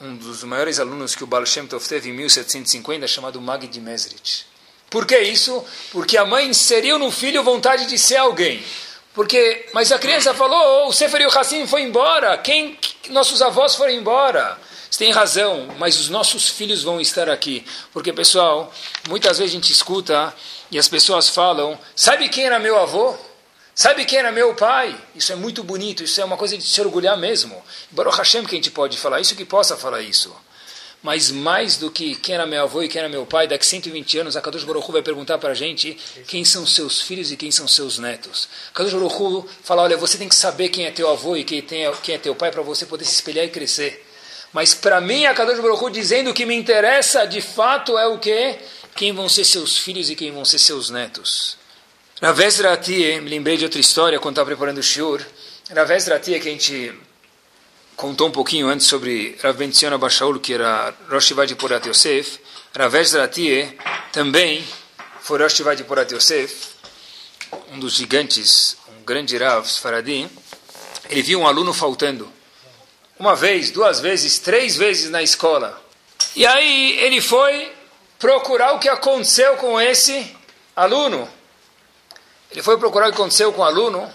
um 0.00 0.16
dos 0.16 0.42
maiores 0.44 0.80
alunos 0.80 1.14
que 1.14 1.22
o 1.22 1.26
Baal 1.26 1.44
Shem 1.44 1.66
Tov 1.66 1.86
teve 1.86 2.10
em 2.10 2.12
1750, 2.12 3.06
chamado 3.06 3.40
Magid 3.40 3.78
Mesrich. 3.80 4.46
Por 4.88 5.06
que 5.06 5.18
isso? 5.20 5.64
Porque 5.92 6.16
a 6.16 6.24
mãe 6.24 6.48
inseriu 6.48 6.98
no 6.98 7.10
filho 7.10 7.44
vontade 7.44 7.86
de 7.86 7.96
ser 7.96 8.16
alguém. 8.16 8.62
Porque, 9.14 9.68
mas 9.72 9.92
a 9.92 9.98
criança 9.98 10.34
falou, 10.34 10.84
oh, 10.84 10.88
o 10.88 10.92
Sefer 10.92 11.26
Hassim 11.36 11.66
foi 11.66 11.82
embora, 11.82 12.36
quem 12.38 12.78
nossos 13.10 13.42
avós 13.42 13.74
foram 13.74 13.92
embora. 13.92 14.58
Você 14.90 15.04
tem 15.04 15.12
razão, 15.12 15.68
mas 15.78 16.00
os 16.00 16.08
nossos 16.08 16.48
filhos 16.48 16.82
vão 16.82 17.00
estar 17.00 17.28
aqui. 17.28 17.64
Porque, 17.92 18.12
pessoal, 18.12 18.72
muitas 19.08 19.38
vezes 19.38 19.52
a 19.52 19.56
gente 19.56 19.72
escuta 19.72 20.34
e 20.70 20.78
as 20.78 20.88
pessoas 20.88 21.28
falam, 21.28 21.78
sabe 21.94 22.28
quem 22.28 22.46
era 22.46 22.58
meu 22.58 22.76
avô? 22.76 23.16
Sabe 23.82 24.04
quem 24.04 24.18
era 24.18 24.30
meu 24.30 24.54
pai? 24.54 24.94
Isso 25.16 25.32
é 25.32 25.34
muito 25.34 25.64
bonito, 25.64 26.04
isso 26.04 26.20
é 26.20 26.24
uma 26.26 26.36
coisa 26.36 26.54
de 26.54 26.62
se 26.62 26.78
orgulhar 26.82 27.16
mesmo. 27.16 27.64
Baruch 27.90 28.18
Hashem 28.18 28.44
que 28.44 28.54
a 28.54 28.58
gente 28.58 28.70
pode 28.70 28.98
falar 28.98 29.22
isso, 29.22 29.34
que 29.34 29.42
possa 29.42 29.74
falar 29.74 30.02
isso. 30.02 30.36
Mas 31.02 31.30
mais 31.30 31.78
do 31.78 31.90
que 31.90 32.14
quem 32.14 32.34
era 32.34 32.44
meu 32.44 32.64
avô 32.64 32.82
e 32.82 32.90
quem 32.90 32.98
era 32.98 33.08
meu 33.08 33.24
pai, 33.24 33.48
daqui 33.48 33.64
120 33.64 34.18
anos, 34.18 34.36
a 34.36 34.42
Kadosh 34.42 34.64
Baruch 34.64 34.86
Hu 34.86 34.92
vai 34.92 35.00
perguntar 35.00 35.38
para 35.38 35.52
a 35.52 35.54
gente 35.54 35.96
quem 36.28 36.44
são 36.44 36.66
seus 36.66 37.00
filhos 37.00 37.32
e 37.32 37.38
quem 37.38 37.50
são 37.50 37.66
seus 37.66 37.96
netos. 37.96 38.50
Kadosh 38.74 38.92
Baruch 38.92 39.14
Hu 39.14 39.48
fala, 39.64 39.80
olha, 39.80 39.96
você 39.96 40.18
tem 40.18 40.28
que 40.28 40.34
saber 40.34 40.68
quem 40.68 40.84
é 40.84 40.90
teu 40.90 41.08
avô 41.08 41.34
e 41.34 41.42
quem, 41.42 41.62
quem 41.62 42.14
é 42.14 42.18
teu 42.18 42.34
pai 42.34 42.50
para 42.50 42.60
você 42.60 42.84
poder 42.84 43.06
se 43.06 43.14
espelhar 43.14 43.46
e 43.46 43.48
crescer. 43.48 44.06
Mas 44.52 44.74
para 44.74 45.00
mim, 45.00 45.24
a 45.24 45.32
Kadosh 45.32 45.58
Baruch 45.58 45.82
Hu 45.82 45.88
dizendo 45.88 46.34
que 46.34 46.44
me 46.44 46.54
interessa 46.54 47.24
de 47.24 47.40
fato 47.40 47.96
é 47.96 48.06
o 48.06 48.18
que? 48.18 48.58
Quem 48.94 49.14
vão 49.14 49.26
ser 49.26 49.46
seus 49.46 49.78
filhos 49.78 50.10
e 50.10 50.14
quem 50.14 50.30
vão 50.30 50.44
ser 50.44 50.58
seus 50.58 50.90
netos. 50.90 51.59
Na 52.20 52.32
véspera 52.32 52.78
me 53.22 53.30
lembrei 53.30 53.56
de 53.56 53.64
outra 53.64 53.80
história 53.80 54.20
quando 54.20 54.34
estava 54.34 54.48
preparando 54.48 54.76
o 54.76 54.82
shiur. 54.82 55.24
Na 55.70 55.84
véspera 55.84 56.20
que 56.20 56.34
a 56.34 56.38
gente 56.38 56.92
contou 57.96 58.28
um 58.28 58.30
pouquinho 58.30 58.68
antes 58.68 58.86
sobre 58.86 59.38
Rav 59.42 59.56
Ben 59.56 59.72
Zion 59.72 59.94
Abashaul, 59.94 60.38
que 60.38 60.52
era 60.52 60.94
Rosh 61.08 61.32
de 61.48 61.54
Porat 61.54 61.86
Yosef. 61.88 62.38
Rav 62.76 62.94
Ezratie 62.94 63.74
também 64.12 64.62
foi 65.22 65.38
Rosh 65.38 65.62
de 65.78 65.84
Porat 65.84 66.12
Yosef, 66.12 66.74
um 67.72 67.78
dos 67.78 67.94
gigantes, 67.94 68.76
um 68.88 69.02
grande 69.02 69.38
Rav 69.38 69.66
Sfaradim. 69.66 70.28
Ele 71.08 71.22
viu 71.22 71.40
um 71.40 71.46
aluno 71.46 71.72
faltando. 71.72 72.30
Uma 73.18 73.34
vez, 73.34 73.70
duas 73.70 73.98
vezes, 73.98 74.38
três 74.38 74.76
vezes 74.76 75.08
na 75.08 75.22
escola. 75.22 75.82
E 76.36 76.44
aí 76.44 76.98
ele 77.00 77.22
foi 77.22 77.72
procurar 78.18 78.74
o 78.74 78.78
que 78.78 78.90
aconteceu 78.90 79.56
com 79.56 79.80
esse 79.80 80.36
aluno. 80.76 81.39
Ele 82.50 82.62
foi 82.62 82.76
procurar 82.78 83.08
o 83.08 83.12
que 83.12 83.20
aconteceu 83.20 83.52
com 83.52 83.62
o 83.62 83.64
aluno. 83.64 84.12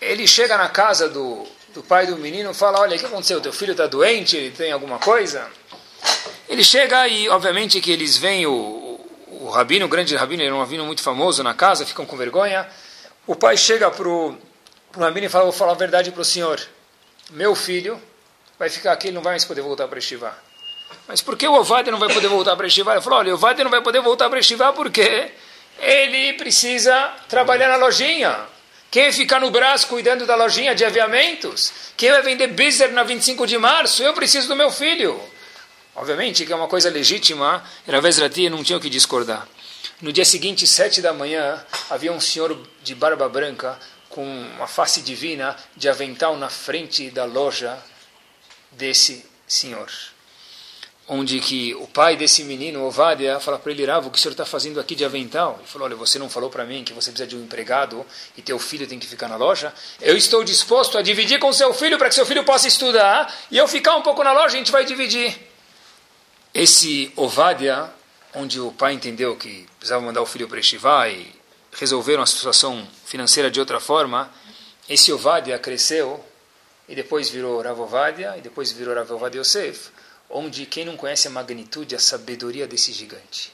Ele 0.00 0.26
chega 0.26 0.56
na 0.56 0.68
casa 0.68 1.08
do 1.08 1.46
do 1.78 1.82
pai 1.82 2.06
do 2.06 2.16
menino 2.16 2.52
fala, 2.54 2.80
olha, 2.80 2.96
o 2.96 2.98
que 2.98 3.06
aconteceu? 3.06 3.40
Teu 3.40 3.52
filho 3.52 3.72
está 3.72 3.86
doente? 3.86 4.36
Ele 4.36 4.50
tem 4.50 4.72
alguma 4.72 4.98
coisa? 4.98 5.46
Ele 6.48 6.64
chega 6.64 7.06
e, 7.06 7.28
obviamente, 7.28 7.80
que 7.80 7.90
eles 7.90 8.16
veem 8.16 8.46
o, 8.46 9.00
o 9.28 9.50
rabino, 9.50 9.86
o 9.86 9.88
grande 9.88 10.16
rabino, 10.16 10.42
ele 10.42 10.48
era 10.48 10.56
um 10.56 10.60
rabino 10.60 10.84
muito 10.84 11.02
famoso 11.02 11.42
na 11.42 11.54
casa, 11.54 11.84
ficam 11.84 12.06
com 12.06 12.16
vergonha. 12.16 12.66
O 13.26 13.36
pai 13.36 13.56
chega 13.56 13.90
para 13.90 14.08
o 14.08 14.36
rabino 14.98 15.26
e 15.26 15.28
fala, 15.28 15.44
vou 15.44 15.52
falar 15.52 15.72
a 15.72 15.76
verdade 15.76 16.10
para 16.10 16.22
o 16.22 16.24
senhor. 16.24 16.60
Meu 17.30 17.54
filho 17.54 18.00
vai 18.58 18.70
ficar 18.70 18.92
aqui, 18.92 19.08
ele 19.08 19.14
não 19.14 19.22
vai 19.22 19.34
mais 19.34 19.44
poder 19.44 19.60
voltar 19.60 19.86
para 19.86 19.98
Estivá. 19.98 20.36
Mas 21.06 21.20
por 21.20 21.36
que 21.36 21.46
o 21.46 21.52
Ovadia 21.52 21.92
não 21.92 21.98
vai 21.98 22.12
poder 22.12 22.28
voltar 22.28 22.56
para 22.56 22.66
Estivá? 22.66 22.94
Ele 22.94 23.02
falou, 23.02 23.18
olha, 23.18 23.32
o 23.32 23.34
Ovadia 23.34 23.62
não 23.62 23.70
vai 23.70 23.82
poder 23.82 24.00
voltar 24.00 24.30
para 24.30 24.40
Estivá 24.40 24.72
porque 24.72 25.30
ele 25.78 26.34
precisa 26.34 27.14
trabalhar 27.28 27.68
na 27.68 27.76
lojinha. 27.76 28.36
Quem 28.90 29.12
ficar 29.12 29.40
no 29.40 29.50
braço 29.50 29.86
cuidando 29.86 30.26
da 30.26 30.34
lojinha 30.34 30.74
de 30.74 30.84
aviamentos? 30.84 31.72
Quem 31.96 32.10
vai 32.10 32.22
vender 32.22 32.48
bizer 32.48 32.92
na 32.92 33.02
25 33.02 33.46
de 33.46 33.58
março? 33.58 34.02
Eu 34.02 34.14
preciso 34.14 34.48
do 34.48 34.56
meu 34.56 34.70
filho. 34.70 35.20
Obviamente 35.94 36.46
que 36.46 36.52
é 36.52 36.56
uma 36.56 36.68
coisa 36.68 36.88
legítima, 36.88 37.62
Ravez 37.86 38.18
Rati 38.18 38.48
não 38.48 38.62
tinha 38.62 38.78
o 38.78 38.80
que 38.80 38.88
discordar. 38.88 39.46
No 40.00 40.12
dia 40.12 40.24
seguinte, 40.24 40.66
sete 40.66 41.02
da 41.02 41.12
manhã, 41.12 41.62
havia 41.90 42.12
um 42.12 42.20
senhor 42.20 42.56
de 42.82 42.94
barba 42.94 43.28
branca 43.28 43.78
com 44.08 44.24
uma 44.24 44.66
face 44.66 45.02
divina 45.02 45.56
de 45.76 45.88
avental 45.88 46.36
na 46.36 46.48
frente 46.48 47.10
da 47.10 47.24
loja 47.24 47.76
desse 48.72 49.26
senhor 49.46 49.90
onde 51.08 51.40
que 51.40 51.74
o 51.76 51.86
pai 51.86 52.16
desse 52.16 52.44
menino, 52.44 52.84
Ovadia, 52.84 53.40
fala 53.40 53.58
para 53.58 53.72
ele, 53.72 53.84
Ravo, 53.86 54.08
o 54.08 54.10
que 54.10 54.18
o 54.18 54.20
senhor 54.20 54.32
está 54.32 54.44
fazendo 54.44 54.78
aqui 54.78 54.94
de 54.94 55.06
avental? 55.06 55.56
Ele 55.58 55.66
falou, 55.66 55.88
olha, 55.88 55.96
você 55.96 56.18
não 56.18 56.28
falou 56.28 56.50
para 56.50 56.66
mim 56.66 56.84
que 56.84 56.92
você 56.92 57.10
precisa 57.10 57.26
de 57.26 57.34
um 57.34 57.42
empregado 57.42 58.04
e 58.36 58.42
teu 58.42 58.58
filho 58.58 58.86
tem 58.86 58.98
que 58.98 59.06
ficar 59.06 59.26
na 59.26 59.36
loja? 59.36 59.72
Eu 60.02 60.16
estou 60.18 60.44
disposto 60.44 60.98
a 60.98 61.02
dividir 61.02 61.38
com 61.38 61.50
seu 61.50 61.72
filho 61.72 61.96
para 61.96 62.10
que 62.10 62.14
seu 62.14 62.26
filho 62.26 62.44
possa 62.44 62.68
estudar 62.68 63.34
e 63.50 63.56
eu 63.56 63.66
ficar 63.66 63.96
um 63.96 64.02
pouco 64.02 64.22
na 64.22 64.32
loja, 64.32 64.54
a 64.54 64.58
gente 64.58 64.70
vai 64.70 64.84
dividir. 64.84 65.34
Esse 66.52 67.10
Ovadia, 67.16 67.90
onde 68.34 68.60
o 68.60 68.70
pai 68.72 68.92
entendeu 68.92 69.34
que 69.34 69.66
precisava 69.78 70.04
mandar 70.04 70.20
o 70.20 70.26
filho 70.26 70.46
para 70.46 70.60
Estivá 70.60 71.08
e 71.08 71.34
resolveram 71.72 72.22
a 72.22 72.26
situação 72.26 72.86
financeira 73.06 73.50
de 73.50 73.58
outra 73.58 73.80
forma, 73.80 74.30
esse 74.86 75.10
Ovadia 75.10 75.58
cresceu 75.58 76.22
e 76.86 76.94
depois 76.94 77.30
virou 77.30 77.62
Rav 77.62 77.80
Ovadia 77.80 78.34
e 78.36 78.42
depois 78.42 78.72
virou 78.72 78.94
Rav 78.94 79.10
Ovadia 79.10 79.40
Yosef 79.40 79.90
onde 80.30 80.66
quem 80.66 80.84
não 80.84 80.96
conhece 80.96 81.26
a 81.28 81.30
magnitude, 81.30 81.94
a 81.94 81.98
sabedoria 81.98 82.66
desse 82.66 82.92
gigante. 82.92 83.52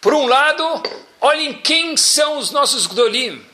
Por 0.00 0.14
um 0.14 0.26
lado, 0.26 0.82
olhem 1.20 1.54
quem 1.54 1.96
são 1.96 2.38
os 2.38 2.50
nossos 2.50 2.86
Gdolim. 2.86 3.44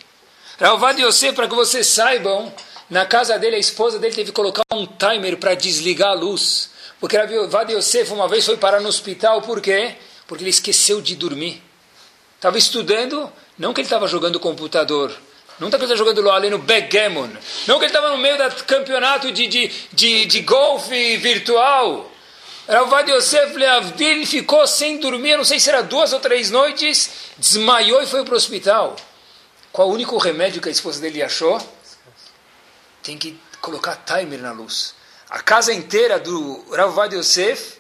Ravad 0.61 1.01
Yosef, 1.01 1.35
para 1.35 1.49
que 1.49 1.55
vocês 1.55 1.87
saibam, 1.87 2.53
na 2.89 3.07
casa 3.07 3.39
dele, 3.39 3.57
a 3.57 3.59
esposa 3.59 3.99
dele 3.99 4.15
teve 4.15 4.31
que 4.31 4.37
colocar 4.37 4.63
um 4.73 4.87
timer 4.87 5.39
para 5.39 5.55
desligar 5.55 6.11
a 6.11 6.15
luz. 6.15 6.71
Porque 7.01 7.17
Ravad 7.17 7.73
Yosef 7.73 8.13
uma 8.13 8.29
vez 8.29 8.45
foi 8.45 8.57
parar 8.57 8.81
no 8.81 8.89
hospital, 8.89 9.43
por 9.43 9.61
quê? 9.61 9.97
Porque 10.27 10.45
ele 10.45 10.51
esqueceu 10.51 11.01
de 11.01 11.17
dormir. 11.17 11.63
Estava 12.37 12.59
estudando, 12.59 13.33
não 13.59 13.73
que 13.73 13.81
ele 13.81 13.87
estava 13.87 14.07
jogando 14.07 14.39
computador, 14.39 15.11
não 15.59 15.71
que 15.71 15.77
ele 15.77 15.85
estava 15.85 15.97
jogando 15.97 16.31
ali 16.31 16.51
no 16.51 16.59
backgammon, 16.59 17.31
não 17.67 17.79
que 17.79 17.87
ele 17.87 17.91
estava 17.91 18.11
no 18.11 18.19
meio 18.19 18.37
do 18.37 18.65
campeonato 18.65 19.33
de, 19.33 19.47
de, 19.47 19.73
de, 19.93 20.27
de 20.27 20.41
golfe 20.41 21.17
virtual. 21.17 22.11
Ravad 22.67 23.11
Yosef 23.11 23.55
Leavdil 23.57 24.27
ficou 24.27 24.67
sem 24.67 24.99
dormir, 24.99 25.37
não 25.37 25.45
sei 25.45 25.61
se 25.61 25.69
era 25.69 25.83
duas 25.83 26.13
ou 26.13 26.21
três 26.21 26.51
noites, 26.51 27.11
desmaiou 27.37 28.03
e 28.03 28.07
foi 28.07 28.25
para 28.25 28.33
o 28.33 28.37
hospital. 28.37 28.97
Qual 29.71 29.89
o 29.89 29.93
único 29.93 30.17
remédio 30.17 30.63
que 30.63 30.69
a 30.69 30.73
esposa 30.73 31.01
dele 31.01 31.23
achou? 31.23 31.61
Tem 33.03 33.19
que 33.19 33.39
colocar 33.61 33.97
timer 33.97 34.41
na 34.41 34.53
luz. 34.53 34.95
A 35.29 35.41
casa 35.41 35.75
inteira 35.75 36.19
do 36.19 36.65
Ravad 36.71 37.15
Yosef 37.15 37.79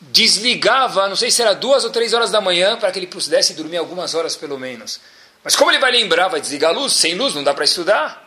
desligava, 0.00 1.08
não 1.08 1.16
sei 1.16 1.30
se 1.30 1.42
era 1.42 1.54
duas 1.54 1.84
ou 1.84 1.90
três 1.90 2.14
horas 2.14 2.30
da 2.30 2.40
manhã, 2.40 2.78
para 2.78 2.90
que 2.90 2.98
ele 2.98 3.06
pudesse 3.06 3.52
dormir 3.54 3.76
algumas 3.76 4.14
horas 4.14 4.36
pelo 4.36 4.58
menos. 4.58 5.00
Mas 5.44 5.54
como 5.54 5.70
ele 5.70 5.78
vai 5.78 5.90
lembrar, 5.90 6.28
vai 6.28 6.40
desligar 6.40 6.70
a 6.70 6.74
luz? 6.74 6.94
Sem 6.94 7.14
luz 7.14 7.34
não 7.34 7.44
dá 7.44 7.52
para 7.52 7.64
estudar. 7.64 8.26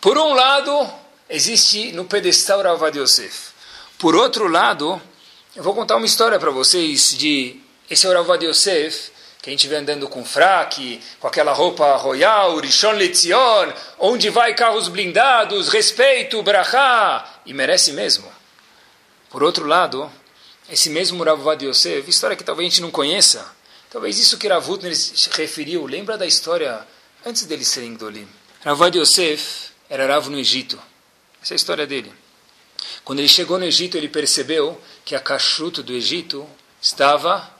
Por 0.00 0.18
um 0.18 0.32
lado, 0.34 0.90
existe 1.28 1.92
no 1.92 2.06
pedestal 2.06 2.62
Ravad 2.62 2.98
Yosef. 2.98 3.49
Por 4.00 4.16
outro 4.16 4.48
lado, 4.48 4.98
eu 5.54 5.62
vou 5.62 5.74
contar 5.74 5.96
uma 5.96 6.06
história 6.06 6.38
para 6.38 6.50
vocês 6.50 7.14
de 7.18 7.60
esse 7.90 8.06
é 8.06 8.08
o 8.08 8.14
Ravad 8.14 8.42
Yosef, 8.42 9.12
que 9.42 9.50
a 9.50 9.52
gente 9.52 9.68
vê 9.68 9.76
andando 9.76 10.08
com 10.08 10.24
fraque, 10.24 11.02
com 11.20 11.26
aquela 11.28 11.52
roupa 11.52 11.96
royal, 11.96 12.56
Rishon 12.60 12.92
Letzion, 12.92 13.70
onde 13.98 14.30
vai 14.30 14.54
carros 14.54 14.88
blindados, 14.88 15.68
respeito, 15.68 16.42
brachá, 16.42 17.42
e 17.44 17.52
merece 17.52 17.92
mesmo. 17.92 18.26
Por 19.28 19.42
outro 19.42 19.66
lado, 19.66 20.10
esse 20.70 20.88
mesmo 20.88 21.22
Ravad 21.22 21.62
Yosef, 21.62 22.08
história 22.08 22.36
que 22.36 22.42
talvez 22.42 22.68
a 22.68 22.70
gente 22.70 22.80
não 22.80 22.90
conheça, 22.90 23.46
talvez 23.90 24.18
isso 24.18 24.38
que 24.38 24.48
Ravutner 24.48 24.94
referiu, 25.32 25.84
lembra 25.84 26.16
da 26.16 26.26
história 26.26 26.86
antes 27.22 27.44
dele 27.44 27.66
ser 27.66 27.86
Gdolim. 27.86 28.26
Ravad 28.64 28.96
Yosef 28.96 29.72
era 29.90 30.06
Rav 30.06 30.30
no 30.30 30.38
Egito. 30.38 30.80
Essa 31.42 31.52
é 31.52 31.54
a 31.54 31.56
história 31.56 31.86
dele. 31.86 32.10
Quando 33.04 33.18
ele 33.18 33.28
chegou 33.28 33.58
no 33.58 33.64
Egito, 33.64 33.96
ele 33.96 34.08
percebeu 34.08 34.80
que 35.04 35.14
a 35.14 35.20
cachuto 35.20 35.82
do 35.82 35.92
Egito 35.92 36.48
estava 36.80 37.50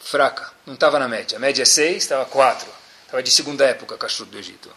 fraca, 0.00 0.52
não 0.66 0.74
estava 0.74 0.98
na 0.98 1.08
média. 1.08 1.36
A 1.36 1.40
média 1.40 1.62
é 1.62 1.66
6, 1.66 1.96
estava 1.96 2.24
4. 2.24 2.68
Estava 3.04 3.22
de 3.22 3.30
segunda 3.30 3.64
época, 3.64 3.96
cachuto 3.96 4.30
do 4.30 4.38
Egito. 4.38 4.70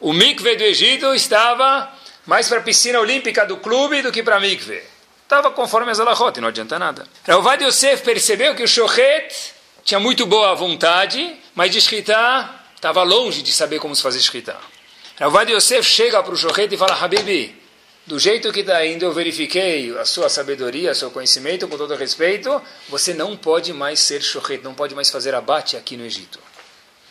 O 0.00 0.12
mikve 0.12 0.56
do 0.56 0.64
Egito 0.64 1.14
estava 1.14 1.92
mais 2.26 2.48
para 2.48 2.58
a 2.58 2.62
piscina 2.62 2.98
olímpica 3.00 3.46
do 3.46 3.56
clube 3.56 4.02
do 4.02 4.12
que 4.12 4.22
para 4.22 4.36
a 4.36 4.40
mikve. 4.40 4.82
Estava 5.22 5.50
conforme 5.50 5.90
as 5.90 5.98
alahot, 5.98 6.40
não 6.40 6.48
adianta 6.48 6.78
nada. 6.78 7.06
Ravad 7.26 7.64
Yosef 7.64 8.02
percebeu 8.04 8.54
que 8.54 8.62
o 8.62 8.68
shochet 8.68 9.54
tinha 9.84 9.98
muito 9.98 10.26
boa 10.26 10.54
vontade, 10.54 11.36
mas 11.54 11.70
de 11.70 11.78
escritar 11.78 12.64
estava 12.76 13.02
longe 13.02 13.42
de 13.42 13.52
saber 13.52 13.80
como 13.80 13.96
se 13.96 14.02
fazer 14.02 14.18
escritar. 14.18 14.60
Ravad 15.18 15.50
Yosef 15.50 15.88
chega 15.88 16.22
para 16.22 16.32
o 16.32 16.36
shochet 16.36 16.72
e 16.72 16.76
fala, 16.76 16.94
Habibi, 16.94 17.60
do 18.06 18.20
jeito 18.20 18.52
que 18.52 18.60
está 18.60 18.86
indo, 18.86 19.04
eu 19.04 19.12
verifiquei 19.12 19.96
a 19.98 20.04
sua 20.04 20.28
sabedoria, 20.28 20.92
o 20.92 20.94
seu 20.94 21.10
conhecimento, 21.10 21.66
com 21.66 21.76
todo 21.76 21.96
respeito, 21.96 22.62
você 22.88 23.12
não 23.12 23.36
pode 23.36 23.72
mais 23.72 23.98
ser 23.98 24.22
shochet, 24.22 24.62
não 24.62 24.74
pode 24.74 24.94
mais 24.94 25.10
fazer 25.10 25.34
abate 25.34 25.76
aqui 25.76 25.96
no 25.96 26.04
Egito. 26.04 26.38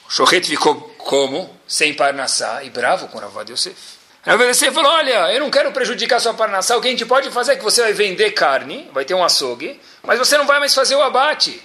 O 0.08 0.12
shochet 0.12 0.48
ficou 0.48 0.76
como? 0.98 1.54
Sem 1.68 1.93
parnassá 1.93 2.64
e 2.64 2.70
bravo 2.70 3.10
com 3.10 3.18
Ravad 3.18 3.52
Yosef. 3.52 3.76
Ravad 4.24 4.50
Yosef 4.50 4.74
falou, 4.74 4.89
olha, 4.89 5.34
eu 5.34 5.41
não 5.41 5.52
quero 5.52 5.70
prejudicar 5.74 6.22
sua 6.22 6.34
parnassá, 6.34 6.78
o 6.78 6.82
que 6.82 6.88
a 6.88 6.91
gente 6.91 7.06
pode 7.06 7.30
fazer 7.30 7.54
é 7.54 7.56
que 7.58 7.64
você 7.64 7.82
vai 7.82 7.91
vender 7.91 8.32
carne, 8.32 8.89
vai 8.93 9.04
ter 9.04 9.16
um 9.16 9.24
açougue, 9.24 9.80
mas 10.02 10.18
você 10.18 10.38
não 10.38 10.48
vai 10.48 10.60
mais 10.60 10.74
fazer 10.74 10.96
o 10.96 11.02
abate. 11.02 11.62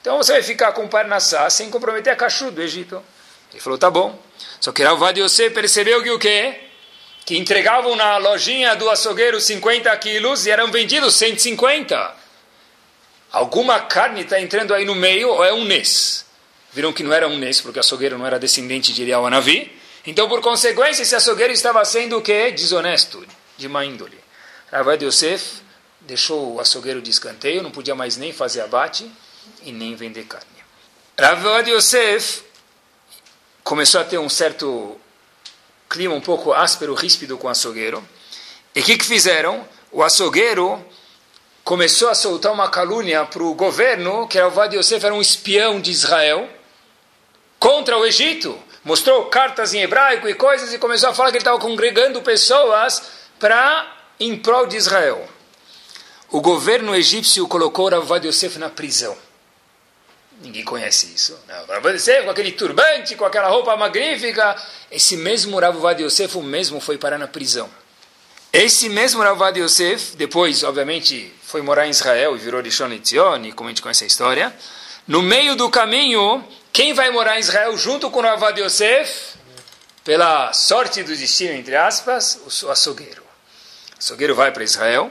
Então 0.00 0.16
você 0.16 0.32
vai 0.32 0.42
ficar 0.42 0.72
com 0.72 0.88
parnassá 0.88 1.50
sem 1.50 1.68
comprometer 1.68 2.10
a 2.10 2.16
cachu 2.16 2.50
do 2.50 2.62
Egito. 2.62 3.02
Ele 3.52 3.60
falou, 3.60 3.78
tá 3.78 3.90
bom. 3.90 4.18
Só 4.58 4.72
que 4.72 4.82
Ravad 4.82 5.20
Yosef 5.20 5.54
percebeu 5.54 6.02
que 6.02 6.10
o 6.10 6.18
quê? 6.18 6.67
Que 7.28 7.36
entregavam 7.36 7.94
na 7.94 8.16
lojinha 8.16 8.74
do 8.74 8.88
açougueiro 8.88 9.38
50 9.38 9.94
quilos 9.98 10.46
e 10.46 10.50
eram 10.50 10.72
vendidos 10.72 11.14
150. 11.16 12.16
Alguma 13.30 13.80
carne 13.80 14.22
está 14.22 14.40
entrando 14.40 14.72
aí 14.72 14.86
no 14.86 14.94
meio 14.94 15.28
ou 15.28 15.44
é 15.44 15.52
um 15.52 15.62
Nes? 15.62 16.24
Viram 16.72 16.90
que 16.90 17.02
não 17.02 17.12
era 17.12 17.28
um 17.28 17.36
Nes, 17.36 17.60
porque 17.60 17.78
o 17.78 17.80
açougueiro 17.80 18.16
não 18.16 18.26
era 18.26 18.38
descendente 18.38 18.94
de 18.94 19.02
Eliyahu 19.02 19.26
Anavi. 19.26 19.70
Então, 20.06 20.26
por 20.26 20.40
consequência, 20.40 21.02
esse 21.02 21.14
açougueiro 21.14 21.52
estava 21.52 21.84
sendo 21.84 22.16
o 22.16 22.22
quê? 22.22 22.50
Desonesto, 22.50 23.22
de 23.58 23.68
má 23.68 23.84
índole. 23.84 24.18
Ravad 24.72 25.04
Yosef 25.04 25.60
deixou 26.00 26.54
o 26.54 26.60
açougueiro 26.60 27.02
de 27.02 27.10
escanteio, 27.10 27.62
não 27.62 27.70
podia 27.70 27.94
mais 27.94 28.16
nem 28.16 28.32
fazer 28.32 28.62
abate 28.62 29.06
e 29.64 29.70
nem 29.70 29.94
vender 29.94 30.24
carne. 30.24 30.46
Ravad 31.20 31.70
Yosef 31.70 32.40
começou 33.62 34.00
a 34.00 34.04
ter 34.04 34.16
um 34.16 34.30
certo 34.30 34.98
clima 35.88 36.14
um 36.14 36.20
pouco 36.20 36.52
áspero, 36.52 36.94
ríspido 36.94 37.38
com 37.38 37.46
o 37.46 37.50
açougueiro. 37.50 38.06
E 38.74 38.80
o 38.80 38.84
que, 38.84 38.98
que 38.98 39.04
fizeram? 39.04 39.66
O 39.90 40.02
açougueiro 40.02 40.84
começou 41.64 42.08
a 42.08 42.14
soltar 42.14 42.52
uma 42.52 42.68
calúnia 42.68 43.24
para 43.24 43.42
o 43.42 43.54
governo 43.54 44.26
que 44.28 44.38
Avad 44.38 44.74
Yosef 44.76 45.04
era 45.04 45.14
um 45.14 45.20
espião 45.20 45.80
de 45.80 45.90
Israel 45.90 46.48
contra 47.58 47.96
o 47.96 48.06
Egito. 48.06 48.58
Mostrou 48.84 49.26
cartas 49.26 49.74
em 49.74 49.82
hebraico 49.82 50.28
e 50.28 50.34
coisas 50.34 50.72
e 50.72 50.78
começou 50.78 51.10
a 51.10 51.14
falar 51.14 51.30
que 51.30 51.36
ele 51.36 51.42
estava 51.42 51.58
congregando 51.58 52.22
pessoas 52.22 53.02
para 53.38 53.96
em 54.20 54.36
prol 54.36 54.66
de 54.66 54.76
Israel. 54.76 55.28
O 56.30 56.40
governo 56.40 56.94
egípcio 56.94 57.46
colocou 57.48 57.88
Avad 57.94 58.26
Yosef 58.26 58.58
na 58.58 58.68
prisão. 58.68 59.16
Ninguém 60.40 60.64
conhece 60.64 61.12
isso. 61.14 61.38
Rav 61.68 61.86
Yosef 61.88 62.24
com 62.24 62.30
aquele 62.30 62.52
turbante, 62.52 63.16
com 63.16 63.24
aquela 63.24 63.48
roupa 63.48 63.76
magnífica. 63.76 64.56
Esse 64.90 65.16
mesmo 65.16 65.58
Rav 65.58 65.76
Yosef, 66.00 66.38
o 66.38 66.42
mesmo 66.42 66.80
foi 66.80 66.96
parar 66.96 67.18
na 67.18 67.26
prisão. 67.26 67.68
Esse 68.52 68.88
mesmo 68.88 69.20
Rav 69.20 69.58
Yosef, 69.58 70.16
depois, 70.16 70.62
obviamente, 70.62 71.32
foi 71.42 71.60
morar 71.60 71.86
em 71.86 71.90
Israel 71.90 72.36
e 72.36 72.38
virou 72.38 72.62
Rishon 72.62 72.86
LeZion, 72.86 73.50
como 73.54 73.68
a 73.68 73.72
gente 73.72 73.82
conhece 73.82 74.04
a 74.04 74.06
história. 74.06 74.54
No 75.06 75.22
meio 75.22 75.56
do 75.56 75.68
caminho, 75.68 76.46
quem 76.72 76.94
vai 76.94 77.10
morar 77.10 77.36
em 77.36 77.40
Israel 77.40 77.76
junto 77.76 78.10
com 78.10 78.20
Rav 78.20 78.42
Yosef? 78.58 79.36
Pela 80.04 80.52
sorte 80.52 81.02
do 81.02 81.14
destino, 81.14 81.52
entre 81.52 81.76
aspas, 81.76 82.40
o 82.62 82.70
açougueiro. 82.70 83.22
O 83.22 83.98
açougueiro 83.98 84.34
vai 84.34 84.52
para 84.52 84.62
Israel. 84.62 85.10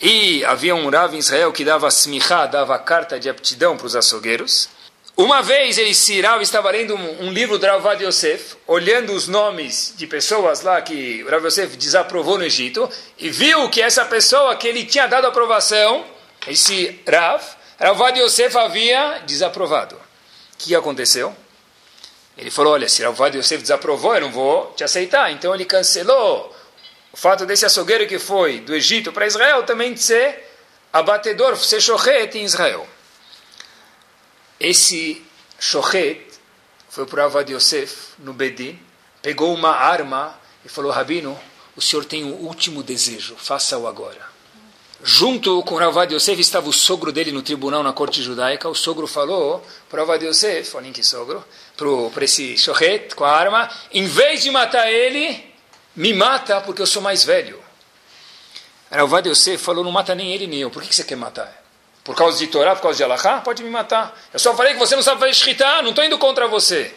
E 0.00 0.44
havia 0.44 0.74
um 0.74 0.90
Rav 0.90 1.14
em 1.14 1.18
Israel 1.18 1.52
que 1.52 1.64
dava 1.64 1.88
smichá, 1.88 2.46
dava 2.46 2.78
carta 2.78 3.18
de 3.18 3.28
aptidão 3.28 3.76
para 3.76 3.86
os 3.86 3.96
açougueiros. 3.96 4.68
Uma 5.16 5.42
vez 5.42 5.78
esse 5.78 6.20
Rav 6.20 6.42
estava 6.42 6.70
lendo 6.72 6.96
um, 6.96 7.26
um 7.26 7.32
livro 7.32 7.56
do 7.56 7.64
Rav 7.64 8.02
Yosef, 8.02 8.56
olhando 8.66 9.12
os 9.12 9.28
nomes 9.28 9.94
de 9.96 10.08
pessoas 10.08 10.62
lá 10.62 10.82
que 10.82 11.22
o 11.22 11.30
Rav 11.30 11.44
Yosef 11.46 11.76
desaprovou 11.76 12.36
no 12.36 12.44
Egito, 12.44 12.90
e 13.16 13.30
viu 13.30 13.68
que 13.70 13.80
essa 13.80 14.04
pessoa 14.04 14.56
que 14.56 14.66
ele 14.66 14.84
tinha 14.84 15.06
dado 15.06 15.28
aprovação, 15.28 16.04
esse 16.48 17.00
Rav, 17.08 17.42
Rav 17.78 18.18
Yosef 18.18 18.56
havia 18.58 19.20
desaprovado. 19.24 19.94
O 19.94 20.56
que 20.58 20.74
aconteceu? 20.74 21.34
Ele 22.36 22.50
falou, 22.50 22.72
olha, 22.72 22.88
se 22.88 23.04
Rav 23.04 23.36
Yosef 23.36 23.62
desaprovou, 23.62 24.16
eu 24.16 24.22
não 24.22 24.32
vou 24.32 24.72
te 24.76 24.82
aceitar. 24.82 25.30
Então 25.30 25.54
ele 25.54 25.64
cancelou 25.64 26.52
o 27.14 27.16
fato 27.16 27.46
desse 27.46 27.64
açougueiro 27.64 28.08
que 28.08 28.18
foi 28.18 28.58
do 28.58 28.74
Egito 28.74 29.12
para 29.12 29.24
Israel 29.24 29.62
também 29.62 29.94
de 29.94 30.02
ser 30.02 30.50
abatedor, 30.92 31.56
ser 31.56 31.80
shochet 31.80 32.36
em 32.36 32.42
Israel. 32.42 32.84
Esse 34.58 35.24
shochet 35.56 36.26
foi 36.88 37.06
para 37.06 37.26
Avad 37.26 37.52
Yosef 37.52 38.14
no 38.18 38.32
Bedin, 38.32 38.76
pegou 39.22 39.54
uma 39.54 39.70
arma 39.76 40.36
e 40.64 40.68
falou, 40.68 40.90
Rabino, 40.90 41.38
o 41.76 41.80
senhor 41.80 42.04
tem 42.04 42.24
um 42.24 42.32
último 42.32 42.82
desejo, 42.82 43.36
faça-o 43.36 43.86
agora. 43.86 44.26
Junto 45.00 45.62
com 45.62 45.76
Ravad 45.76 46.12
Yosef 46.12 46.40
estava 46.40 46.68
o 46.68 46.72
sogro 46.72 47.12
dele 47.12 47.30
no 47.30 47.42
tribunal 47.42 47.84
na 47.84 47.92
corte 47.92 48.22
judaica. 48.22 48.68
O 48.68 48.74
sogro 48.74 49.06
falou 49.06 49.64
para 49.88 50.00
Ravad 50.00 50.24
Yosef, 50.24 50.76
olhem 50.76 50.92
que 50.92 51.04
sogro, 51.04 51.44
para 52.12 52.24
esse 52.24 52.58
shochet 52.58 53.14
com 53.14 53.22
a 53.22 53.30
arma, 53.30 53.70
em 53.92 54.04
vez 54.04 54.42
de 54.42 54.50
matar 54.50 54.90
ele, 54.90 55.53
me 55.96 56.12
mata 56.12 56.60
porque 56.60 56.82
eu 56.82 56.86
sou 56.86 57.02
mais 57.02 57.24
velho. 57.24 57.62
Ravad 58.90 59.28
Yosef 59.28 59.62
falou, 59.62 59.84
não 59.84 59.90
mata 59.90 60.14
nem 60.14 60.32
ele 60.32 60.46
nem 60.46 60.60
eu. 60.60 60.70
Por 60.70 60.82
que 60.82 60.94
você 60.94 61.04
quer 61.04 61.16
matar? 61.16 61.62
Por 62.04 62.14
causa 62.14 62.38
de 62.38 62.46
Torá, 62.46 62.76
por 62.76 62.82
causa 62.82 62.98
de 62.98 63.04
Alahá? 63.04 63.40
Pode 63.40 63.62
me 63.62 63.70
matar. 63.70 64.16
Eu 64.32 64.38
só 64.38 64.54
falei 64.54 64.74
que 64.74 64.78
você 64.78 64.94
não 64.94 65.02
sabe 65.02 65.20
fazer 65.20 65.34
shritá, 65.34 65.82
não 65.82 65.90
estou 65.90 66.04
indo 66.04 66.18
contra 66.18 66.46
você. 66.46 66.94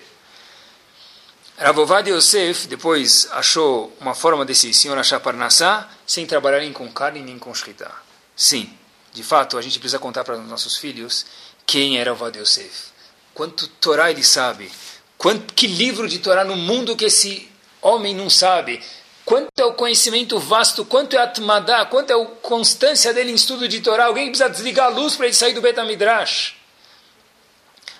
Ravovad 1.57 2.07
Yosef 2.07 2.67
depois 2.67 3.27
achou 3.31 3.95
uma 3.99 4.13
forma 4.13 4.45
desse 4.45 4.71
senhor 4.73 4.95
achar 4.97 5.19
parnassá 5.19 5.89
sem 6.05 6.25
trabalhar 6.25 6.59
nem 6.59 6.71
com 6.71 6.91
carne 6.91 7.21
nem 7.21 7.39
com 7.39 7.53
shritá. 7.55 7.91
Sim, 8.35 8.71
de 9.11 9.23
fato, 9.23 9.57
a 9.57 9.61
gente 9.61 9.79
precisa 9.79 9.97
contar 9.97 10.23
para 10.23 10.37
os 10.37 10.47
nossos 10.47 10.77
filhos 10.77 11.25
quem 11.65 11.97
era 11.97 12.11
Ravovad 12.11 12.37
Yosef. 12.37 12.91
quanto 13.33 13.67
Torá 13.67 14.11
ele 14.11 14.23
sabe, 14.23 14.71
quanto, 15.17 15.53
que 15.53 15.65
livro 15.65 16.07
de 16.07 16.19
Torá 16.19 16.43
no 16.43 16.55
mundo 16.55 16.95
que 16.95 17.05
esse 17.05 17.49
homem 17.81 18.15
não 18.15 18.29
sabe, 18.29 18.83
quanto 19.25 19.49
é 19.57 19.65
o 19.65 19.73
conhecimento 19.73 20.39
vasto, 20.39 20.85
quanto 20.85 21.15
é 21.15 21.19
Atmadá, 21.19 21.85
quanto 21.85 22.11
é 22.11 22.13
a 22.13 22.25
constância 22.25 23.13
dele 23.13 23.31
em 23.31 23.35
estudo 23.35 23.67
de 23.67 23.81
Torá. 23.81 24.05
Alguém 24.05 24.29
precisa 24.29 24.49
desligar 24.49 24.87
a 24.87 24.89
luz 24.89 25.15
para 25.15 25.25
ele 25.25 25.35
sair 25.35 25.53
do 25.53 25.61
Betamidrash. 25.61 26.55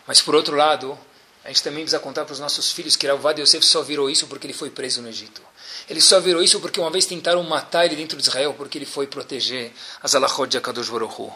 Mas 0.08 0.22
por 0.22 0.36
outro 0.36 0.56
lado, 0.56 0.98
a 1.44 1.50
gente 1.50 1.64
também 1.64 1.82
precisa 1.82 2.00
contar 2.00 2.26
para 2.26 2.34
os 2.34 2.40
nossos 2.40 2.72
filhos 2.72 2.96
que 2.96 3.08
Rav 3.08 3.40
Yosef 3.40 3.66
só 3.66 3.82
virou 3.82 4.10
isso 4.10 4.28
porque 4.28 4.48
ele 4.48 4.54
foi 4.54 4.70
preso 4.70 5.02
no 5.02 5.10
Egito. 5.10 5.42
Ele 5.90 6.02
só 6.02 6.20
virou 6.20 6.42
isso 6.42 6.60
porque 6.60 6.80
uma 6.80 6.90
vez 6.90 7.06
tentaram 7.06 7.42
matar 7.44 7.86
ele 7.86 7.96
dentro 7.96 8.18
de 8.18 8.24
Israel 8.24 8.54
porque 8.58 8.78
ele 8.78 8.86
foi 8.86 9.08
proteger 9.08 9.72
as 10.02 10.16
alachot 10.16 10.50
de 10.50 10.58
Akadosh 10.58 10.90
Baruch 10.90 11.32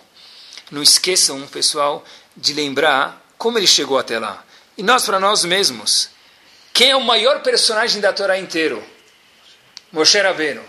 Não 0.70 0.82
esqueçam, 0.82 1.46
pessoal, 1.48 2.04
de 2.36 2.54
lembrar 2.54 3.26
como 3.38 3.58
ele 3.58 3.68
chegou 3.68 3.98
até 3.98 4.20
lá. 4.20 4.44
E 4.78 4.84
nós, 4.84 5.06
para 5.06 5.20
nós 5.20 5.46
mesmos, 5.46 6.10
quem 6.74 6.92
é 6.92 6.96
o 6.96 7.02
maior 7.02 7.42
personagem 7.42 8.02
da 8.02 8.14
Torá 8.14 8.38
inteiro? 8.38 8.84
Moshe 9.92 10.20
Rabbeinu. 10.20 10.64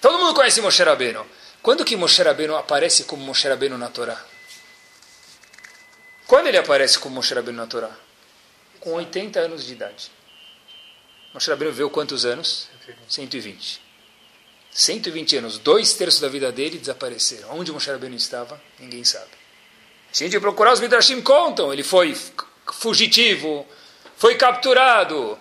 Todo 0.00 0.18
mundo 0.18 0.34
conhece 0.34 0.60
Moshe 0.60 0.82
Rabbeinu. 0.82 1.26
Quando 1.60 1.84
que 1.84 1.96
Moshe 1.96 2.22
Rabbeinu 2.22 2.56
aparece 2.56 3.04
como 3.04 3.24
Moshe 3.24 3.48
Rabbeinu 3.48 3.76
na 3.76 3.88
Torá? 3.88 4.20
Quando 6.26 6.46
ele 6.46 6.58
aparece 6.58 6.98
como 6.98 7.16
Moshe 7.16 7.34
Rabbeinu 7.34 7.58
na 7.58 7.66
Torá? 7.66 7.90
Com 8.78 8.92
80 8.92 9.40
anos 9.40 9.66
de 9.66 9.72
idade. 9.72 10.10
Moshe 11.34 11.50
Rabbeinu 11.50 11.72
viveu 11.72 11.90
quantos 11.90 12.24
anos? 12.24 12.68
120. 13.08 13.82
120 14.70 15.36
anos, 15.38 15.58
dois 15.58 15.94
terços 15.94 16.20
da 16.20 16.28
vida 16.28 16.52
dele 16.52 16.78
desapareceram. 16.78 17.58
Onde 17.58 17.72
Moshe 17.72 17.90
Rabbeinu 17.90 18.14
estava, 18.14 18.60
ninguém 18.78 19.04
sabe. 19.04 19.30
Se 20.12 20.24
a 20.24 20.26
gente 20.26 20.40
procurar, 20.40 20.72
os 20.72 20.80
Midrashim 20.80 21.20
contam. 21.20 21.72
Ele 21.72 21.82
foi 21.82 22.16
fugitivo, 22.72 23.66
foi 24.18 24.34
capturado, 24.34 25.38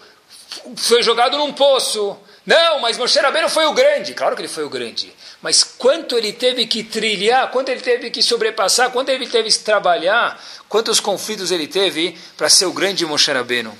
foi 0.75 1.01
jogado 1.01 1.37
num 1.37 1.51
poço. 1.51 2.15
Não, 2.45 2.79
mas 2.79 2.97
Moshe 2.97 3.19
Rabbeinu 3.19 3.49
foi 3.49 3.65
o 3.65 3.73
grande. 3.73 4.13
Claro 4.13 4.35
que 4.35 4.41
ele 4.41 4.47
foi 4.47 4.63
o 4.63 4.69
grande. 4.69 5.11
Mas 5.41 5.63
quanto 5.63 6.15
ele 6.15 6.31
teve 6.31 6.65
que 6.67 6.83
trilhar, 6.83 7.49
quanto 7.51 7.69
ele 7.69 7.81
teve 7.81 8.09
que 8.09 8.21
sobrepassar, 8.21 8.91
quanto 8.91 9.09
ele 9.09 9.27
teve 9.27 9.49
que 9.49 9.59
trabalhar, 9.59 10.41
quantos 10.69 10.99
conflitos 10.99 11.51
ele 11.51 11.67
teve 11.67 12.17
para 12.37 12.49
ser 12.49 12.65
o 12.65 12.71
grande 12.71 13.05
Moshe 13.05 13.31
Rabbeinu. 13.31 13.77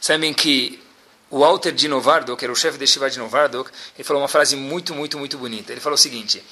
Sabem 0.00 0.34
que 0.34 0.82
o 1.30 1.38
Walter 1.38 1.72
de 1.72 1.88
Novardok, 1.88 2.38
que 2.38 2.44
era 2.44 2.52
o 2.52 2.56
chefe 2.56 2.76
de 2.76 2.86
Shiva 2.86 3.08
de 3.08 3.18
Novardok, 3.18 3.70
ele 3.96 4.04
falou 4.04 4.20
uma 4.20 4.28
frase 4.28 4.56
muito, 4.56 4.94
muito, 4.94 5.16
muito 5.16 5.38
bonita. 5.38 5.72
Ele 5.72 5.80
falou 5.80 5.94
o 5.94 5.98
seguinte, 5.98 6.44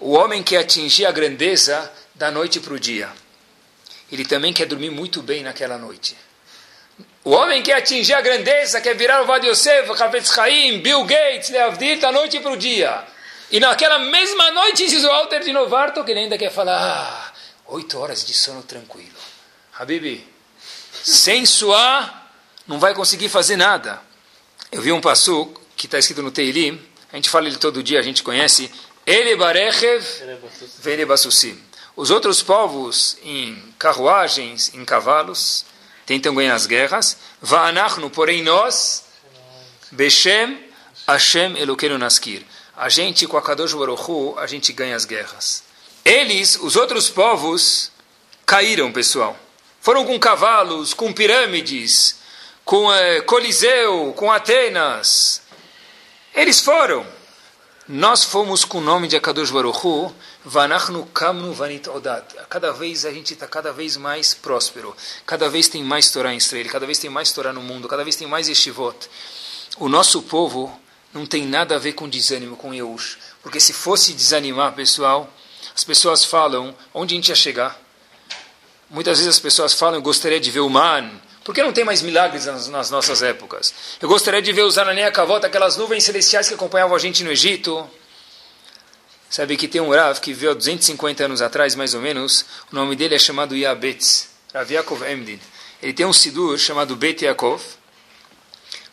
o 0.00 0.12
homem 0.12 0.42
que 0.42 0.56
atingir 0.56 1.04
a 1.04 1.12
grandeza 1.12 1.92
da 2.14 2.30
noite 2.30 2.60
para 2.60 2.74
o 2.74 2.80
dia, 2.80 3.12
ele 4.10 4.24
também 4.24 4.52
quer 4.52 4.66
dormir 4.66 4.90
muito 4.90 5.20
bem 5.20 5.42
naquela 5.42 5.76
noite. 5.76 6.16
O 7.24 7.30
homem 7.30 7.62
que 7.62 7.72
atingir 7.72 8.12
a 8.12 8.20
grandeza, 8.20 8.82
quer 8.82 8.94
virar 8.94 9.22
o 9.22 9.26
Vad 9.26 9.42
Yosef, 9.42 9.90
Havetz 9.90 10.34
Chaim, 10.34 10.80
Bill 10.80 11.04
Gates, 11.04 11.48
Leavdil, 11.48 11.98
da 11.98 12.12
noite 12.12 12.38
para 12.38 12.52
o 12.52 12.56
dia. 12.56 13.02
E 13.50 13.58
naquela 13.58 13.98
mesma 13.98 14.50
noite, 14.50 14.86
diz 14.86 15.02
o 15.02 15.08
Walter 15.08 15.40
de 15.40 15.50
Novarto, 15.50 16.04
que 16.04 16.10
ele 16.10 16.20
ainda 16.20 16.36
quer 16.36 16.52
falar, 16.52 16.76
ah, 16.76 17.32
oito 17.68 17.98
horas 17.98 18.26
de 18.26 18.34
sono 18.34 18.62
tranquilo. 18.62 19.16
Habibi, 19.78 20.26
sem 21.02 21.46
suar, 21.46 22.30
não 22.66 22.78
vai 22.78 22.92
conseguir 22.92 23.30
fazer 23.30 23.56
nada. 23.56 24.02
Eu 24.70 24.82
vi 24.82 24.92
um 24.92 25.00
passo 25.00 25.50
que 25.76 25.86
está 25.86 25.98
escrito 25.98 26.22
no 26.22 26.30
Teilim, 26.30 26.78
a 27.10 27.16
gente 27.16 27.30
fala 27.30 27.46
ele 27.46 27.56
todo 27.56 27.82
dia, 27.82 28.00
a 28.00 28.02
gente 28.02 28.22
conhece, 28.22 28.70
Ele 29.06 29.34
Barechev, 29.36 30.04
Vele 30.80 31.06
Basussim. 31.06 31.58
Os 31.96 32.10
outros 32.10 32.42
povos 32.42 33.16
em 33.22 33.72
carruagens, 33.78 34.74
em 34.74 34.84
cavalos, 34.84 35.64
tentam 36.06 36.34
ganhar 36.34 36.54
as 36.54 36.66
guerras. 36.66 37.16
Va'anachnu, 37.40 38.10
porém 38.10 38.42
nós, 38.42 39.04
Beshem 39.90 40.58
Hashem 41.06 41.56
Elokeinu 41.56 41.98
Naskir. 41.98 42.42
A 42.76 42.88
gente, 42.88 43.26
com 43.26 43.36
a 43.36 43.42
Kadosh 43.42 43.74
Baruch 43.74 44.38
a 44.38 44.46
gente 44.46 44.72
ganha 44.72 44.96
as 44.96 45.04
guerras. 45.04 45.62
Eles, 46.04 46.56
os 46.56 46.76
outros 46.76 47.08
povos, 47.08 47.92
caíram, 48.44 48.92
pessoal. 48.92 49.36
Foram 49.80 50.04
com 50.04 50.18
cavalos, 50.18 50.92
com 50.92 51.12
pirâmides, 51.12 52.16
com 52.64 52.92
eh, 52.92 53.20
Coliseu, 53.20 54.12
com 54.16 54.32
Atenas. 54.32 55.42
Eles 56.34 56.60
foram. 56.60 57.06
Nós 57.86 58.24
fomos 58.24 58.64
com 58.64 58.78
o 58.78 58.80
nome 58.80 59.06
de 59.06 59.16
Akadosh 59.16 59.50
Baruchu, 59.50 60.12
Vanachnu 60.44 61.06
Kamnu 61.06 61.52
Vanit 61.52 61.88
Odat. 61.88 62.34
Cada 62.50 62.72
vez 62.72 63.06
a 63.06 63.10
gente 63.10 63.32
está 63.32 63.46
cada 63.46 63.72
vez 63.72 63.96
mais 63.96 64.34
próspero. 64.34 64.94
Cada 65.24 65.48
vez 65.48 65.68
tem 65.68 65.82
mais 65.82 66.10
Torá 66.10 66.34
em 66.34 66.36
Israel. 66.36 66.68
Cada 66.70 66.84
vez 66.84 66.98
tem 66.98 67.08
mais 67.08 67.32
Torá 67.32 67.52
no 67.52 67.62
mundo. 67.62 67.88
Cada 67.88 68.04
vez 68.04 68.14
tem 68.14 68.26
mais 68.26 68.48
Yeshivot. 68.48 69.08
O 69.78 69.88
nosso 69.88 70.22
povo 70.22 70.78
não 71.14 71.24
tem 71.24 71.46
nada 71.46 71.76
a 71.76 71.78
ver 71.78 71.94
com 71.94 72.08
desânimo, 72.08 72.56
com 72.56 72.74
Yeush. 72.74 73.18
Porque 73.42 73.58
se 73.58 73.72
fosse 73.72 74.12
desanimar, 74.12 74.74
pessoal, 74.74 75.32
as 75.74 75.82
pessoas 75.82 76.24
falam, 76.24 76.74
onde 76.92 77.14
a 77.14 77.16
gente 77.16 77.28
ia 77.30 77.34
chegar? 77.34 77.80
Muitas 78.90 79.18
vezes 79.18 79.34
as 79.34 79.40
pessoas 79.40 79.72
falam, 79.72 79.96
eu 79.96 80.02
gostaria 80.02 80.38
de 80.38 80.50
ver 80.50 80.60
o 80.60 80.68
man, 80.68 81.10
por 81.42 81.54
que 81.54 81.62
não 81.62 81.72
tem 81.72 81.84
mais 81.84 82.00
milagres 82.00 82.46
nas, 82.46 82.68
nas 82.68 82.90
nossas 82.90 83.22
épocas? 83.22 83.74
Eu 84.00 84.08
gostaria 84.08 84.40
de 84.40 84.52
ver 84.52 84.62
os 84.62 84.78
Anania 84.78 85.10
Kavot, 85.10 85.44
aquelas 85.44 85.76
nuvens 85.76 86.04
celestiais 86.04 86.48
que 86.48 86.54
acompanhavam 86.54 86.96
a 86.96 86.98
gente 86.98 87.22
no 87.22 87.30
Egito. 87.30 87.88
Sabe 89.34 89.56
que 89.56 89.66
tem 89.66 89.80
um 89.80 89.90
Rav 89.90 90.20
que 90.20 90.32
veio 90.32 90.54
250 90.54 91.24
anos 91.24 91.42
atrás, 91.42 91.74
mais 91.74 91.92
ou 91.92 92.00
menos, 92.00 92.46
o 92.70 92.76
nome 92.76 92.94
dele 92.94 93.16
é 93.16 93.18
chamado 93.18 93.56
Yabetz, 93.56 94.28
Rav 94.54 94.72
Yaakov 94.72 95.02
Emdin. 95.10 95.40
Ele 95.82 95.92
tem 95.92 96.06
um 96.06 96.12
Sidur 96.12 96.56
chamado 96.56 96.94
Bet 96.94 97.24
Yaakov, 97.24 97.60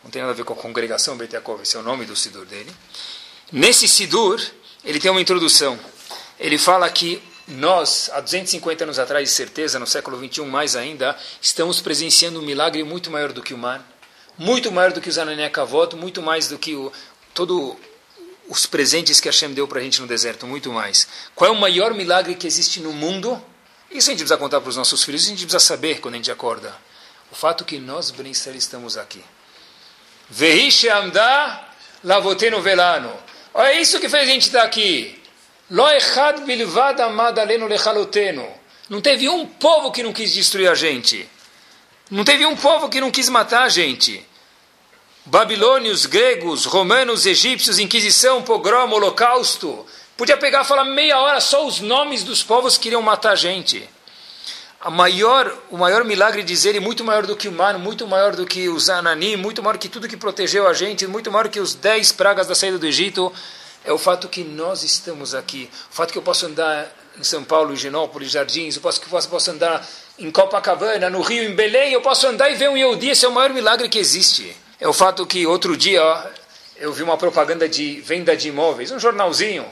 não 0.04 0.10
tem 0.10 0.20
nada 0.20 0.34
a 0.34 0.36
ver 0.36 0.44
com 0.44 0.54
a 0.54 0.56
congregação 0.56 1.16
Bet 1.16 1.32
Yaakov, 1.36 1.62
esse 1.62 1.78
é 1.78 1.80
o 1.80 1.84
nome 1.84 2.06
do 2.06 2.16
Sidur 2.16 2.48
dele. 2.48 2.72
Nesse 3.52 3.88
Sidur, 3.88 4.42
ele 4.84 5.00
tem 5.00 5.12
uma 5.12 5.22
introdução. 5.22 5.80
Ele 6.40 6.58
fala 6.58 6.90
que 6.90 7.22
nós, 7.48 8.10
há 8.12 8.20
250 8.20 8.84
anos 8.84 8.98
atrás, 8.98 9.30
de 9.30 9.36
certeza, 9.36 9.78
no 9.78 9.86
século 9.86 10.18
21 10.18 10.48
mais 10.48 10.76
ainda, 10.76 11.16
estamos 11.40 11.82
presenciando 11.82 12.40
um 12.40 12.44
milagre 12.44 12.84
muito 12.84 13.12
maior 13.12 13.32
do 13.32 13.44
que 13.44 13.54
o 13.54 13.58
mar, 13.60 13.88
muito 14.40 14.72
maior 14.72 14.92
do 14.92 15.00
que 15.00 15.10
os 15.10 15.20
Ananiakavot, 15.20 15.96
muito 15.96 16.20
mais 16.20 16.48
do 16.48 16.58
que 16.58 16.74
o, 16.74 16.92
todo 17.32 17.78
os 18.50 18.66
presentes 18.66 19.20
que 19.20 19.28
Hashem 19.28 19.54
deu 19.54 19.68
para 19.68 19.80
a 19.80 19.84
gente 19.84 20.02
no 20.02 20.08
deserto, 20.08 20.46
muito 20.46 20.72
mais. 20.72 21.08
Qual 21.36 21.50
é 21.50 21.54
o 21.54 21.60
maior 21.60 21.94
milagre 21.94 22.36
que 22.36 22.48
existe 22.48 22.80
no 22.80 22.92
mundo? 22.92 23.42
Isso 23.90 24.10
a 24.10 24.12
gente 24.12 24.20
precisa 24.20 24.38
contar 24.38 24.62
para 24.62 24.70
os 24.70 24.78
nossos 24.78 25.04
filhos, 25.04 25.26
a 25.26 25.30
gente 25.30 25.46
precisa 25.46 25.60
saber 25.60 26.00
quando 26.00 26.16
a 26.16 26.18
gente 26.18 26.32
acorda. 26.32 26.76
O 27.32 27.36
fato 27.36 27.64
que 27.64 27.78
nós, 27.80 28.12
Ben 28.12 28.32
estamos 28.32 28.98
aqui. 28.98 29.24
Vehishe 30.30 30.90
amda 30.90 31.68
lavoteno 32.04 32.62
velano. 32.62 33.12
Olha 33.54 33.80
isso 33.80 34.00
que 34.00 34.10
fez 34.10 34.24
a 34.24 34.32
gente 34.32 34.48
estar 34.48 34.64
aqui. 34.64 35.22
Não 38.90 39.02
teve 39.02 39.30
um 39.30 39.46
povo 39.46 39.92
que 39.92 40.04
não 40.04 40.12
quis 40.12 40.34
destruir 40.34 40.70
a 40.70 40.76
gente. 40.76 41.30
Não 42.10 42.26
teve 42.26 42.46
um 42.46 42.56
povo 42.56 42.90
que 42.90 43.00
não 43.00 43.12
quis 43.12 43.30
matar 43.30 43.64
a 43.64 43.70
gente. 43.70 44.26
Babilônios, 45.26 46.08
gregos, 46.08 46.66
romanos, 46.66 47.28
egípcios, 47.28 47.78
Inquisição, 47.78 48.42
pogrom, 48.42 48.90
holocausto. 48.90 49.86
Podia 50.18 50.36
pegar 50.36 50.64
e 50.64 50.66
falar 50.66 50.84
meia 50.84 51.20
hora 51.20 51.40
só 51.40 51.68
os 51.68 51.80
nomes 51.80 52.24
dos 52.24 52.42
povos 52.42 52.76
que 52.76 52.84
queriam 52.84 53.04
matar 53.04 53.34
a 53.34 53.36
gente. 53.36 53.88
A 54.80 54.90
maior, 54.90 55.56
o 55.70 55.78
maior 55.78 56.04
milagre 56.04 56.42
de 56.42 56.48
dizer, 56.48 56.80
muito 56.82 57.04
maior 57.04 57.28
do 57.28 57.36
que 57.36 57.48
o 57.48 57.52
mar, 57.52 57.78
muito 57.78 58.08
maior 58.08 58.36
do 58.36 58.48
que 58.48 58.68
os 58.68 58.90
Anani, 58.90 59.38
muito 59.38 59.62
maior 59.62 59.78
que 59.78 59.88
tudo 59.88 60.08
que 60.08 60.18
protegeu 60.18 60.68
a 60.68 60.74
gente, 60.74 61.06
muito 61.06 61.32
maior 61.32 61.50
que 61.50 61.60
os 61.60 61.76
dez 61.76 62.12
pragas 62.12 62.48
da 62.48 62.56
saída 62.56 62.80
do 62.80 62.88
Egito, 62.88 63.32
é 63.86 63.94
o 63.94 64.00
fato 64.00 64.28
que 64.28 64.44
nós 64.44 64.82
estamos 64.82 65.36
aqui. 65.36 65.70
O 65.92 65.94
fato 65.94 66.12
que 66.12 66.18
eu 66.18 66.24
posso 66.24 66.48
andar 66.48 66.92
em 67.16 67.24
São 67.24 67.44
Paulo, 67.44 67.74
em 67.74 67.78
Genópolis, 67.78 68.32
Jardins, 68.32 68.76
o 68.76 68.82
fato 68.82 69.00
que 69.00 69.06
eu 69.06 69.22
posso 69.30 69.52
andar 69.52 69.88
em 70.18 70.32
Copacabana, 70.32 71.12
no 71.12 71.22
Rio, 71.22 71.44
em 71.44 71.54
Belém, 71.54 71.94
eu 71.94 72.02
posso 72.02 72.26
andar 72.26 72.50
e 72.50 72.56
ver 72.56 72.72
um 72.72 72.76
Yehudi, 72.76 73.10
esse 73.10 73.24
é 73.24 73.28
o 73.28 73.32
maior 73.32 73.54
milagre 73.54 73.88
que 73.88 74.00
existe. 74.00 74.56
É 74.82 74.88
o 74.88 74.94
fato 74.94 75.28
que 75.28 75.46
outro 75.46 75.78
dia 75.78 76.02
eu 76.76 76.92
vi 76.92 77.04
uma 77.04 77.16
propaganda 77.16 77.70
de 77.70 78.02
venda 78.02 78.36
de 78.36 78.48
imóveis, 78.48 78.90
um 78.90 78.98
jornalzinho, 78.98 79.64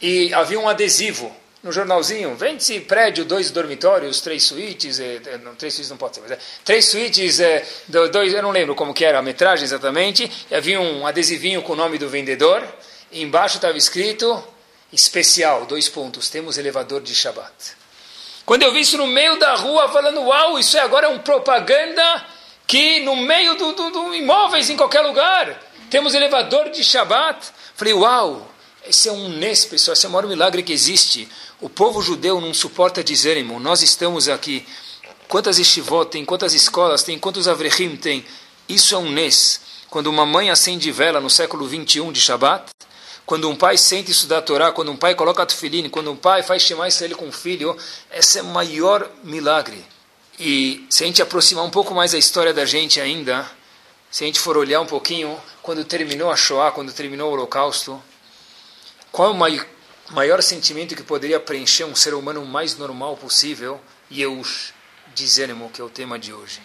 e 0.00 0.32
havia 0.32 0.60
um 0.60 0.68
adesivo 0.68 1.34
no 1.60 1.72
jornalzinho, 1.72 2.36
vende-se 2.36 2.78
prédio, 2.78 3.24
dois 3.24 3.50
dormitórios, 3.50 4.20
três 4.20 4.44
suítes, 4.44 5.00
é, 5.00 5.38
não, 5.42 5.56
três 5.56 5.74
suítes 5.74 5.90
não 5.90 5.96
pode 5.96 6.14
ser, 6.14 6.20
mas 6.20 6.30
é, 6.30 6.38
três 6.64 6.84
suítes, 6.84 7.40
é, 7.40 7.66
dois, 7.88 8.32
eu 8.32 8.42
não 8.42 8.52
lembro 8.52 8.76
como 8.76 8.94
que 8.94 9.04
era 9.04 9.18
a 9.18 9.22
metragem 9.22 9.64
exatamente, 9.64 10.30
e 10.48 10.54
havia 10.54 10.80
um 10.80 11.04
adesivinho 11.04 11.60
com 11.62 11.72
o 11.72 11.76
nome 11.76 11.98
do 11.98 12.08
vendedor, 12.08 12.62
e 13.10 13.22
embaixo 13.22 13.56
estava 13.56 13.76
escrito 13.76 14.40
especial, 14.92 15.66
dois 15.66 15.88
pontos, 15.88 16.30
temos 16.30 16.56
elevador 16.56 17.02
de 17.02 17.12
Shabbat. 17.12 17.74
Quando 18.44 18.62
eu 18.62 18.72
vi 18.72 18.82
isso 18.82 18.96
no 18.98 19.08
meio 19.08 19.36
da 19.40 19.56
rua, 19.56 19.88
falando, 19.88 20.20
uau, 20.20 20.60
isso 20.60 20.76
é 20.76 20.80
agora 20.80 21.08
um 21.08 21.18
propaganda 21.18 22.35
que 22.66 23.00
no 23.00 23.16
meio 23.16 23.56
do, 23.56 23.72
do, 23.72 23.90
do 23.90 24.14
imóveis, 24.14 24.68
em 24.68 24.76
qualquer 24.76 25.02
lugar, 25.02 25.62
temos 25.88 26.14
elevador 26.14 26.70
de 26.70 26.82
Shabbat. 26.82 27.48
Falei, 27.74 27.94
uau, 27.94 28.50
esse 28.86 29.08
é 29.08 29.12
um 29.12 29.28
nes, 29.28 29.64
pessoal, 29.64 29.92
esse 29.92 30.04
é 30.06 30.08
o 30.08 30.12
maior 30.12 30.28
milagre 30.28 30.62
que 30.62 30.72
existe. 30.72 31.28
O 31.60 31.68
povo 31.68 32.02
judeu 32.02 32.40
não 32.40 32.52
suporta 32.52 33.04
desânimo. 33.04 33.60
Nós 33.60 33.82
estamos 33.82 34.28
aqui. 34.28 34.66
quantas 35.28 35.58
estivot 35.58 36.10
tem, 36.10 36.24
quantas 36.24 36.54
escolas 36.54 37.02
tem, 37.02 37.18
quantos 37.18 37.48
avrechim 37.48 37.96
tem. 37.96 38.24
Isso 38.68 38.94
é 38.94 38.98
um 38.98 39.10
nes. 39.10 39.60
Quando 39.88 40.08
uma 40.08 40.26
mãe 40.26 40.50
acende 40.50 40.90
vela 40.90 41.20
no 41.20 41.30
século 41.30 41.66
21 41.66 42.10
de 42.12 42.20
Shabat, 42.20 42.70
quando 43.24 43.48
um 43.48 43.56
pai 43.56 43.76
sente 43.76 44.10
estudar 44.10 44.38
a 44.38 44.42
Torá, 44.42 44.72
quando 44.72 44.90
um 44.90 44.96
pai 44.96 45.14
coloca 45.14 45.46
tefilim, 45.46 45.88
quando 45.88 46.10
um 46.10 46.16
pai 46.16 46.42
faz 46.42 46.62
Shema 46.62 46.86
Israel 46.86 47.16
com 47.16 47.28
o 47.28 47.32
filho, 47.32 47.76
esse 48.12 48.38
é 48.38 48.42
o 48.42 48.46
maior 48.46 49.08
milagre. 49.24 49.84
E 50.38 50.86
se 50.90 51.02
a 51.02 51.06
gente 51.06 51.22
aproximar 51.22 51.64
um 51.64 51.70
pouco 51.70 51.94
mais 51.94 52.14
a 52.14 52.18
história 52.18 52.52
da 52.52 52.64
gente 52.64 53.00
ainda, 53.00 53.50
se 54.10 54.24
a 54.24 54.26
gente 54.26 54.38
for 54.38 54.56
olhar 54.56 54.80
um 54.80 54.86
pouquinho, 54.86 55.40
quando 55.62 55.84
terminou 55.84 56.30
a 56.30 56.36
Shoah, 56.36 56.72
quando 56.72 56.92
terminou 56.92 57.30
o 57.30 57.32
Holocausto, 57.32 58.02
qual 59.10 59.30
é 59.30 59.32
o 59.32 60.14
maior 60.14 60.42
sentimento 60.42 60.94
que 60.94 61.02
poderia 61.02 61.40
preencher 61.40 61.84
um 61.84 61.96
ser 61.96 62.12
humano 62.12 62.44
mais 62.44 62.76
normal 62.76 63.16
possível? 63.16 63.80
Yehush, 64.12 64.74
desânimo, 65.14 65.70
que 65.70 65.80
é 65.80 65.84
o 65.84 65.88
tema 65.88 66.18
de 66.18 66.32
hoje. 66.32 66.60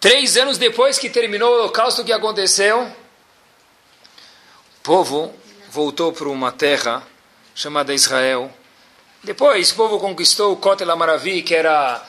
Três 0.00 0.36
anos 0.36 0.58
depois 0.58 0.98
que 0.98 1.08
terminou 1.08 1.50
o 1.50 1.58
Holocausto, 1.60 2.02
o 2.02 2.04
que 2.04 2.12
aconteceu? 2.12 2.82
O 2.82 2.92
povo 4.82 5.32
voltou 5.70 6.12
para 6.12 6.28
uma 6.28 6.50
terra 6.50 7.06
chamada 7.54 7.94
Israel. 7.94 8.52
Depois 9.22 9.70
o 9.70 9.74
povo 9.74 10.00
conquistou 10.00 10.52
o 10.52 10.56
Kotel 10.56 10.90
Amaravi, 10.90 11.42
que 11.42 11.54
era 11.54 12.02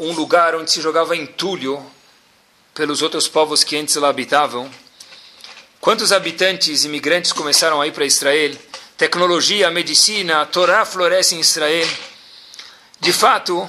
um 0.00 0.12
lugar 0.12 0.54
onde 0.54 0.70
se 0.70 0.80
jogava 0.80 1.14
entulho 1.14 1.84
pelos 2.72 3.02
outros 3.02 3.28
povos 3.28 3.62
que 3.62 3.76
antes 3.76 3.94
lá 3.96 4.08
habitavam. 4.08 4.70
Quantos 5.78 6.10
habitantes 6.10 6.84
imigrantes 6.84 7.32
começaram 7.32 7.82
a 7.82 7.86
ir 7.86 7.92
para 7.92 8.06
Israel? 8.06 8.56
Tecnologia, 8.96 9.70
medicina, 9.70 10.40
a 10.40 10.46
Torá 10.46 10.86
floresce 10.86 11.34
em 11.34 11.40
Israel. 11.40 11.86
De 12.98 13.12
fato, 13.12 13.68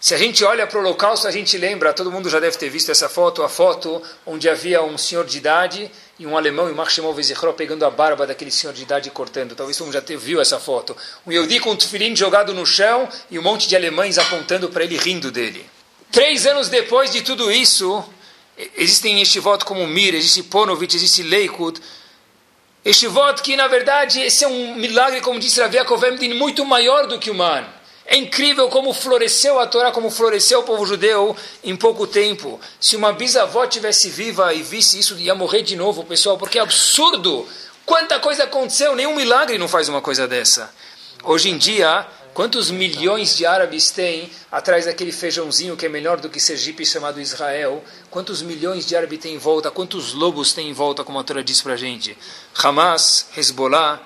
se 0.00 0.14
a 0.14 0.16
gente 0.16 0.42
olha 0.42 0.66
para 0.66 0.78
o 0.78 0.80
holocausto, 0.80 1.28
a 1.28 1.30
gente 1.30 1.58
lembra, 1.58 1.92
todo 1.92 2.10
mundo 2.10 2.30
já 2.30 2.40
deve 2.40 2.56
ter 2.56 2.70
visto 2.70 2.90
essa 2.90 3.08
foto, 3.10 3.42
a 3.42 3.48
foto 3.48 4.02
onde 4.24 4.48
havia 4.48 4.82
um 4.82 4.96
senhor 4.96 5.26
de 5.26 5.36
idade 5.36 5.90
e 6.22 6.26
um 6.26 6.36
alemão, 6.36 6.70
e 6.70 6.72
Marshemov 6.72 7.18
Ezichro, 7.18 7.52
pegando 7.52 7.84
a 7.84 7.90
barba 7.90 8.24
daquele 8.24 8.52
senhor 8.52 8.72
de 8.72 8.82
idade 8.82 9.08
e 9.08 9.10
cortando. 9.10 9.56
Talvez 9.56 9.76
todo 9.76 9.86
mundo 9.86 9.94
já 9.94 10.16
viu 10.16 10.40
essa 10.40 10.60
foto. 10.60 10.96
Um 11.26 11.32
Yehudi 11.32 11.58
com 11.58 11.72
um 11.72 11.76
tefilim 11.76 12.14
jogado 12.14 12.54
no 12.54 12.64
chão 12.64 13.08
e 13.28 13.40
um 13.40 13.42
monte 13.42 13.68
de 13.68 13.74
alemães 13.74 14.18
apontando 14.18 14.68
para 14.68 14.84
ele, 14.84 14.96
rindo 14.96 15.32
dele. 15.32 15.68
Três 16.12 16.46
anos 16.46 16.68
depois 16.68 17.10
de 17.10 17.22
tudo 17.22 17.50
isso, 17.50 18.04
existem 18.76 19.20
estivot 19.20 19.64
como 19.64 19.84
Mir, 19.88 20.14
existe 20.14 20.44
Ponovitch, 20.44 20.94
existe 20.94 21.24
Leikut. 21.24 21.80
Estivot 22.84 23.42
que, 23.42 23.56
na 23.56 23.66
verdade, 23.66 24.20
esse 24.20 24.44
é 24.44 24.48
um 24.48 24.76
milagre, 24.76 25.20
como 25.22 25.40
disse 25.40 25.60
Rav 25.60 25.74
Yaakov 25.74 26.04
muito 26.36 26.64
maior 26.64 27.08
do 27.08 27.18
que 27.18 27.32
o 27.32 27.34
man. 27.34 27.66
É 28.04 28.16
incrível 28.16 28.68
como 28.68 28.92
floresceu 28.92 29.60
a 29.60 29.66
Torá, 29.66 29.92
como 29.92 30.10
floresceu 30.10 30.60
o 30.60 30.64
povo 30.64 30.84
judeu 30.84 31.36
em 31.62 31.76
pouco 31.76 32.06
tempo. 32.06 32.60
Se 32.80 32.96
uma 32.96 33.12
bisavó 33.12 33.66
tivesse 33.66 34.10
viva 34.10 34.52
e 34.52 34.62
visse 34.62 34.98
isso, 34.98 35.16
ia 35.18 35.34
morrer 35.34 35.62
de 35.62 35.76
novo, 35.76 36.04
pessoal, 36.04 36.36
porque 36.36 36.58
é 36.58 36.62
absurdo. 36.62 37.46
Quanta 37.86 38.18
coisa 38.18 38.44
aconteceu, 38.44 38.96
nenhum 38.96 39.14
milagre 39.14 39.56
não 39.56 39.68
faz 39.68 39.88
uma 39.88 40.00
coisa 40.00 40.26
dessa. 40.26 40.72
Hoje 41.24 41.50
em 41.50 41.56
dia, 41.56 42.06
quantos 42.34 42.70
milhões 42.70 43.36
de 43.36 43.46
árabes 43.46 43.90
tem 43.92 44.30
atrás 44.50 44.86
daquele 44.86 45.12
feijãozinho 45.12 45.76
que 45.76 45.86
é 45.86 45.88
melhor 45.88 46.18
do 46.20 46.28
que 46.28 46.40
Sergipe 46.40 46.84
chamado 46.84 47.20
Israel? 47.20 47.82
Quantos 48.10 48.42
milhões 48.42 48.84
de 48.84 48.96
árabes 48.96 49.20
tem 49.20 49.34
em 49.34 49.38
volta? 49.38 49.70
Quantos 49.70 50.12
lobos 50.12 50.52
tem 50.52 50.68
em 50.68 50.72
volta, 50.72 51.04
como 51.04 51.18
a 51.20 51.24
Torá 51.24 51.42
diz 51.42 51.62
para 51.62 51.74
a 51.74 51.76
gente? 51.76 52.18
Hamas, 52.62 53.26
Hezbollah. 53.36 54.00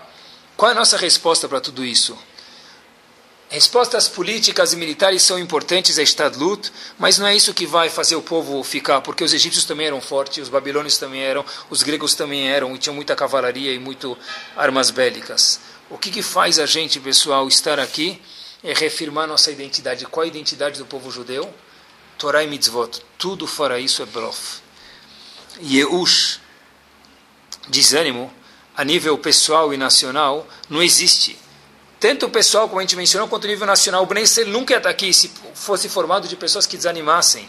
Qual 0.56 0.70
é 0.70 0.72
a 0.72 0.76
nossa 0.76 0.96
resposta 0.96 1.48
para 1.48 1.60
tudo 1.60 1.84
isso? 1.84 2.16
Respostas 3.56 4.06
políticas 4.06 4.74
e 4.74 4.76
militares 4.76 5.22
são 5.22 5.38
importantes 5.38 5.98
a 5.98 6.02
Estadlut, 6.02 6.70
mas 6.98 7.16
não 7.16 7.26
é 7.26 7.34
isso 7.34 7.54
que 7.54 7.64
vai 7.64 7.88
fazer 7.88 8.14
o 8.14 8.20
povo 8.20 8.62
ficar, 8.62 9.00
porque 9.00 9.24
os 9.24 9.32
egípcios 9.32 9.64
também 9.64 9.86
eram 9.86 9.98
fortes, 9.98 10.42
os 10.42 10.50
babilônios 10.50 10.98
também 10.98 11.22
eram, 11.22 11.42
os 11.70 11.82
gregos 11.82 12.14
também 12.14 12.50
eram, 12.50 12.74
e 12.74 12.78
tinham 12.78 12.94
muita 12.94 13.16
cavalaria 13.16 13.72
e 13.72 13.78
muito 13.78 14.14
armas 14.54 14.90
bélicas. 14.90 15.58
O 15.88 15.96
que, 15.96 16.10
que 16.10 16.20
faz 16.20 16.58
a 16.58 16.66
gente, 16.66 17.00
pessoal, 17.00 17.48
estar 17.48 17.80
aqui 17.80 18.20
é 18.62 18.74
reafirmar 18.74 19.26
nossa 19.26 19.50
identidade. 19.50 20.04
Qual 20.04 20.24
a 20.24 20.28
identidade 20.28 20.78
do 20.78 20.84
povo 20.84 21.10
judeu? 21.10 21.50
Torah 22.18 22.44
e 22.44 22.46
mitzvot. 22.46 23.00
Tudo 23.16 23.46
fora 23.46 23.80
isso 23.80 24.02
é 24.02 24.04
bluff. 24.04 24.60
Yeush, 25.62 26.40
desânimo, 27.70 28.30
a 28.76 28.84
nível 28.84 29.16
pessoal 29.16 29.72
e 29.72 29.78
nacional, 29.78 30.46
não 30.68 30.82
existe 30.82 31.38
tanto 31.98 32.26
o 32.26 32.30
pessoal, 32.30 32.68
como 32.68 32.80
a 32.80 32.82
gente 32.82 32.96
mencionou, 32.96 33.28
quanto 33.28 33.44
o 33.44 33.46
nível 33.46 33.66
nacional. 33.66 34.02
O 34.02 34.06
Bnei 34.06 34.24
nunca 34.46 34.74
ia 34.74 34.78
estar 34.78 34.90
aqui 34.90 35.12
se 35.12 35.30
fosse 35.54 35.88
formado 35.88 36.28
de 36.28 36.36
pessoas 36.36 36.66
que 36.66 36.76
desanimassem. 36.76 37.48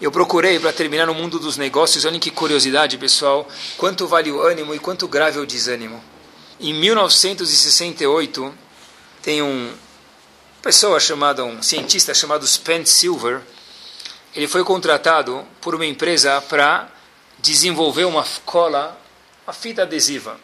Eu 0.00 0.10
procurei 0.10 0.58
para 0.58 0.72
terminar 0.72 1.06
no 1.06 1.14
mundo 1.14 1.38
dos 1.38 1.56
negócios, 1.56 2.04
olhem 2.04 2.18
que 2.18 2.30
curiosidade, 2.30 2.98
pessoal, 2.98 3.46
quanto 3.76 4.06
vale 4.08 4.32
o 4.32 4.42
ânimo 4.42 4.74
e 4.74 4.78
quanto 4.78 5.06
grave 5.06 5.38
é 5.38 5.40
o 5.40 5.46
desânimo. 5.46 6.02
Em 6.58 6.74
1968, 6.74 8.52
tem 9.22 9.42
um 9.42 9.72
pessoa 10.60 10.98
chamada, 10.98 11.44
um 11.44 11.62
cientista 11.62 12.14
chamado 12.14 12.46
Spence 12.46 12.92
Silver, 12.92 13.40
ele 14.34 14.48
foi 14.48 14.64
contratado 14.64 15.44
por 15.60 15.74
uma 15.74 15.84
empresa 15.84 16.40
para 16.40 16.88
desenvolver 17.38 18.04
uma 18.04 18.24
cola, 18.46 18.98
uma 19.46 19.52
fita 19.52 19.82
adesiva. 19.82 20.38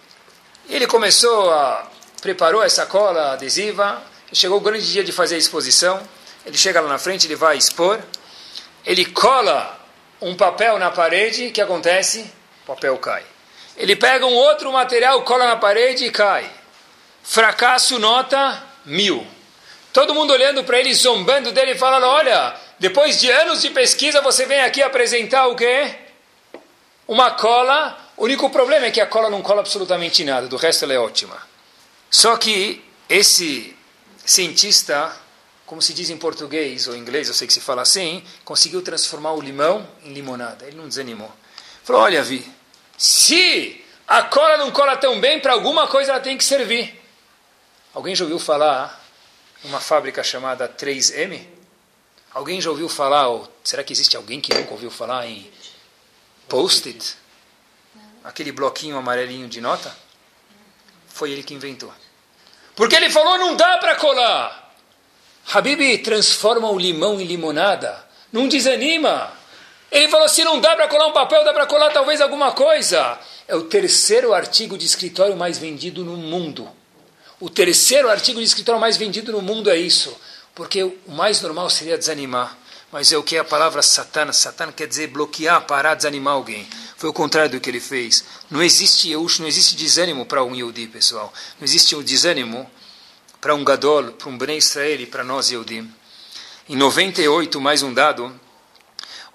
Ele 0.68 0.86
começou 0.86 1.50
a 1.50 1.88
preparou 2.20 2.62
essa 2.62 2.86
cola 2.86 3.32
adesiva, 3.32 4.02
chegou 4.32 4.58
o 4.58 4.60
grande 4.60 4.90
dia 4.90 5.04
de 5.04 5.12
fazer 5.12 5.36
a 5.36 5.38
exposição, 5.38 6.00
ele 6.44 6.56
chega 6.56 6.80
lá 6.80 6.88
na 6.88 6.98
frente, 6.98 7.26
ele 7.26 7.36
vai 7.36 7.56
expor, 7.56 8.00
ele 8.84 9.04
cola 9.04 9.78
um 10.20 10.34
papel 10.34 10.78
na 10.78 10.90
parede, 10.90 11.48
o 11.48 11.52
que 11.52 11.60
acontece? 11.60 12.30
O 12.64 12.66
papel 12.66 12.96
cai. 12.98 13.22
Ele 13.76 13.94
pega 13.94 14.26
um 14.26 14.34
outro 14.34 14.72
material, 14.72 15.22
cola 15.22 15.46
na 15.46 15.56
parede 15.56 16.06
e 16.06 16.10
cai. 16.10 16.50
Fracasso 17.22 17.98
nota 17.98 18.62
mil. 18.84 19.24
Todo 19.92 20.14
mundo 20.14 20.32
olhando 20.32 20.64
para 20.64 20.78
ele, 20.80 20.92
zombando 20.94 21.52
dele, 21.52 21.74
falando: 21.76 22.06
Olha, 22.06 22.54
depois 22.78 23.20
de 23.20 23.30
anos 23.30 23.62
de 23.62 23.70
pesquisa, 23.70 24.20
você 24.20 24.46
vem 24.46 24.60
aqui 24.60 24.82
apresentar 24.82 25.46
o 25.46 25.54
quê? 25.54 25.94
Uma 27.06 27.30
cola. 27.32 27.96
O 28.16 28.24
único 28.24 28.50
problema 28.50 28.86
é 28.86 28.90
que 28.90 29.00
a 29.00 29.06
cola 29.06 29.30
não 29.30 29.42
cola 29.42 29.60
absolutamente 29.60 30.24
nada, 30.24 30.48
do 30.48 30.56
resto 30.56 30.84
ela 30.84 30.94
é 30.94 30.98
ótima. 30.98 31.47
Só 32.10 32.36
que 32.36 32.84
esse 33.08 33.76
cientista, 34.24 35.14
como 35.66 35.80
se 35.82 35.92
diz 35.92 36.10
em 36.10 36.16
português 36.16 36.86
ou 36.88 36.96
inglês, 36.96 37.28
eu 37.28 37.34
sei 37.34 37.46
que 37.46 37.52
se 37.52 37.60
fala 37.60 37.82
assim, 37.82 38.24
conseguiu 38.44 38.82
transformar 38.82 39.32
o 39.32 39.40
limão 39.40 39.86
em 40.02 40.12
limonada. 40.12 40.66
Ele 40.66 40.76
não 40.76 40.88
desanimou. 40.88 41.32
Falou: 41.84 42.02
Olha, 42.02 42.22
Vi, 42.22 42.50
se 42.96 43.84
a 44.06 44.22
cola 44.22 44.56
não 44.56 44.70
cola 44.70 44.96
tão 44.96 45.20
bem, 45.20 45.40
para 45.40 45.52
alguma 45.52 45.86
coisa 45.86 46.12
ela 46.12 46.20
tem 46.20 46.36
que 46.36 46.44
servir. 46.44 46.98
Alguém 47.94 48.14
já 48.14 48.24
ouviu 48.24 48.38
falar 48.38 49.02
numa 49.64 49.80
fábrica 49.80 50.22
chamada 50.22 50.68
3M? 50.68 51.46
Alguém 52.32 52.60
já 52.60 52.70
ouviu 52.70 52.88
falar, 52.88 53.28
ou 53.28 53.50
será 53.64 53.82
que 53.82 53.92
existe 53.92 54.16
alguém 54.16 54.40
que 54.40 54.54
nunca 54.54 54.70
ouviu 54.72 54.90
falar 54.90 55.26
em 55.26 55.50
Post-it? 56.48 57.16
Aquele 58.22 58.52
bloquinho 58.52 58.96
amarelinho 58.96 59.48
de 59.48 59.60
nota? 59.60 59.94
Foi 61.18 61.32
ele 61.32 61.42
que 61.42 61.52
inventou. 61.52 61.92
Porque 62.76 62.94
ele 62.94 63.10
falou, 63.10 63.36
não 63.38 63.56
dá 63.56 63.76
para 63.78 63.96
colar. 63.96 64.72
Habib 65.52 65.98
transforma 66.04 66.70
o 66.70 66.78
limão 66.78 67.20
em 67.20 67.24
limonada. 67.24 68.06
Não 68.32 68.46
desanima. 68.46 69.32
Ele 69.90 70.06
falou, 70.06 70.28
se 70.28 70.44
não 70.44 70.60
dá 70.60 70.76
para 70.76 70.86
colar 70.86 71.08
um 71.08 71.12
papel, 71.12 71.44
dá 71.44 71.52
para 71.52 71.66
colar 71.66 71.90
talvez 71.90 72.20
alguma 72.20 72.52
coisa. 72.52 73.18
É 73.48 73.56
o 73.56 73.64
terceiro 73.64 74.32
artigo 74.32 74.78
de 74.78 74.86
escritório 74.86 75.36
mais 75.36 75.58
vendido 75.58 76.04
no 76.04 76.16
mundo. 76.16 76.70
O 77.40 77.50
terceiro 77.50 78.08
artigo 78.08 78.38
de 78.38 78.46
escritório 78.46 78.80
mais 78.80 78.96
vendido 78.96 79.32
no 79.32 79.42
mundo 79.42 79.70
é 79.70 79.76
isso. 79.76 80.16
Porque 80.54 80.84
o 80.84 80.96
mais 81.08 81.42
normal 81.42 81.68
seria 81.68 81.98
desanimar. 81.98 82.56
Mas 82.92 83.10
é 83.10 83.18
o 83.18 83.24
que 83.24 83.34
é 83.34 83.40
a 83.40 83.44
palavra 83.44 83.82
satana. 83.82 84.32
Satana 84.32 84.70
quer 84.70 84.86
dizer 84.86 85.08
bloquear, 85.08 85.66
parar, 85.66 85.96
desanimar 85.96 86.34
alguém. 86.34 86.64
Foi 86.98 87.08
o 87.08 87.12
contrário 87.12 87.52
do 87.52 87.60
que 87.60 87.70
ele 87.70 87.78
fez. 87.78 88.24
Não 88.50 88.60
existe 88.60 89.10
Yeush, 89.10 89.38
não 89.38 89.46
existe 89.46 89.76
desânimo 89.76 90.26
para 90.26 90.42
um 90.42 90.52
Yehudi, 90.52 90.88
pessoal. 90.88 91.32
Não 91.60 91.64
existe 91.64 91.94
um 91.94 92.02
desânimo 92.02 92.68
para 93.40 93.54
um 93.54 93.62
Gadol, 93.62 94.10
para 94.10 94.28
um 94.28 94.36
Bnei 94.36 94.58
Israel 94.58 95.00
e 95.00 95.06
para 95.06 95.22
nós 95.22 95.48
Yehudim. 95.48 95.88
Em 96.68 96.74
98, 96.74 97.60
mais 97.60 97.84
um 97.84 97.94
dado, 97.94 98.34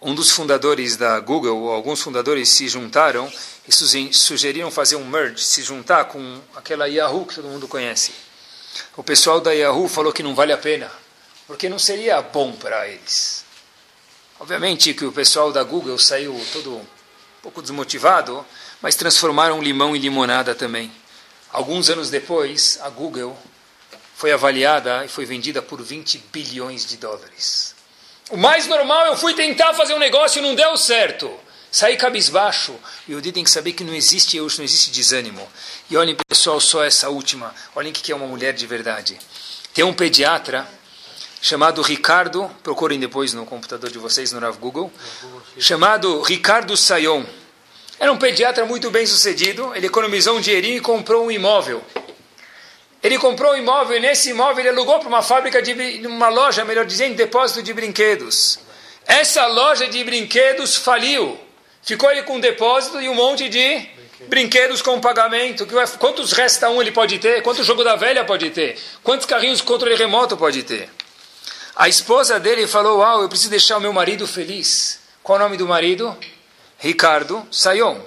um 0.01 0.13
dos 0.13 0.29
fundadores 0.29 0.97
da 0.97 1.17
Google, 1.21 1.71
alguns 1.71 2.01
fundadores 2.01 2.49
se 2.49 2.67
juntaram 2.67 3.31
e 3.65 3.71
sugeriram 4.13 4.69
fazer 4.69 4.97
um 4.97 5.07
merge, 5.07 5.41
se 5.41 5.63
juntar 5.63 6.03
com 6.05 6.41
aquela 6.53 6.89
Yahoo 6.89 7.25
que 7.25 7.35
todo 7.35 7.47
mundo 7.47 7.65
conhece. 7.65 8.11
O 8.97 9.03
pessoal 9.03 9.39
da 9.39 9.53
Yahoo 9.53 9.87
falou 9.87 10.11
que 10.11 10.21
não 10.21 10.35
vale 10.35 10.51
a 10.51 10.57
pena, 10.57 10.91
porque 11.47 11.69
não 11.69 11.79
seria 11.79 12.21
bom 12.21 12.51
para 12.51 12.89
eles. 12.89 13.45
Obviamente 14.37 14.93
que 14.93 15.05
o 15.05 15.13
pessoal 15.13 15.53
da 15.53 15.63
Google 15.63 15.97
saiu 15.97 16.37
todo 16.51 16.85
pouco 17.43 17.61
desmotivado, 17.61 18.45
mas 18.81 18.95
transformaram 18.95 19.61
limão 19.61 19.93
em 19.93 19.99
limonada 19.99 20.55
também. 20.55 20.89
Alguns 21.51 21.89
anos 21.89 22.09
depois, 22.09 22.79
a 22.81 22.89
Google 22.89 23.37
foi 24.15 24.31
avaliada 24.31 25.03
e 25.03 25.09
foi 25.09 25.25
vendida 25.25 25.61
por 25.61 25.83
20 25.83 26.23
bilhões 26.31 26.85
de 26.85 26.95
dólares. 26.95 27.75
O 28.31 28.37
mais 28.37 28.65
normal, 28.65 29.07
eu 29.07 29.17
fui 29.17 29.33
tentar 29.33 29.73
fazer 29.73 29.93
um 29.93 29.99
negócio 29.99 30.39
e 30.39 30.41
não 30.41 30.55
deu 30.55 30.77
certo. 30.77 31.29
Saí 31.69 31.97
cabisbaixo. 31.97 32.73
E 33.09 33.13
o 33.13 33.17
Yudi 33.17 33.33
tem 33.33 33.43
que 33.43 33.51
saber 33.51 33.73
que 33.73 33.83
não 33.83 33.93
existe 33.93 34.37
eu, 34.37 34.47
não 34.57 34.63
existe 34.63 34.89
desânimo. 34.89 35.45
E 35.89 35.97
olhem, 35.97 36.15
pessoal, 36.29 36.61
só 36.61 36.81
essa 36.81 37.09
última. 37.09 37.53
Olhem 37.75 37.91
o 37.91 37.93
que 37.93 38.09
é 38.09 38.15
uma 38.15 38.25
mulher 38.25 38.53
de 38.53 38.65
verdade. 38.65 39.19
Tem 39.73 39.83
um 39.83 39.93
pediatra 39.93 40.65
chamado 41.43 41.81
Ricardo, 41.81 42.49
procurem 42.63 42.97
depois 42.97 43.33
no 43.33 43.45
computador 43.45 43.91
de 43.91 43.97
vocês, 43.97 44.31
no 44.31 44.39
Rav 44.39 44.57
Google, 44.57 44.89
chamado 45.59 46.21
Ricardo 46.21 46.77
Sayon. 46.77 47.25
Era 47.99 48.09
um 48.13 48.17
pediatra 48.17 48.65
muito 48.65 48.89
bem 48.89 49.05
sucedido, 49.05 49.75
ele 49.75 49.87
economizou 49.87 50.37
um 50.37 50.39
dinheirinho 50.39 50.77
e 50.77 50.79
comprou 50.79 51.25
um 51.25 51.29
imóvel. 51.29 51.83
Ele 53.03 53.17
comprou 53.19 53.51
um 53.51 53.57
imóvel 53.57 53.97
e 53.97 53.99
nesse 53.99 54.29
imóvel 54.29 54.59
ele 54.61 54.69
alugou 54.69 54.99
para 54.99 55.09
uma 55.09 55.21
fábrica, 55.21 55.61
de 55.61 56.07
uma 56.07 56.29
loja, 56.29 56.63
melhor 56.63 56.85
dizendo, 56.85 57.15
depósito 57.15 57.61
de 57.61 57.73
brinquedos. 57.73 58.59
Essa 59.05 59.45
loja 59.45 59.89
de 59.89 60.01
brinquedos 60.01 60.77
faliu. 60.77 61.37
Ficou 61.81 62.09
ele 62.09 62.23
com 62.23 62.37
um 62.37 62.39
depósito 62.39 63.01
e 63.01 63.09
um 63.09 63.15
monte 63.15 63.49
de 63.49 63.85
brinquedos 64.29 64.81
com 64.81 65.01
pagamento. 65.01 65.67
Quantos 65.99 66.31
resta 66.31 66.69
um 66.69 66.81
ele 66.81 66.93
pode 66.93 67.19
ter? 67.19 67.43
Quanto 67.43 67.65
jogo 67.65 67.83
da 67.83 67.97
velha 67.97 68.23
pode 68.23 68.49
ter? 68.51 68.79
Quantos 69.03 69.25
carrinhos 69.25 69.59
controle 69.59 69.95
remoto 69.97 70.37
pode 70.37 70.63
ter? 70.63 70.89
A 71.75 71.89
esposa 71.89 72.39
dele 72.39 72.67
falou: 72.67 72.99
Uau, 72.99 73.23
eu 73.23 73.29
preciso 73.29 73.49
deixar 73.49 73.77
o 73.77 73.81
meu 73.81 73.91
marido 73.91 74.27
feliz. 74.27 74.99
Qual 75.23 75.39
o 75.39 75.41
nome 75.41 75.57
do 75.57 75.67
marido? 75.67 76.15
Ricardo 76.77 77.47
Sayon. 77.51 77.99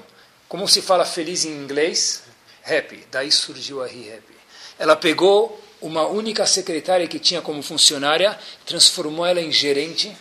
Como 0.49 0.69
se 0.69 0.81
fala 0.81 1.05
feliz 1.05 1.45
em 1.45 1.51
inglês? 1.51 2.23
Happy. 2.65 3.05
Daí 3.11 3.33
surgiu 3.33 3.83
a 3.83 3.87
He 3.87 4.13
Happy. 4.13 4.37
Ela 4.79 4.95
pegou 4.95 5.61
uma 5.81 6.07
única 6.07 6.47
secretária 6.47 7.09
que 7.09 7.19
tinha 7.19 7.41
como 7.41 7.63
funcionária, 7.63 8.39
transformou 8.65 9.27
ela 9.27 9.41
em 9.41 9.51
gerente. 9.51 10.17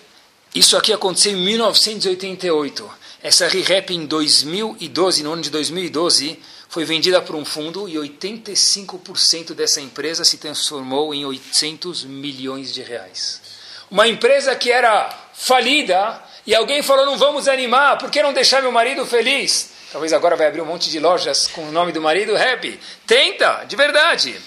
Isso 0.54 0.76
aqui 0.76 0.91
aconteceu 0.91 1.34
em 1.34 1.36
1988. 1.36 2.91
Essa 3.22 3.48
ReHap 3.48 3.93
em 3.93 4.06
2012, 4.06 5.24
no 5.24 5.34
ano 5.34 5.41
de 5.41 5.50
2012, 5.50 6.39
foi 6.76 6.84
vendida 6.84 7.22
para 7.22 7.38
um 7.38 7.46
fundo 7.46 7.88
e 7.88 7.94
85% 7.94 9.54
dessa 9.54 9.80
empresa 9.80 10.26
se 10.26 10.36
transformou 10.36 11.14
em 11.14 11.26
800 11.26 12.04
milhões 12.04 12.74
de 12.74 12.82
reais. 12.82 13.42
Uma 13.90 14.10
empresa 14.10 14.54
que 14.58 14.70
era 14.70 15.08
falida 15.34 16.22
e 16.46 16.54
alguém 16.54 16.84
falou: 16.84 17.06
não 17.06 17.18
vamos 17.18 17.48
animar, 17.48 17.98
por 17.98 18.12
que 18.12 18.22
não 18.22 18.34
deixar 18.34 18.62
meu 18.62 18.74
marido 18.74 19.06
feliz? 19.06 19.70
Talvez 19.90 20.12
agora 20.12 20.36
vai 20.36 20.48
abrir 20.48 20.60
um 20.60 20.66
monte 20.66 20.90
de 20.90 21.00
lojas 21.00 21.48
com 21.48 21.62
o 21.66 21.72
nome 21.72 21.94
do 21.94 22.02
marido 22.02 22.36
Happy. 22.36 22.78
Tenta, 23.08 23.64
de 23.64 23.78
verdade. 23.78 24.38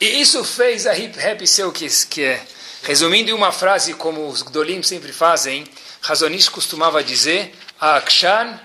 E 0.00 0.20
isso 0.20 0.44
fez 0.44 0.86
a 0.86 0.96
Hip 0.96 1.18
Happy 1.18 1.44
ser 1.44 1.64
o 1.64 1.72
que, 1.72 1.88
que 2.08 2.22
é. 2.22 2.40
Resumindo 2.84 3.30
em 3.30 3.34
uma 3.34 3.50
frase, 3.50 3.94
como 3.94 4.28
os 4.28 4.42
Gdolim 4.42 4.84
sempre 4.84 5.12
fazem, 5.12 5.66
Razonish 6.02 6.48
costumava 6.48 7.02
dizer: 7.02 7.52
Akshan 7.80 8.60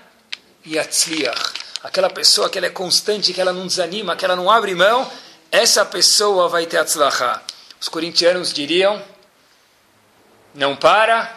Yatzliach 0.64 1.63
aquela 1.84 2.08
pessoa 2.08 2.48
que 2.48 2.56
ela 2.56 2.66
é 2.66 2.70
constante, 2.70 3.34
que 3.34 3.40
ela 3.40 3.52
não 3.52 3.66
desanima, 3.66 4.16
que 4.16 4.24
ela 4.24 4.34
não 4.34 4.50
abre 4.50 4.74
mão, 4.74 5.08
essa 5.52 5.84
pessoa 5.84 6.48
vai 6.48 6.64
ter 6.64 6.78
atzlachá. 6.78 7.42
Os 7.78 7.90
corintianos 7.90 8.54
diriam, 8.54 9.00
não 10.54 10.74
para, 10.74 11.30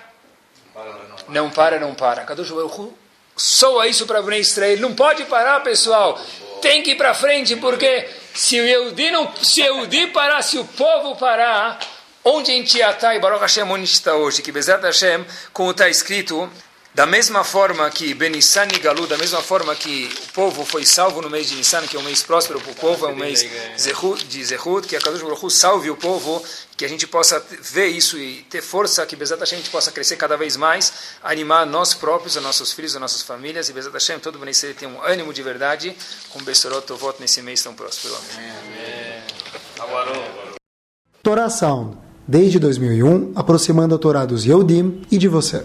não 1.27 1.49
para, 1.49 1.79
não 1.79 1.93
para. 1.93 2.23
Kadosh 2.23 2.49
Baruch 2.49 2.93
soa 3.35 3.87
isso 3.87 4.07
para 4.07 4.21
Bnei 4.21 4.39
Israel. 4.39 4.79
Não 4.79 4.95
pode 4.95 5.25
parar, 5.25 5.59
pessoal. 5.59 6.17
Tem 6.61 6.81
que 6.81 6.91
ir 6.91 6.95
para 6.95 7.13
frente, 7.13 7.57
porque 7.57 8.09
se 8.33 8.57
o 8.59 8.65
Yehudi, 8.65 9.11
não, 9.11 9.29
se 9.43 9.61
o 9.69 10.13
parar, 10.13 10.41
se 10.41 10.57
o 10.57 10.63
povo 10.63 11.17
parar, 11.17 11.77
onde 12.23 12.51
a 12.51 12.55
gente 12.55 12.79
está 12.79 13.13
e 13.13 13.19
Baruch 13.19 13.41
Hashem 13.41 13.63
onde 13.63 13.83
está 13.83 14.15
hoje? 14.15 14.41
Que 14.41 14.53
Bezat 14.53 14.81
Hashem, 14.81 15.25
como 15.51 15.71
está 15.71 15.89
escrito, 15.89 16.49
da 16.97 17.05
mesma 17.05 17.43
forma 17.43 17.87
que 17.91 18.11
Benissan 18.15 18.69
e 18.73 18.79
Galu, 18.79 19.05
da 19.05 19.19
mesma 19.19 19.39
forma 19.39 19.75
que 19.75 20.09
o 20.29 20.33
povo 20.33 20.65
foi 20.65 20.83
salvo 20.83 21.21
no 21.21 21.29
mês 21.29 21.47
de 21.47 21.53
Nissan, 21.53 21.85
que 21.85 21.95
é 21.95 21.99
um 21.99 22.01
mês 22.01 22.23
próspero 22.23 22.59
para 22.59 22.71
o 22.71 22.73
povo, 22.73 23.05
é 23.05 23.09
um 23.09 23.15
mês 23.15 23.47
de 24.27 24.43
Zehut, 24.43 24.87
que 24.87 24.95
a 24.95 24.99
Kadosh 24.99 25.21
Baruch 25.21 25.47
salve 25.51 25.91
o 25.91 25.95
povo, 25.95 26.43
que 26.75 26.83
a 26.83 26.87
gente 26.87 27.05
possa 27.05 27.39
ver 27.61 27.85
isso 27.85 28.17
e 28.17 28.41
ter 28.49 28.63
força, 28.63 29.05
que 29.05 29.15
Bezat 29.15 29.39
Hashem 29.39 29.59
a 29.59 29.61
gente 29.61 29.69
possa 29.69 29.91
crescer 29.91 30.15
cada 30.15 30.35
vez 30.35 30.57
mais, 30.57 30.91
animar 31.21 31.67
nós 31.67 31.93
próprios, 31.93 32.35
os 32.35 32.41
nossos 32.41 32.73
filhos, 32.73 32.95
as 32.95 32.99
nossas 32.99 33.21
famílias, 33.21 33.69
e 33.69 33.73
Bezat 33.73 33.93
Hashem, 33.93 34.17
todo 34.17 34.39
mundo 34.39 34.49
tem 34.75 34.89
um 34.89 34.99
ânimo 35.03 35.31
de 35.31 35.43
verdade, 35.43 35.95
com 36.31 36.41
Bessorot 36.41 36.91
voto 36.93 37.21
nesse 37.21 37.43
mês 37.43 37.61
tão 37.61 37.75
próspero. 37.75 38.15
Amém. 38.15 39.21
Torá 41.21 41.47
Sound, 41.47 41.95
desde 42.27 42.57
2001, 42.57 43.33
aproximando 43.35 43.93
a 43.93 43.99
Torá 43.99 44.25
dos 44.25 44.45
Yehudim 44.45 45.05
e 45.11 45.19
de 45.19 45.27
você. 45.27 45.63